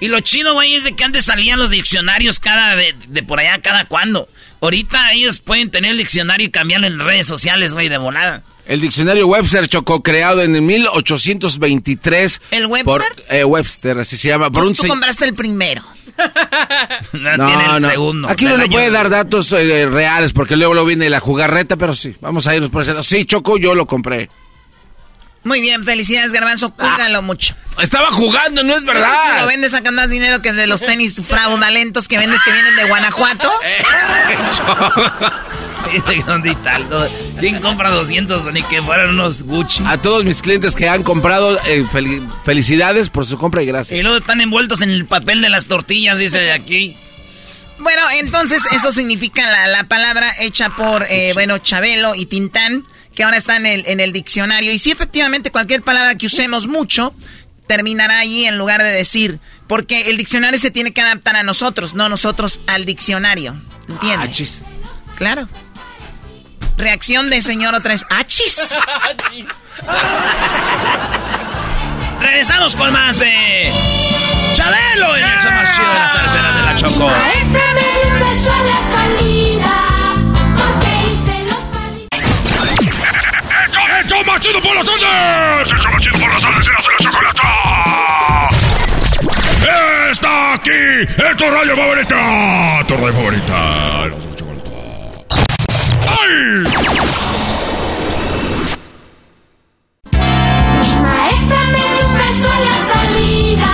[0.00, 3.40] Y lo chido, güey, es de que antes salían los diccionarios cada de, de por
[3.40, 4.28] allá, cada cuando.
[4.60, 8.44] Ahorita ellos pueden tener el diccionario y cambiarlo en redes sociales, güey, de volada.
[8.68, 12.40] El diccionario Webster Chocó, creado en el 1823.
[12.50, 12.84] ¿El Webster?
[12.84, 13.02] Por,
[13.34, 14.50] eh, Webster, así se llama.
[14.50, 15.82] Por Tú, un tú se- compraste el primero.
[17.12, 18.28] No, tiene el segundo.
[18.28, 21.76] Aquí no año puede de- dar datos eh, reales porque luego lo viene la jugarreta,
[21.76, 23.02] pero sí, vamos a irnos por ese lado.
[23.02, 24.28] Sí, Choco, yo lo compré.
[25.44, 26.74] Muy bien, felicidades, Garbanzo.
[26.74, 27.54] Cuídalo mucho.
[27.80, 29.40] Estaba jugando, no es Si verdad.
[29.40, 32.84] lo vendes, sacan más dinero que de los tenis fraudulentos que vendes que vienen de
[32.84, 33.50] Guanajuato.
[36.26, 36.78] ¿Dónde está?
[37.40, 39.82] ¿Quién compra 200 ni que fueran unos Gucci?
[39.86, 43.98] A todos mis clientes que han comprado, eh, fel- felicidades por su compra y gracias.
[43.98, 46.96] Y luego están envueltos en el papel de las tortillas, dice aquí.
[47.78, 52.84] Bueno, entonces eso significa la, la palabra hecha por, eh, bueno, Chabelo y Tintán,
[53.14, 54.72] que ahora está en el, en el diccionario.
[54.72, 57.14] Y sí, efectivamente, cualquier palabra que usemos mucho
[57.68, 59.38] terminará allí en lugar de decir,
[59.68, 63.54] porque el diccionario se tiene que adaptar a nosotros, no nosotros al diccionario.
[63.88, 64.26] ¿Entiendes?
[65.16, 65.48] Claro.
[66.78, 68.06] Reacción de señor otra vez.
[68.10, 68.56] ¡Achis!
[72.20, 73.72] Regresamos con más de
[74.54, 77.08] Chabelo en el show más chido de las terceras de la Choco.
[77.08, 79.74] Maestra me dio un beso a la salida.
[80.56, 82.20] Porque hice los palitos.
[84.04, 85.72] ¡Hecho más chido por las tardes!
[85.78, 86.66] ¡Hecho más chido por las tardes!
[86.68, 87.48] ¡Eras de la chocolata!
[90.12, 90.70] ¡Está aquí!
[91.08, 92.84] ¡Es tu radio favorita!
[92.86, 94.27] ¡Tu radio favorita!
[96.28, 96.68] Maestra
[102.60, 103.72] la salida.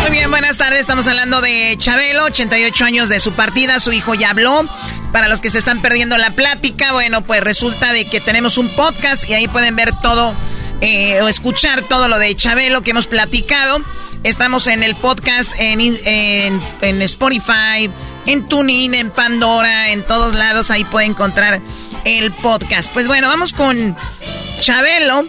[0.00, 0.80] Muy bien, buenas tardes.
[0.80, 4.64] Estamos hablando de Chabelo, 88 años de su partida, su hijo ya habló.
[5.12, 8.74] Para los que se están perdiendo la plática, bueno, pues resulta de que tenemos un
[8.74, 10.34] podcast y ahí pueden ver todo
[10.80, 13.82] eh, o escuchar todo lo de Chabelo que hemos platicado.
[14.22, 15.80] Estamos en el podcast en,
[16.80, 17.90] en Spotify,
[18.26, 20.70] en TuneIn, en Pandora, en todos lados.
[20.70, 21.60] Ahí pueden encontrar
[22.04, 22.92] el podcast.
[22.92, 23.96] Pues bueno, vamos con
[24.60, 25.26] Chabelo.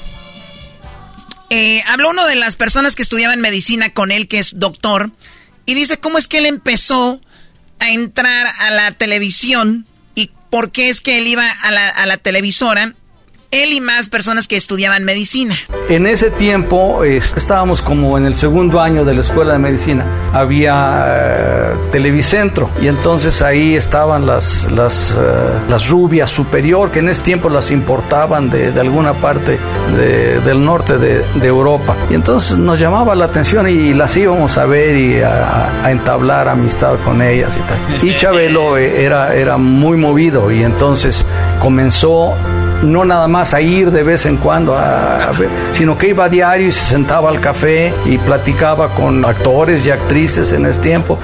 [1.49, 5.11] Eh, habló uno de las personas que estudiaban medicina con él, que es doctor,
[5.65, 7.19] y dice cómo es que él empezó
[7.79, 9.85] a entrar a la televisión
[10.15, 12.95] y por qué es que él iba a la, a la televisora
[13.51, 15.55] él y más personas que estudiaban medicina.
[15.89, 20.05] En ese tiempo estábamos como en el segundo año de la escuela de medicina.
[20.33, 25.23] Había eh, Televicentro y entonces ahí estaban las, las, eh,
[25.69, 29.59] las rubias superior que en ese tiempo las importaban de, de alguna parte
[29.97, 31.97] del norte de, de, Europa.
[32.09, 36.47] Y entonces nos llamaba la atención y las íbamos a ver y a, a entablar
[36.47, 38.09] amistad con ellas y tal.
[38.09, 41.25] Y Chabelo eh, era, era muy movido y entonces
[41.59, 42.33] comenzó
[42.81, 46.29] no nada más a ir de vez en cuando a, ver, sino que iba a
[46.29, 51.19] diario y se sentaba al café y platicaba con actores y actrices en ese tiempo.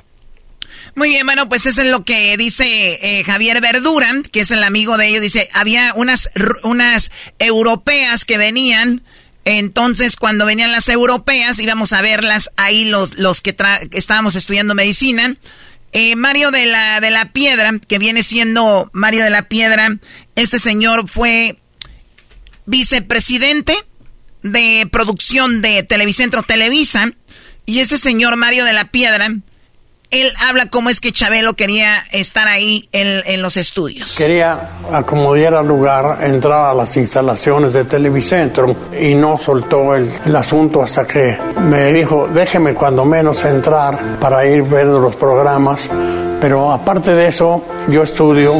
[0.96, 4.64] Muy bien, bueno, pues eso es lo que dice eh, Javier Verdura, que es el
[4.64, 5.22] amigo de ellos.
[5.22, 6.30] Dice, había unas,
[6.64, 9.04] unas europeas que venían,
[9.46, 13.56] entonces cuando venían las europeas íbamos a verlas ahí los, los que
[13.92, 15.36] estábamos estudiando medicina.
[15.94, 19.98] Eh, Mario de la, de la Piedra, que viene siendo Mario de la Piedra,
[20.36, 21.60] este señor fue
[22.66, 23.76] vicepresidente
[24.44, 27.12] de producción de Televicentro Televisa.
[27.66, 29.30] Y ese señor Mario de la Piedra
[30.12, 34.16] él habla cómo es que Chabelo quería estar ahí en, los estudios.
[34.16, 34.70] Quería,
[35.06, 40.82] como diera lugar, entrar a las instalaciones de Televicentro y no soltó el, el, asunto
[40.82, 45.90] hasta que me dijo, déjeme cuando menos entrar para ir viendo los programas.
[46.40, 48.54] Pero aparte de eso, yo estudio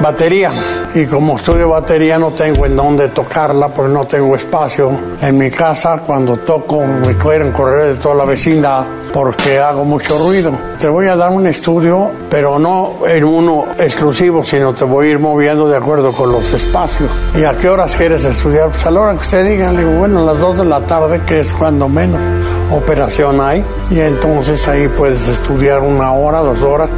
[0.00, 0.50] batería
[0.94, 5.50] y como estudio batería no tengo en dónde tocarla porque no tengo espacio en mi
[5.50, 6.00] casa.
[6.06, 10.52] Cuando toco me quieren correr de toda la vecindad porque hago mucho ruido.
[10.78, 15.10] Te voy a dar un estudio, pero no en uno exclusivo, sino te voy a
[15.12, 17.10] ir moviendo de acuerdo con los espacios.
[17.34, 18.70] ¿Y a qué horas quieres estudiar?
[18.70, 20.80] Pues a la hora que usted diga, le digo, bueno, a las 2 de la
[20.80, 22.20] tarde, que es cuando menos
[22.72, 26.90] operación hay, y entonces ahí puedes estudiar una hora, dos horas.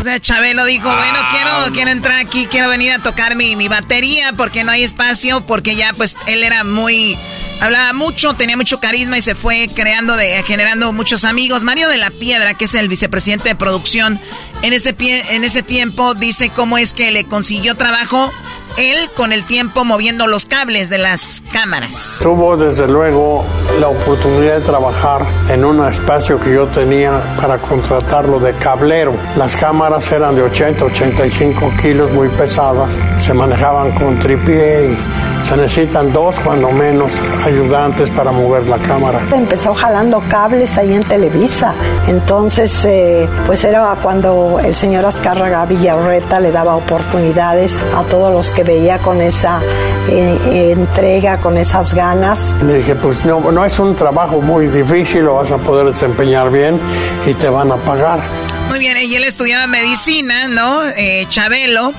[0.00, 3.68] O sea, Chabelo dijo, bueno, quiero, quiero entrar aquí, quiero venir a tocar mi, mi
[3.68, 7.18] batería porque no hay espacio, porque ya pues él era muy
[7.60, 11.64] hablaba mucho, tenía mucho carisma y se fue creando, de, generando muchos amigos.
[11.64, 14.18] Mario de la Piedra, que es el vicepresidente de producción,
[14.62, 18.32] en ese, pie, en ese tiempo dice cómo es que le consiguió trabajo
[18.76, 22.18] él con el tiempo moviendo los cables de las cámaras.
[22.20, 23.44] Tuvo desde luego
[23.78, 29.14] la oportunidad de trabajar en un espacio que yo tenía para contratarlo de cablero.
[29.36, 35.56] Las cámaras eran de 80, 85 kilos, muy pesadas, se manejaban con tripié y se
[35.56, 37.12] necesitan dos, cuando menos,
[37.44, 39.20] ayudantes para mover la cámara.
[39.34, 41.74] Empezó jalando cables ahí en Televisa.
[42.06, 48.48] Entonces, eh, pues era cuando el señor Azcárraga Villarreta le daba oportunidades a todos los
[48.50, 49.60] que veía con esa
[50.08, 52.54] eh, entrega, con esas ganas.
[52.64, 56.52] Le dije, pues no, no es un trabajo muy difícil, lo vas a poder desempeñar
[56.52, 56.80] bien
[57.26, 58.20] y te van a pagar.
[58.68, 60.86] Muy bien, y él estudiaba medicina, ¿no?
[60.86, 61.92] Eh, Chabelo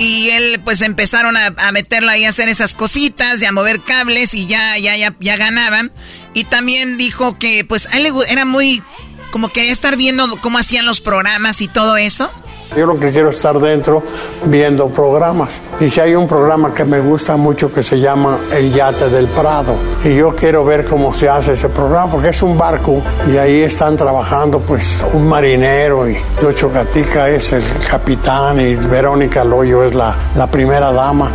[0.00, 3.82] y él pues empezaron a, a, meterlo ahí a hacer esas cositas y a mover
[3.82, 5.92] cables y ya, ya, ya, ya ganaban.
[6.32, 8.82] Y también dijo que pues a él era muy
[9.30, 12.30] como quería estar viendo cómo hacían los programas y todo eso.
[12.76, 14.02] Yo lo que quiero es estar dentro
[14.44, 15.60] viendo programas.
[15.80, 19.26] Y si hay un programa que me gusta mucho que se llama El Yate del
[19.26, 19.74] Prado.
[20.04, 23.62] Y yo quiero ver cómo se hace ese programa, porque es un barco y ahí
[23.62, 29.94] están trabajando pues un marinero y Lucho Gatica es el capitán y Verónica Loyo es
[29.94, 31.30] la, la primera dama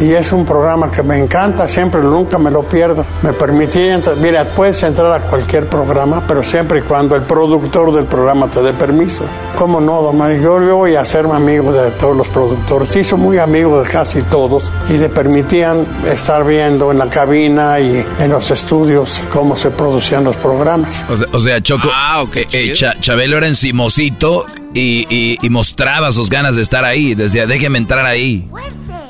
[0.00, 3.04] y es un programa que me encanta, siempre, nunca me lo pierdo.
[3.22, 7.94] Me permitiría entrar, mira, puedes entrar a cualquier programa, pero siempre y cuando el productor
[7.94, 9.24] del programa te dé permiso.
[9.56, 10.40] ¿Cómo no, don Mario?
[10.40, 14.22] Yo, yo voy a hacerme amigo de todos los productores, hizo muy amigo de casi
[14.22, 19.70] todos y le permitían estar viendo en la cabina y en los estudios cómo se
[19.70, 21.04] producían los programas.
[21.08, 24.44] O sea, o sea Choco, ah, okay, eh, Ch Chabelo era encimosito
[24.74, 28.46] y, y, y, mostraba sus ganas de estar ahí, decía, déjeme entrar ahí.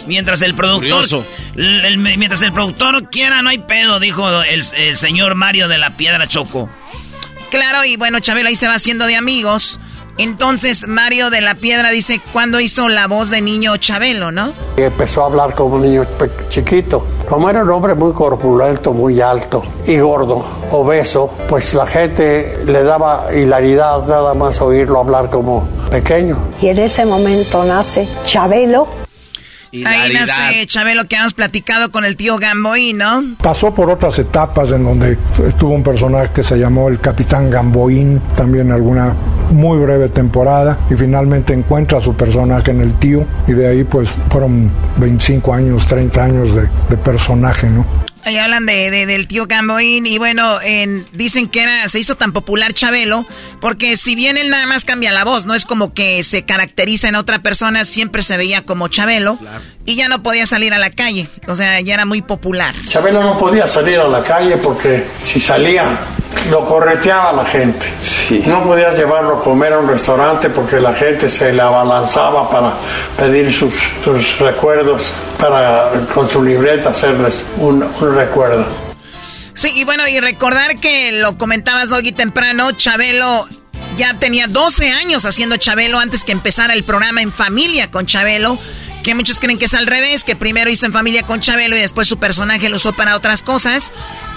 [0.06, 1.24] Mientras el productor.
[1.54, 5.78] El, el, mientras el productor quiera, no hay pedo, dijo el, el, señor Mario de
[5.78, 6.68] la Piedra Choco.
[7.50, 9.78] Claro, y bueno, Chabelo ahí se va haciendo de amigos
[10.18, 14.50] Entonces, Mario de la Piedra dice, ¿cuándo hizo la voz de niño Chabelo, no?
[14.78, 16.06] Y empezó a hablar como un niño
[16.48, 17.06] chiquito.
[17.28, 22.82] Como era un hombre muy corpulento, muy alto y gordo, obeso, pues la gente le
[22.82, 26.38] daba hilaridad nada más oírlo hablar como pequeño.
[26.62, 29.05] Y en ese momento nace Chabelo.
[29.84, 33.36] Ahí nace Chabelo que hemos platicado con el tío Gamboí, ¿no?
[33.42, 38.20] Pasó por otras etapas en donde estuvo un personaje que se llamó el Capitán Gamboín,
[38.36, 39.14] también alguna
[39.50, 43.84] muy breve temporada, y finalmente encuentra a su personaje en el tío, y de ahí
[43.84, 47.84] pues fueron 25 años, 30 años de, de personaje, ¿no?
[48.26, 52.16] Ahí hablan de, de- del tío Gamboín y bueno, en- dicen que era, se hizo
[52.16, 53.24] tan popular Chabelo
[53.60, 57.06] porque si bien él nada más cambia la voz, no es como que se caracteriza
[57.08, 59.38] en otra persona, siempre se veía como Chabelo
[59.84, 62.74] y ya no podía salir a la calle, o sea, ya era muy popular.
[62.88, 65.96] Chabelo no podía salir a la calle porque si salía
[66.50, 67.86] lo correteaba la gente.
[68.46, 72.72] No podías llevarlo a comer a un restaurante porque la gente se le abalanzaba para
[73.16, 78.64] pedir sus, sus recuerdos, para con su libreta hacerles un, un recuerdo.
[79.54, 83.46] Sí, y bueno, y recordar que lo comentabas, Doggy, temprano, Chabelo
[83.96, 88.58] ya tenía 12 años haciendo Chabelo antes que empezara el programa En Familia con Chabelo,
[89.02, 91.80] que muchos creen que es al revés, que primero hizo En Familia con Chabelo y
[91.80, 93.92] después su personaje lo usó para otras cosas,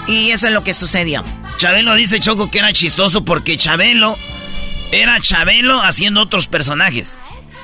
[0.06, 1.24] y eso es lo que sucedió.
[1.58, 4.16] Chabelo dice Choco que era chistoso porque Chabelo
[4.92, 7.18] era Chabelo haciendo otros personajes.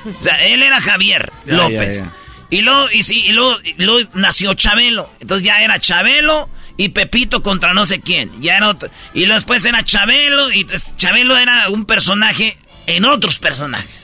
[0.05, 1.97] O sea, él era Javier Ya, López.
[1.97, 2.11] ya, ya.
[2.49, 5.09] Y luego, y sí, y luego, y luego nació Chabelo.
[5.19, 8.31] Entonces ya era Chabelo y Pepito contra no sé quién.
[8.41, 13.39] Ya era otro- Y luego después era Chabelo y Chabelo era un personaje en otros
[13.39, 14.01] personajes.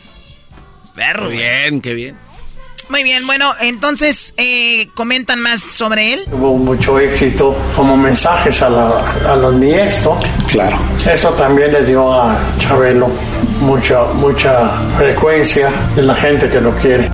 [0.95, 1.25] Perro.
[1.25, 2.17] Muy bien, qué bien.
[2.89, 6.23] Muy bien, bueno, entonces, eh, comentan más sobre él.
[6.31, 10.21] Hubo mucho éxito como mensajes a, la- a los nietos.
[10.49, 10.77] Claro.
[11.09, 13.09] Eso también le dio a Chabelo
[13.61, 17.09] mucha, mucha frecuencia de la gente que lo quiere.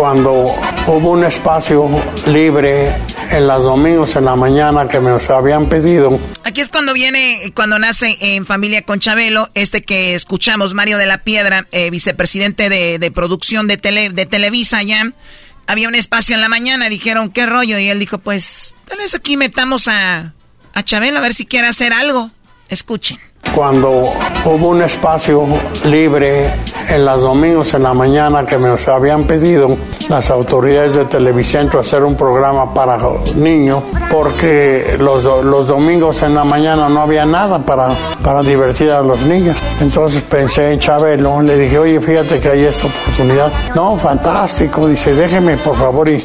[0.00, 0.46] Cuando
[0.86, 1.86] hubo un espacio
[2.26, 2.90] libre
[3.32, 7.78] en los domingos en la mañana que me habían pedido, Aquí es cuando viene, cuando
[7.78, 12.98] nace en familia con Chabelo, este que escuchamos, Mario de la Piedra, eh, vicepresidente de,
[12.98, 15.12] de producción de, tele, de Televisa ya.
[15.66, 17.78] Había un espacio en la mañana, dijeron, ¿qué rollo?
[17.78, 20.32] Y él dijo, pues, tal vez aquí metamos a,
[20.72, 22.30] a Chabelo a ver si quiere hacer algo.
[22.70, 23.18] Escuchen.
[23.54, 24.04] cuando
[24.44, 25.44] hubo un espacio
[25.84, 26.48] libre
[26.88, 29.76] en los domingos en la mañana que me habían pedido
[30.08, 32.98] las autoridades de Televicentro hacer un programa para
[33.36, 37.90] niños porque los, los domingos en la mañana no había nada para,
[38.22, 39.56] para divertir a los niños.
[39.80, 43.52] Entonces pensé en Chabelo, le dije, oye, fíjate que hay esta oportunidad.
[43.74, 46.18] No, fantástico, dice, déjeme por favor y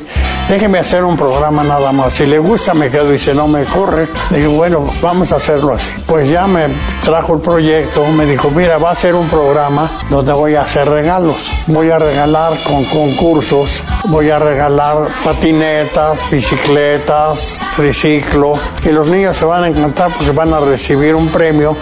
[0.50, 2.14] déjeme hacer un programa nada más.
[2.14, 4.08] Si le gusta me quedo y si no me corre.
[4.32, 5.90] Le digo, bueno, vamos a hacerlo así.
[6.06, 6.68] Pues ya me
[7.04, 10.88] trajo el proyecto, me dijo, mira, va a ser un programa donde voy a hacer
[10.90, 11.36] regalos.
[11.68, 18.60] Voy a regalar con concursos, voy a regalar patinetas, bicicletas, triciclos.
[18.86, 21.76] Y los niños se van a encantar porque van a recibir un premio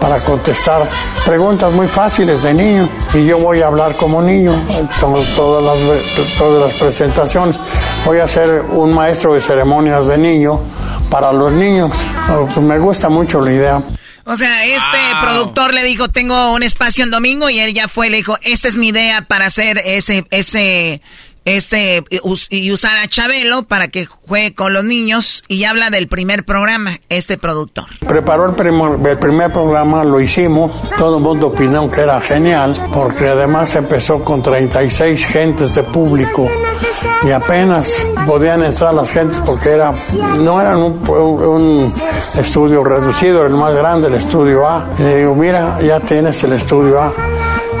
[0.00, 0.86] para contestar
[1.24, 2.88] preguntas muy fáciles de niño.
[3.14, 4.52] Y yo voy a hablar como niño,
[5.00, 5.78] to- todas
[6.38, 7.58] todas las presentaciones.
[8.06, 10.60] Voy a ser un maestro de ceremonias de niño
[11.10, 11.90] para los niños.
[12.30, 13.82] Oh, pues Me gusta mucho la idea.
[14.24, 18.06] O sea, este productor le dijo, tengo un espacio en domingo y él ya fue
[18.06, 21.00] y le dijo, esta es mi idea para hacer ese, ese,
[21.46, 26.08] este, us- y usar a Chabelo para que juegue con los niños y habla del
[26.08, 27.86] primer programa, este productor.
[28.06, 32.74] Preparó el, primer- el primer programa, lo hicimos, todo el mundo opinó que era genial,
[32.92, 36.50] porque además empezó con 36 gentes de público
[37.24, 39.94] y apenas podían entrar las gentes porque era,
[40.38, 41.92] no era un, un
[42.38, 44.84] estudio reducido, el más grande, el estudio A.
[44.98, 47.12] Y le digo, mira, ya tienes el estudio A.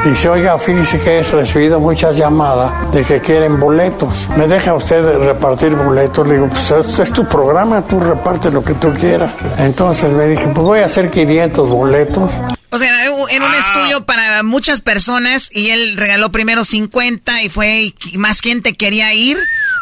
[0.04, 4.28] Dice, oiga, fíjese que he recibido muchas llamadas de que quieren boletos.
[4.36, 6.26] ¿Me deja usted repartir boletos?
[6.26, 9.32] Le digo, pues es, es tu programa, tú reparte lo que tú quieras.
[9.58, 12.32] Entonces me dije, pues voy a hacer 500 boletos.
[12.70, 12.92] O sea,
[13.30, 18.40] en un estudio para muchas personas y él regaló primero 50 y fue y más
[18.40, 19.38] gente quería ir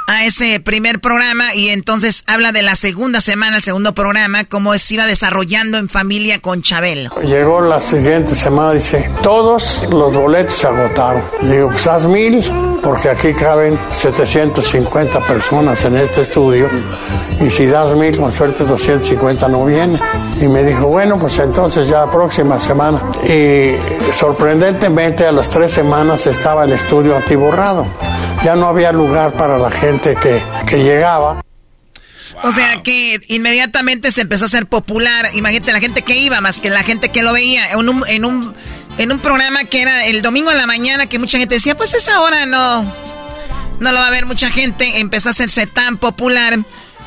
[0.07, 4.77] a ese primer programa y entonces habla de la segunda semana, el segundo programa, cómo
[4.79, 7.11] se iba desarrollando en familia con Chabelo.
[7.23, 11.23] Llegó la siguiente semana, dice, todos los boletos se agotaron.
[11.43, 12.45] Le digo, pues haz mil,
[12.83, 16.69] porque aquí caben 750 personas en este estudio,
[17.41, 20.01] y si das mil, con suerte 250 no vienen.
[20.41, 23.01] Y me dijo, bueno, pues entonces ya la próxima semana.
[23.25, 23.77] Y
[24.13, 27.87] sorprendentemente a las tres semanas estaba el estudio atiborrado.
[28.45, 31.45] Ya no había lugar para la gente que, que llegaba.
[32.43, 35.27] O sea que inmediatamente se empezó a hacer popular.
[35.35, 37.71] Imagínate la gente que iba más que la gente que lo veía.
[37.73, 38.55] En un, en un
[38.99, 41.95] en un programa que era el domingo en la mañana, que mucha gente decía, pues
[41.95, 42.83] esa hora no,
[43.81, 45.01] no lo va a ver mucha gente.
[45.01, 46.59] Empezó a hacerse tan popular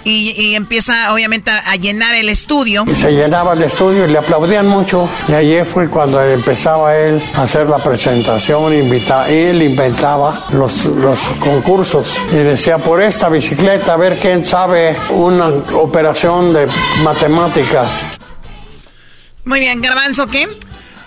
[0.07, 2.85] y, empieza obviamente a, llenar el estudio.
[2.87, 5.09] Y se llenaba el estudio y le aplaudían mucho.
[5.27, 11.19] Y allí fue cuando empezaba él a hacer la presentación, invita, él inventaba los, los
[11.39, 16.67] concursos y decía, por esta bicicleta, a ver quién sabe una operación de
[17.03, 18.05] matemáticas.
[19.43, 20.47] Muy bien, Garbanzo, ¿qué?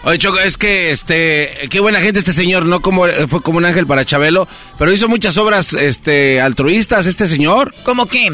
[0.02, 3.66] Oye, Choco, es que este, qué buena gente este señor, no como fue como un
[3.66, 4.48] ángel para Chabelo,
[4.78, 7.74] pero hizo muchas obras este altruistas este señor.
[7.82, 8.30] ¿Cómo qué?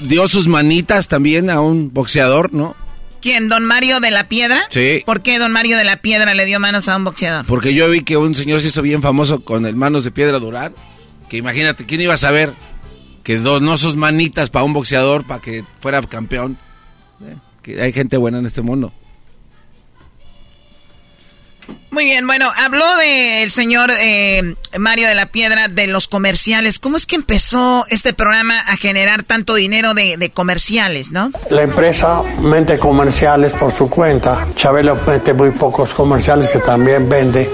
[0.00, 2.74] dio sus manitas también a un boxeador, ¿no?
[3.22, 3.48] ¿Quién?
[3.48, 4.66] ¿Don Mario de la Piedra?
[4.70, 5.02] Sí.
[5.06, 7.46] ¿Por qué Don Mario de la Piedra le dio manos a un boxeador?
[7.46, 10.40] Porque yo vi que un señor se hizo bien famoso con el manos de piedra
[10.40, 10.74] Durán.
[11.30, 12.52] Que imagínate, ¿quién iba a saber
[13.22, 16.58] que donó sus manitas para un boxeador para que fuera campeón?
[17.22, 18.92] Eh, que hay gente buena en este mundo.
[21.66, 21.83] Thank you.
[21.94, 26.80] Muy bien, bueno, habló del señor eh, Mario de la Piedra de los comerciales.
[26.80, 31.30] ¿Cómo es que empezó este programa a generar tanto dinero de, comerciales, no?
[31.50, 34.44] La empresa mente comerciales por su cuenta.
[34.56, 37.48] Chabelo mete muy pocos comerciales que también vende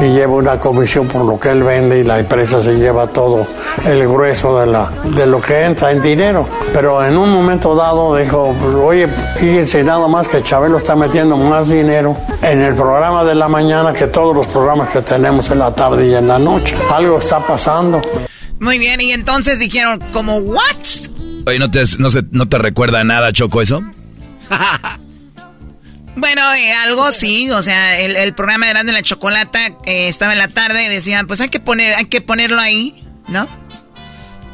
[0.00, 3.44] y lleva una comisión por lo que él vende y la empresa se lleva todo
[3.84, 6.48] el grueso de, la, de lo que entra en dinero.
[6.72, 8.54] Pero en un momento dado dijo,
[8.84, 9.08] oye,
[9.40, 13.79] fíjense nada más que Chabelo está metiendo más dinero en el programa de la mañana
[13.94, 16.76] que todos los programas que tenemos en la tarde y en la noche.
[16.92, 18.00] Algo está pasando.
[18.60, 20.64] Muy bien, y entonces dijeron, como, ¿what?
[21.46, 23.82] Oye, ¿no te, no, no te recuerda nada, Choco, eso?
[26.16, 30.38] bueno, eh, algo sí, o sea, el, programa de Grande la Chocolata eh, estaba en
[30.38, 33.48] la tarde y decían, pues hay que, poner, hay que ponerlo ahí, ¿no?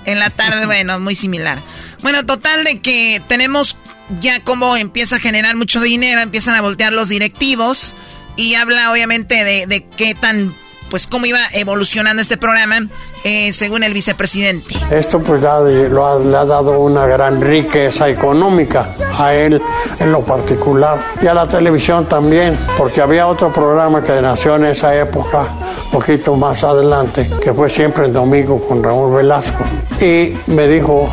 [0.05, 1.59] En la tarde, bueno, muy similar.
[2.03, 3.77] Bueno, total de que tenemos
[4.21, 7.95] ya como empieza a generar mucho dinero, empiezan a voltear los directivos
[8.37, 10.55] y habla obviamente de, qué tan
[10.91, 12.89] pues cómo iba evolucionando este programa
[13.25, 14.77] eh, según el vicepresidente.
[14.93, 19.61] Esto pues le ha, dado una gran riqueza económica a él
[19.99, 24.67] en lo particular y a la televisión también, porque había otro programa que nació en
[24.67, 25.49] esa época,
[25.91, 29.65] poquito más adelante, que fue siempre el domingo con Raúl Velasco.
[30.01, 31.11] Y me dijo,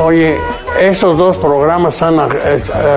[0.00, 0.36] oye,
[0.80, 2.18] esos dos programas están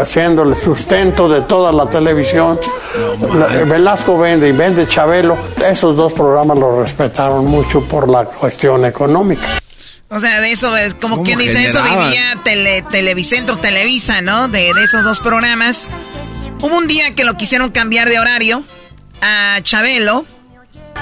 [0.01, 2.59] haciendo el sustento de toda la televisión.
[3.67, 5.37] Velasco vende y vende Chabelo.
[5.65, 9.59] Esos dos programas los respetaron mucho por la cuestión económica.
[10.09, 14.47] O sea, de eso, es como quien dice eso, vivía tele, Televicentro, Televisa, ¿no?
[14.47, 15.91] De, de esos dos programas.
[16.61, 18.63] Hubo un día que lo quisieron cambiar de horario
[19.21, 20.25] a Chabelo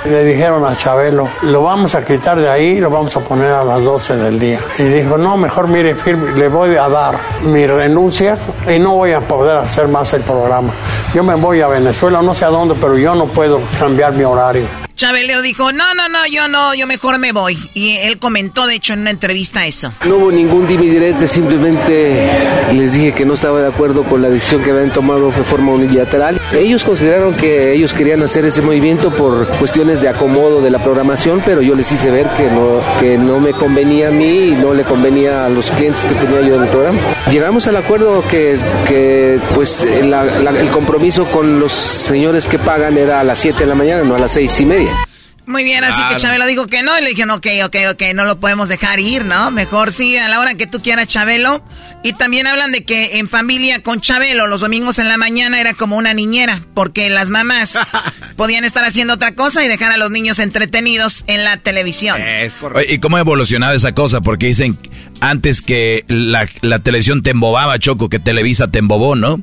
[0.07, 3.63] le dijeron a Chabelo, lo vamos a quitar de ahí lo vamos a poner a
[3.63, 4.59] las 12 del día.
[4.77, 5.95] Y dijo, no, mejor mire,
[6.35, 10.73] le voy a dar mi renuncia y no voy a poder hacer más el programa.
[11.13, 14.23] Yo me voy a Venezuela, no sé a dónde, pero yo no puedo cambiar mi
[14.23, 14.86] horario.
[14.97, 17.55] Chabeleo dijo, no, no, no, yo no, yo mejor me voy.
[17.75, 19.93] Y él comentó, de hecho, en una entrevista eso.
[20.05, 20.87] No hubo ningún dimi
[21.27, 22.27] simplemente
[22.73, 25.73] les dije que no estaba de acuerdo con la decisión que habían tomado de forma
[25.73, 26.41] unilateral.
[26.51, 31.43] Ellos consideraron que ellos querían hacer ese movimiento por cuestiones de acomodo de la programación,
[31.45, 34.73] pero yo les hice ver que no, que no me convenía a mí y no
[34.73, 36.99] le convenía a los clientes que tenía yo en el programa.
[37.31, 43.23] Llegamos al acuerdo que, que pues el compromiso con los señores que pagan era a
[43.25, 45.06] las 7 de la mañana, no a las seis y media.
[45.47, 46.99] Muy bien, así que Chabelo dijo que no.
[46.99, 49.49] Y le dijeron, ok, ok, ok, no lo podemos dejar ir, ¿no?
[49.49, 51.63] Mejor sí, a la hora que tú quieras, Chabelo.
[52.03, 55.73] Y también hablan de que en familia con Chabelo, los domingos en la mañana era
[55.73, 57.79] como una niñera, porque las mamás
[58.35, 62.21] podían estar haciendo otra cosa y dejar a los niños entretenidos en la televisión.
[62.21, 62.93] Es correcto.
[62.93, 64.19] ¿Y cómo ha evolucionado esa cosa?
[64.19, 64.77] Porque dicen
[65.21, 69.41] antes que la, la televisión te embobaba, Choco, que Televisa te embobó, ¿no?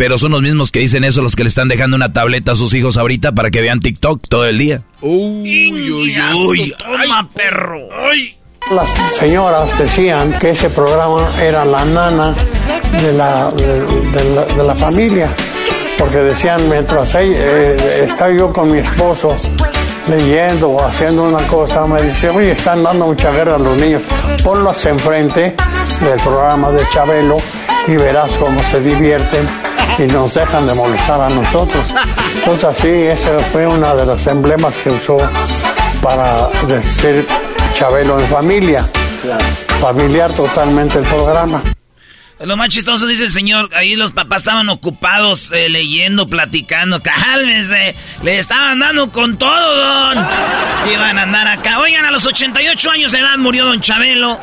[0.00, 2.56] Pero son los mismos que dicen eso los que le están dejando una tableta a
[2.56, 4.80] sus hijos ahorita para que vean TikTok todo el día.
[5.02, 6.16] Uy, uy,
[6.46, 6.74] uy.
[6.78, 7.80] Toma, perro.
[8.74, 12.34] Las señoras decían que ese programa era la nana
[12.98, 15.36] de la, de, la, familia.
[15.98, 19.36] Porque decían, mientras eh, está yo con mi esposo
[20.08, 24.00] leyendo o haciendo una cosa, me dice, oye, están dando mucha guerra a los niños.
[24.42, 25.54] Ponlos enfrente
[26.00, 27.36] del programa de Chabelo
[27.86, 31.84] y verás cómo se divierten y nos dejan de molestar a nosotros.
[32.36, 35.16] Entonces así, ese fue uno de los emblemas que usó
[36.02, 37.26] para decir
[37.74, 38.84] Chabelo en familia.
[39.80, 41.62] Familiar totalmente el programa.
[42.42, 47.94] Lo más chistoso dice el señor, ahí los papás estaban ocupados eh, leyendo, platicando, cálmense,
[48.22, 50.26] le estaban dando con todo, don.
[50.90, 51.80] Iban a andar acá.
[51.80, 54.40] Oigan, a los 88 años de edad murió don Chabelo.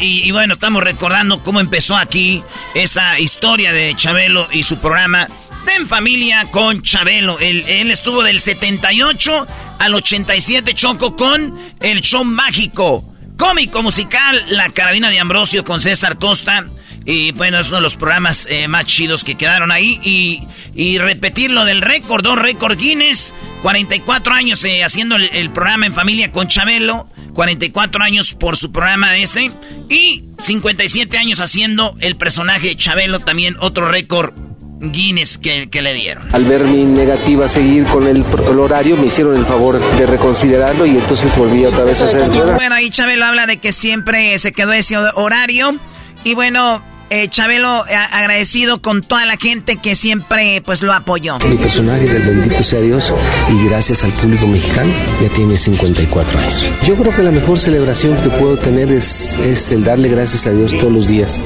[0.00, 2.42] Y, bueno, estamos recordando cómo empezó aquí
[2.74, 5.26] esa historia de Chabelo y su programa
[5.66, 7.38] de En Familia con Chabelo.
[7.38, 9.46] Él, él estuvo del 78
[9.78, 13.04] al 87 Choco con El Show Mágico.
[13.36, 16.66] Cómico musical, La Carabina de Ambrosio con César Costa.
[17.06, 20.00] Y bueno, es uno de los programas eh, más chidos que quedaron ahí.
[20.02, 20.42] Y,
[20.74, 23.34] y repetir lo del récord, dos récord Guinness.
[23.62, 27.08] 44 años eh, haciendo el, programa en familia con Chabelo.
[27.34, 29.50] 44 años por su programa ese.
[29.88, 34.32] Y 57 años haciendo el personaje de Chabelo, también otro récord
[34.80, 36.26] Guinness que, que, le dieron.
[36.34, 40.06] Al ver mi negativa a seguir con el, el, horario, me hicieron el favor de
[40.06, 42.28] reconsiderarlo y entonces volví otra vez a hacer.
[42.28, 45.78] Bueno, ahí Chabelo habla de que siempre se quedó ese horario.
[46.22, 51.38] Y bueno, eh, Chabelo eh, agradecido con toda la gente que siempre pues lo apoyó.
[51.48, 53.12] Mi personaje del bendito sea Dios
[53.50, 56.66] y gracias al público mexicano ya tiene 54 años.
[56.84, 60.52] Yo creo que la mejor celebración que puedo tener es, es el darle gracias a
[60.52, 61.40] Dios todos los días.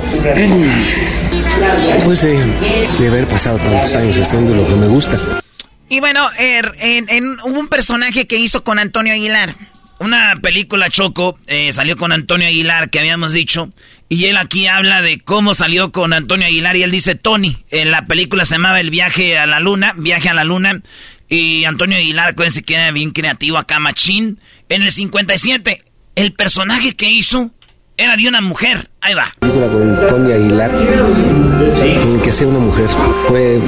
[1.94, 2.44] Después de,
[2.98, 5.20] de haber pasado tantos años haciendo lo que me gusta.
[5.88, 9.54] Y bueno, er, en, en, hubo un personaje que hizo con Antonio Aguilar.
[10.00, 13.70] Una película Choco eh, salió con Antonio Aguilar, que habíamos dicho,
[14.08, 17.58] y él aquí habla de cómo salió con Antonio Aguilar, y él dice Tony.
[17.70, 20.80] En la película se llamaba El viaje a la luna, viaje a la luna,
[21.28, 24.40] y Antonio Aguilar, acuérdense que era bien creativo acá, machín.
[24.68, 25.82] En el 57,
[26.14, 27.50] el personaje que hizo
[27.98, 28.88] era de una mujer.
[29.00, 29.34] Ahí va.
[29.40, 30.70] Con Tony Aguilar.
[30.72, 32.88] Tiene que ser una mujer.
[33.26, 33.60] Fue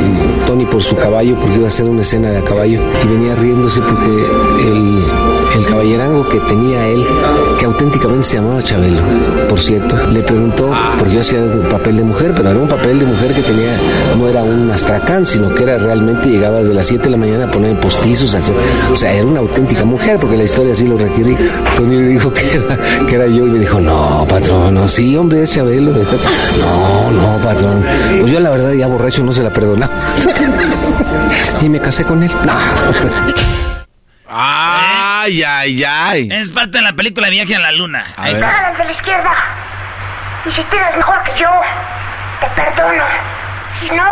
[0.46, 2.80] Tony por su caballo, porque iba a hacer una escena de a caballo.
[3.02, 5.04] Y venía riéndose porque el,
[5.54, 7.06] el caballerango que tenía él,
[7.58, 9.02] que auténticamente se llamaba Chabelo,
[9.48, 12.98] por cierto, le preguntó, porque yo hacía un papel de mujer, pero era un papel
[13.00, 13.72] de mujer que tenía,
[14.16, 17.44] no era un astracán, sino que era realmente, llegaba desde las 7 de la mañana
[17.44, 18.36] a poner postizos,
[18.92, 21.38] o sea, era una auténtica mujer, porque la historia así lo requería.
[21.80, 25.42] Le dijo que era, que era yo y me dijo, no, patrón, no, sí, hombre,
[25.42, 25.92] es Chabelo.
[25.92, 27.84] No, no, patrón.
[28.20, 29.92] Pues yo la verdad ya borracho no se la perdonaba.
[31.62, 32.30] y me casé con él.
[32.46, 32.52] No.
[35.22, 36.28] Ay, ay, ay.
[36.30, 38.06] Es parte de la película Viaje a la Luna.
[38.16, 38.36] A ver.
[38.36, 39.32] de la izquierda.
[40.46, 41.50] Y si tienes mejor que yo,
[42.40, 43.04] te perdono.
[43.78, 44.04] Si no...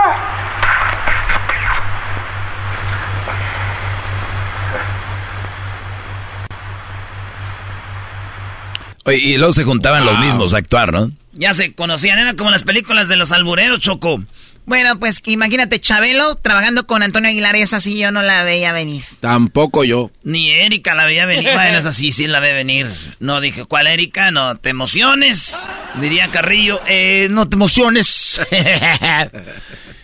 [9.05, 10.13] Oye, y luego se juntaban wow.
[10.13, 11.11] los mismos a actuar, ¿no?
[11.33, 14.23] Ya se conocían, era como las películas de los albureros, Choco.
[14.69, 19.03] Bueno, pues imagínate, Chabelo trabajando con Antonio Aguilar, esa sí yo no la veía venir.
[19.21, 20.11] Tampoco yo.
[20.25, 21.51] Ni Erika la veía venir.
[21.55, 22.87] bueno, esa sí, sí la ve venir.
[23.19, 24.31] No dije, ¿cuál Erika?
[24.31, 25.67] No te emociones.
[25.99, 28.43] Diría Carrillo, eh, no te emociones.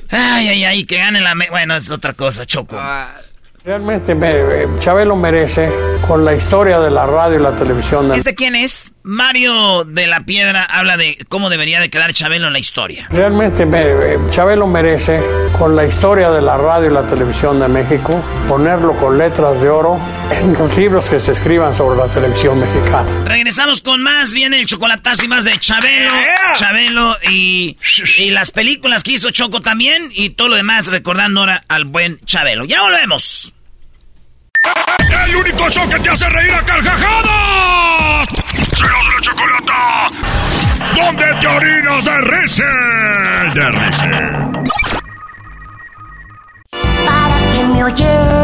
[0.09, 1.35] ay, ay, ay, que gane la...
[1.35, 2.78] Me bueno, es otra cosa, Choco.
[2.81, 3.15] Ah.
[3.65, 4.31] Realmente me,
[4.78, 5.70] Chabelo merece
[6.07, 8.12] con la historia de la radio y la televisión.
[8.12, 8.94] ¿Este quién es?
[9.06, 13.06] Mario de la Piedra habla de cómo debería de quedar Chabelo en la historia.
[13.10, 13.85] Realmente me,
[14.31, 15.20] Chabelo merece
[15.59, 19.68] con la historia de la radio y la televisión de México ponerlo con letras de
[19.68, 20.01] oro
[20.31, 23.06] en los libros que se escriban sobre la televisión mexicana.
[23.26, 26.55] Regresamos con más, viene el chocolatazo y más de Chabelo, yeah.
[26.56, 27.76] Chabelo y,
[28.16, 32.18] y las películas que hizo Choco también y todo lo demás recordando ahora al buen
[32.24, 32.64] Chabelo.
[32.64, 33.53] Ya volvemos.
[35.27, 38.28] El único show que te hace reír a carcajadas.
[38.77, 40.11] ¡Serás la chocolata!
[40.95, 42.65] ¿Dónde te orinas de risa?
[43.55, 44.51] De risa.
[47.05, 48.35] Para que me oyera.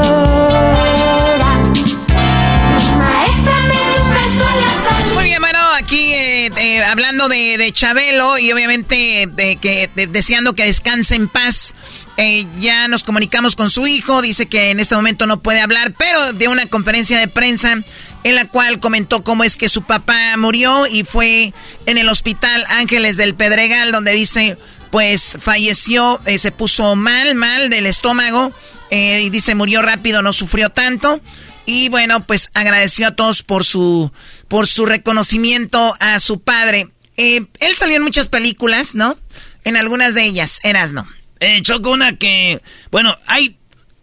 [2.76, 5.14] Mi maestra me dio un beso en la salida.
[5.14, 10.06] Muy bien, bueno, aquí eh, eh, hablando de, de, Chabelo y obviamente de que de,
[10.06, 11.74] deseando que descanse en paz.
[12.22, 15.94] Eh, ya nos comunicamos con su hijo, dice que en este momento no puede hablar,
[15.96, 17.82] pero de una conferencia de prensa
[18.24, 21.54] en la cual comentó cómo es que su papá murió y fue
[21.86, 24.58] en el hospital Ángeles del Pedregal, donde dice,
[24.90, 28.52] pues falleció, eh, se puso mal, mal del estómago,
[28.90, 31.22] eh, y dice murió rápido, no sufrió tanto.
[31.64, 34.12] Y bueno, pues agradeció a todos por su,
[34.46, 36.88] por su reconocimiento a su padre.
[37.16, 39.16] él salió en muchas películas, ¿no?
[39.64, 41.06] En algunas de ellas, eras no.
[41.40, 42.60] Eh, Choco, una que,
[42.90, 43.56] bueno, hay,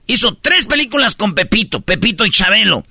[0.08, 2.86] hizo tres películas con Pepito, Pepito y Chabelo.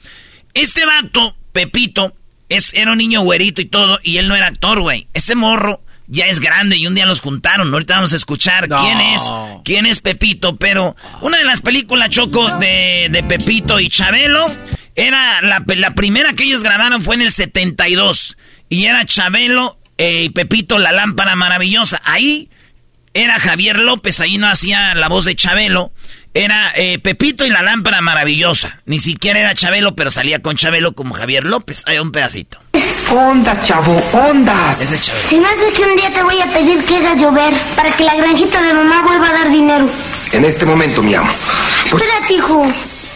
[0.55, 2.15] Este vato, Pepito,
[2.49, 5.09] es, era un niño güerito y todo, y él no era actor, güey.
[5.13, 7.73] Ese morro ya es grande y un día los juntaron.
[7.73, 8.81] Ahorita vamos a escuchar no.
[8.81, 9.31] quién es,
[9.65, 14.47] quién es Pepito, pero una de las películas, Choco, de, de Pepito y Chabelo,
[14.95, 18.37] era la, la primera que ellos grabaron fue en el 72,
[18.69, 22.01] y era Chabelo eh, y Pepito, la lámpara maravillosa.
[22.05, 22.49] Ahí
[23.17, 25.91] era Javier López, ahí no hacía la voz de Chabelo.
[26.35, 28.83] Era eh, Pepito y la lámpara maravillosa.
[28.85, 31.83] Ni siquiera era Chabelo, pero salía con Chabelo como Javier López.
[31.87, 32.59] Hay un pedacito.
[33.11, 34.83] Ondas, chavo, ondas.
[34.83, 35.27] Ese Chabelo.
[35.27, 38.05] Se me hace que un día te voy a pedir que haga llover para que
[38.05, 39.89] la granjita de mamá vuelva a dar dinero.
[40.33, 41.33] En este momento, mi amo.
[41.87, 42.67] Espérate, hijo.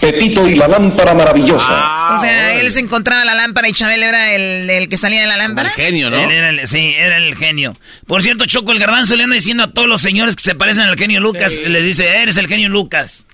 [0.00, 2.14] Pepito y la lámpara maravillosa.
[2.14, 5.26] o sea, él se encontraba la lámpara y Chabelo era el, el que salía de
[5.26, 5.68] la lámpara.
[5.70, 6.16] El genio, ¿no?
[6.18, 7.76] Él era el- sí, era el genio.
[8.06, 10.84] Por cierto, Choco, el garbanzo le anda diciendo a todos los señores que se parecen
[10.84, 11.58] al genio Lucas.
[11.64, 13.26] Le dice, eres el genio Lucas.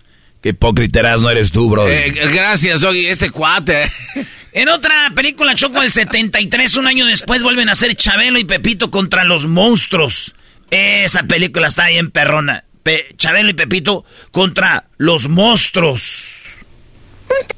[0.43, 1.89] Qué hipócrita no eres tú, bro.
[1.89, 3.87] Eh, gracias, Doggy, este cuate.
[4.53, 8.91] En otra película, Choco, el 73, un año después, vuelven a ser Chabelo y Pepito
[8.91, 10.33] contra los monstruos.
[10.71, 12.65] Esa película está bien perrona.
[12.83, 16.36] Pe- Chabelo y Pepito contra los monstruos.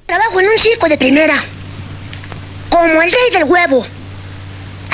[0.06, 1.44] Trabajo en un circo de primera.
[2.70, 3.86] Como el rey del huevo.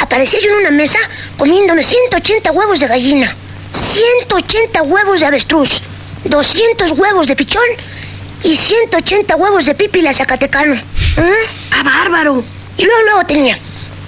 [0.01, 0.99] Aparecí yo en una mesa
[1.39, 3.35] comiéndome 180 huevos de gallina,
[3.71, 5.83] 180 huevos de avestruz,
[6.25, 7.65] 200 huevos de pichón
[8.43, 10.75] y 180 huevos de pípila zacatecano.
[10.75, 11.71] ¿Mm?
[11.71, 12.45] ¡Ah, bárbaro!
[12.77, 13.59] Y luego, luego tenía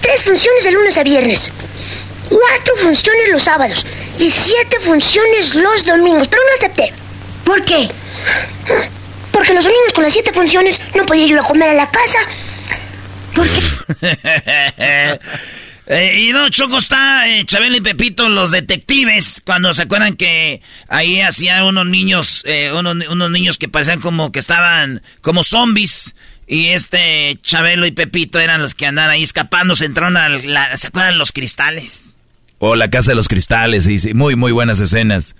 [0.03, 1.53] tres funciones de lunes a viernes,
[2.29, 3.85] cuatro funciones los sábados
[4.19, 6.93] y siete funciones los domingos, pero no acepté.
[7.45, 7.89] ¿Por qué?
[9.37, 11.91] Porque los domingos con las siete funciones no podía yo ir a comer a la
[11.91, 12.19] casa.
[15.89, 20.61] Eh, y no, Choco está eh, Chabelo y Pepito, los detectives, cuando se acuerdan que
[20.89, 26.17] ahí hacían unos niños, eh, unos, unos niños que parecían como que estaban como zombies.
[26.49, 30.77] Y este Chabelo y Pepito eran los que andaban ahí escapando, se entraron a la,
[30.77, 32.07] ¿se acuerdan los cristales?
[32.59, 35.37] O la casa de los cristales, sí, sí, muy, muy buenas escenas.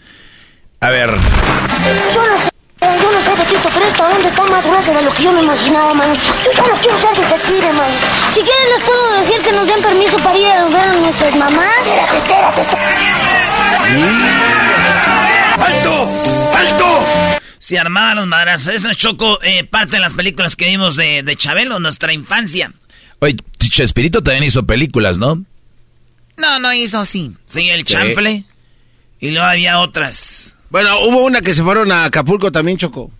[0.79, 2.51] A ver, Yo no sé,
[2.81, 5.33] eh, yo no sé, Pepito, pero esta onda está más gruesa de lo que yo
[5.33, 6.13] me imaginaba, man.
[6.45, 7.91] Yo ya no quiero ser detective, man.
[8.29, 11.35] Si quieren les puedo decir que nos den permiso para ir a ver a nuestras
[11.37, 11.87] mamás.
[12.15, 12.63] Espérate, espérate,
[15.59, 16.09] ¡Alto!
[16.57, 17.41] ¡Alto!
[17.59, 18.75] Se armaban los madrazos.
[18.75, 22.73] Eso es Choco, eh, parte de las películas que vimos de, de Chabelo, nuestra infancia.
[23.19, 25.43] oye, Chespirito también hizo películas, ¿no?
[26.37, 27.33] No, no hizo así.
[27.47, 27.95] Sí, el Sí.
[27.95, 28.45] chanfle.
[29.21, 30.36] Y luego había otras.
[30.71, 33.11] Bueno, hubo una que se fueron a Acapulco también, Choco.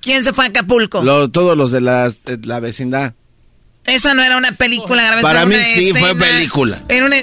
[0.00, 1.02] ¿Quién se fue a Acapulco?
[1.02, 3.14] Lo- todos los de la, de la vecindad.
[3.84, 6.80] Esa no era una película, Garbanzo, Para mí sí fue película.
[6.88, 7.16] Era una...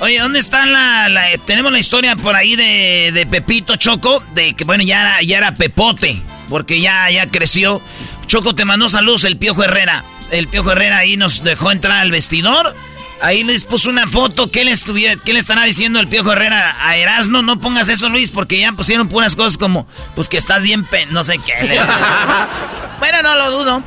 [0.00, 4.54] Oye, ¿dónde está la, la- Tenemos la historia por ahí de, de Pepito Choco, de
[4.54, 7.82] que bueno, ya era, ya era Pepote, porque ya, ya creció.
[8.26, 10.04] Choco te mandó saludos el Piojo Herrera.
[10.30, 12.74] El Piojo Herrera ahí nos dejó entrar al vestidor.
[13.20, 14.50] Ahí les puso una foto.
[14.50, 17.42] ¿Qué le, estuviera, ¿Qué le estará diciendo el Piojo Herrera a Erasno?
[17.42, 21.06] No pongas eso, Luis, porque ya pusieron puras cosas como, pues que estás bien, pe
[21.06, 21.66] no sé qué.
[21.66, 21.80] le-
[22.98, 23.82] Bueno, no lo dudo.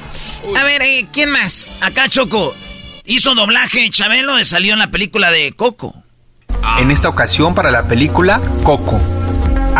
[0.58, 1.78] A ver, eh, ¿quién más?
[1.82, 2.54] Acá Choco
[3.06, 5.94] hizo doblaje Chabelo y salió en la película de Coco.
[6.80, 9.00] En esta ocasión para la película Coco.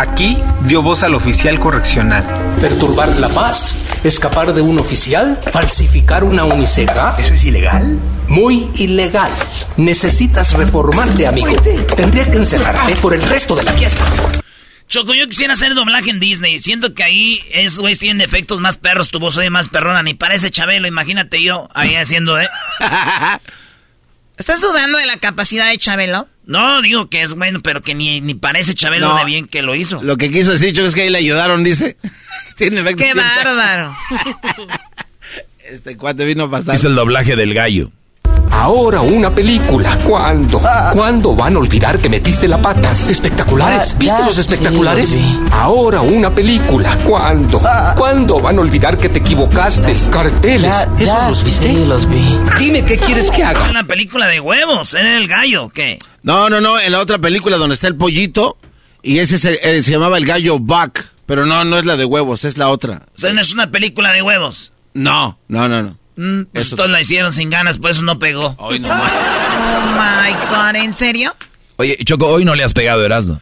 [0.02, 2.24] Aquí dio voz al oficial correccional.
[2.60, 7.14] Perturbar la paz, escapar de un oficial, falsificar una uniceja.
[7.20, 8.00] ¿Eso es ilegal?
[8.26, 9.30] Muy ilegal.
[9.76, 11.54] Necesitas reformarte, amigo.
[11.94, 14.02] Tendría que encerrarte por el resto de la fiesta.
[14.88, 16.58] Choco, yo quisiera hacer doblaje en Disney.
[16.58, 20.14] Siento que ahí esos güeyes tienen efectos más perros, tu voz oye más perrona, ni
[20.14, 20.88] parece Chabelo.
[20.88, 22.48] Imagínate yo ahí haciendo, ¿eh?
[24.36, 26.26] ¿Estás dudando de la capacidad de Chabelo?
[26.44, 29.16] No, digo que es bueno, pero que ni, ni parece Chabelo No.
[29.16, 30.02] de bien que lo hizo.
[30.02, 31.96] Lo que quiso decir, Choco, es que ahí le ayudaron, dice.
[32.56, 33.96] Tiene ¡Qué bárbaro!
[35.64, 36.74] Este cuate vino a pasar.
[36.74, 37.90] Hizo el doblaje del gallo.
[38.52, 39.96] Ahora una película.
[40.04, 40.60] ¿Cuándo?
[40.92, 43.06] ¿Cuándo van a olvidar que metiste la patas?
[43.06, 43.92] Espectaculares.
[43.92, 45.08] Ya, ¿Viste ya, los espectaculares?
[45.10, 45.40] sí.
[45.52, 46.96] Ahora una película.
[47.04, 47.60] ¿Cuándo?
[47.96, 49.94] ¿Cuándo van a olvidar que te equivocaste?
[50.10, 50.62] Carteles.
[50.70, 51.66] Ya, ¿Esos ya, los viste?
[51.66, 52.38] sí, los vi.
[52.58, 53.68] Dime qué quieres que haga.
[53.70, 55.98] Una película de huevos, era el gallo, ¿qué?
[56.22, 58.58] No, no, no, en la otra película donde está el pollito
[59.02, 62.04] y ese se, eh, se llamaba el gallo Buck, pero no, no es la de
[62.04, 63.06] huevos, es la otra.
[63.16, 64.72] O sea, no es una película de huevos.
[64.94, 65.98] No, no, no, no.
[66.16, 68.54] Mm, pues Eso- todos la hicieron sin ganas, por eso no pegó.
[68.58, 69.10] Hoy no más.
[69.12, 71.34] Oh my God, ¿en serio?
[71.76, 73.40] Oye, Choco, hoy no le has pegado, Erasmo.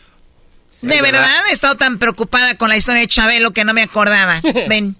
[0.82, 4.40] De verdad, he estado tan preocupada con la historia de Chabelo que no me acordaba.
[4.68, 4.96] Ven.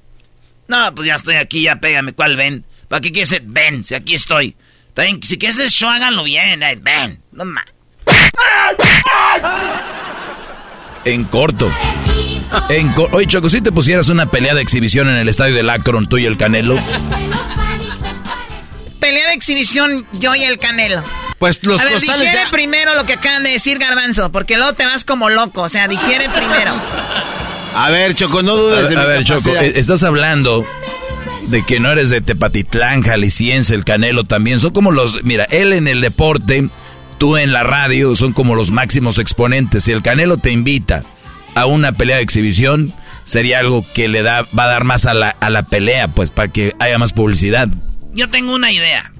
[0.69, 2.13] No, pues ya estoy aquí, ya pégame.
[2.13, 2.65] ¿Cuál ven?
[2.89, 3.43] ¿Para qué quieres ser?
[3.45, 4.57] Ven, si aquí estoy.
[4.95, 6.63] También, si quieres el show, háganlo bien.
[6.63, 7.65] eh, ven, no más.
[11.05, 11.71] En corto.
[12.69, 16.09] En Oye, Choco, si te pusieras una pelea de exhibición en el estadio del Akron,
[16.09, 16.77] tú y el Canelo.
[18.99, 21.03] Pelea de exhibición, yo y el Canelo.
[21.39, 22.51] Pues los A ver, costales digiere ya.
[22.51, 25.63] primero lo que acaban de decir Garbanzo, porque luego te vas como loco.
[25.63, 26.75] O sea, digiere primero.
[27.75, 29.65] A ver, Choco, no dudes de A, a mi ver, Choco, capacidad.
[29.65, 30.67] eh, estás hablando
[31.49, 34.61] de que no eres de Tepatitlán, Jalisciense, el Canelo también.
[34.61, 35.25] Son como los.
[35.25, 36.69] Mira, él en el deporte,
[37.17, 39.85] tú en la radio, son como los máximos exponentes.
[39.85, 41.03] Si el Canelo te invita
[41.61, 42.93] a una pelea de exhibición,
[43.25, 46.31] sería algo que le da, va a dar más a la, a la pelea, pues
[46.31, 47.69] para que haya más publicidad.
[48.13, 49.13] Yo tengo una idea.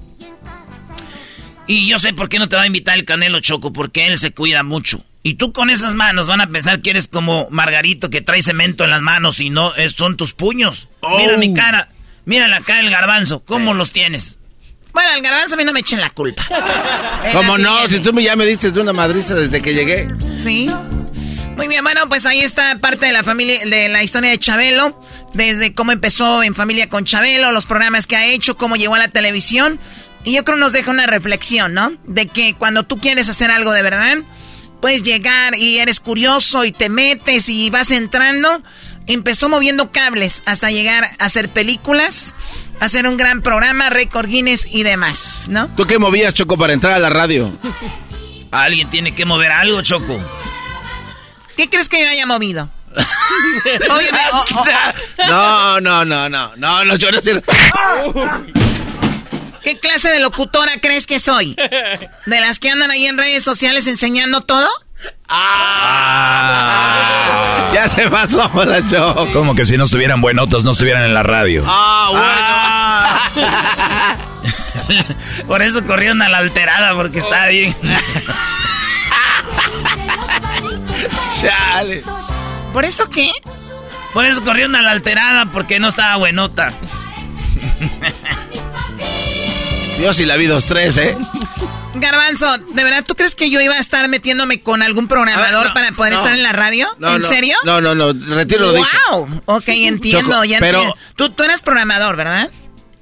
[1.67, 4.17] Y yo sé por qué no te va a invitar el Canelo Choco, porque él
[4.17, 5.03] se cuida mucho.
[5.23, 8.83] Y tú con esas manos van a pensar que eres como Margarito que trae cemento
[8.83, 10.87] en las manos y no son tus puños.
[11.17, 11.53] Mira mi oh.
[11.53, 11.89] cara,
[12.25, 14.39] mira la cara del garbanzo, ¿cómo los tienes?
[14.93, 16.43] Bueno, el garbanzo a mí no me echen la culpa.
[17.33, 17.87] ¿Cómo no?
[17.87, 20.07] Si tú ya me diste de una madriza desde que llegué.
[20.35, 20.69] Sí.
[21.61, 24.99] Muy bien, bueno, pues ahí está parte de la familia, de la historia de Chabelo,
[25.35, 28.97] desde cómo empezó en familia con Chabelo, los programas que ha hecho, cómo llegó a
[28.97, 29.79] la televisión.
[30.23, 31.93] Y yo creo nos deja una reflexión, ¿no?
[32.07, 34.17] De que cuando tú quieres hacer algo de verdad,
[34.81, 38.63] puedes llegar y eres curioso y te metes y vas entrando.
[39.05, 42.33] Empezó moviendo cables hasta llegar a hacer películas,
[42.79, 45.69] hacer un gran programa, récord Guinness y demás, ¿no?
[45.77, 47.55] ¿Tú qué movías, Choco, para entrar a la radio?
[48.51, 50.19] Alguien tiene que mover algo, Choco.
[51.61, 52.71] ¿Qué crees que yo haya movido?
[52.95, 54.09] Oye,
[55.27, 57.39] No, no, no, no, no, no, yo no sé.
[59.63, 61.55] ¿Qué clase de locutora crees que soy?
[62.25, 64.67] ¿De las que andan ahí en redes sociales enseñando todo?
[65.29, 66.49] Ah,
[67.75, 69.31] ya se pasó la Choco.
[69.31, 71.63] Como que si no estuvieran buenotos, no estuvieran en la radio.
[71.67, 74.97] Ah, bueno.
[75.47, 77.75] Por eso corrieron a la alterada, porque está bien.
[81.33, 82.03] Chale.
[82.73, 83.31] ¿Por eso qué?
[84.13, 86.69] Por eso corrieron a la alterada porque no estaba buenota.
[90.01, 91.17] Yo sí la vi dos, tres, ¿eh?
[91.93, 95.91] Garbanzo, ¿de verdad tú crees que yo iba a estar metiéndome con algún programador para
[95.91, 96.89] poder estar en la radio?
[97.01, 97.55] ¿En serio?
[97.65, 98.87] No, no, no, retiro lo dicho.
[99.11, 99.41] ¡Wow!
[99.45, 100.95] Ok, entiendo, ya pero...
[101.15, 102.49] Tú, tú eras programador, ¿verdad?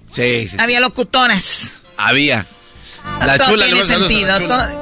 [0.09, 0.57] Sí, sí.
[0.59, 1.75] Había locutoras.
[1.97, 2.45] Había.
[3.25, 4.33] La Todo chula tiene sentido.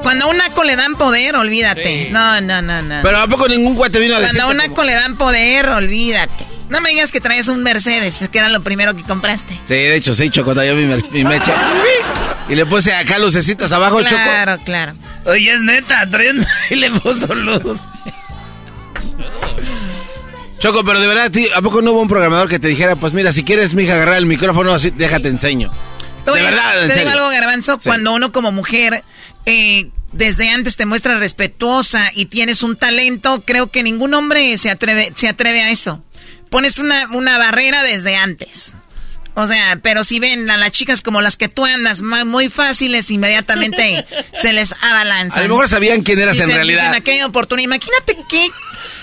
[0.01, 2.09] Cuando a un naco le dan poder, olvídate.
[2.11, 2.99] No, no, no, no.
[3.01, 4.37] Pero ¿a poco ningún cuate vino a decir?
[4.37, 6.47] Cuando a un naco le dan poder, olvídate.
[6.69, 9.53] No me digas que traes un Mercedes, que era lo primero que compraste.
[9.65, 11.55] Sí, de hecho, sí, Choco, yo mi, mi mecha.
[12.49, 14.15] Y le puse acá lucecitas abajo, Choco.
[14.15, 14.93] Claro, claro.
[15.25, 16.35] Oye, es neta, traes
[16.69, 17.81] y le puso luz.
[20.59, 23.31] Choco, pero de verdad, ¿a poco no hubo un programador que te dijera, pues mira,
[23.31, 25.71] si quieres, mija, agarrar el micrófono así, déjate enseño?
[26.33, 29.03] De verdad, te digo algo, Garbanzo, cuando uno como mujer
[29.45, 34.69] eh, desde antes te muestra respetuosa y tienes un talento, creo que ningún hombre se
[34.69, 36.03] atreve, se atreve a eso.
[36.49, 38.73] Pones una, una barrera desde antes.
[39.39, 43.11] O sea, pero si ven a las chicas como las que tú andas, muy fáciles,
[43.11, 45.39] inmediatamente se les abalanza.
[45.39, 46.81] A lo mejor sabían quién eras en realidad.
[46.81, 47.65] Dicen aquella oportunidad.
[47.65, 48.49] Imagínate qué,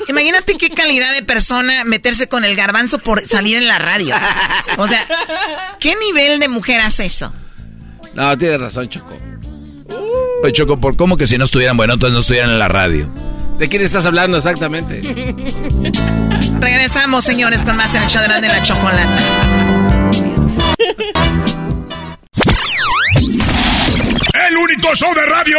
[0.09, 4.15] imagínate qué calidad de persona meterse con el garbanzo por salir en la radio.
[4.77, 5.05] O sea,
[5.79, 7.33] ¿qué nivel de mujer hace eso?
[8.15, 9.17] No, tienes razón, Choco.
[10.43, 13.11] Oye, Choco, ¿por cómo que si no estuvieran bueno, entonces no estuvieran en la radio?
[13.59, 15.01] ¿De quién estás hablando exactamente?
[16.61, 19.19] Regresamos, señores, con más en el show de la chocolata.
[24.49, 25.59] El único show de radio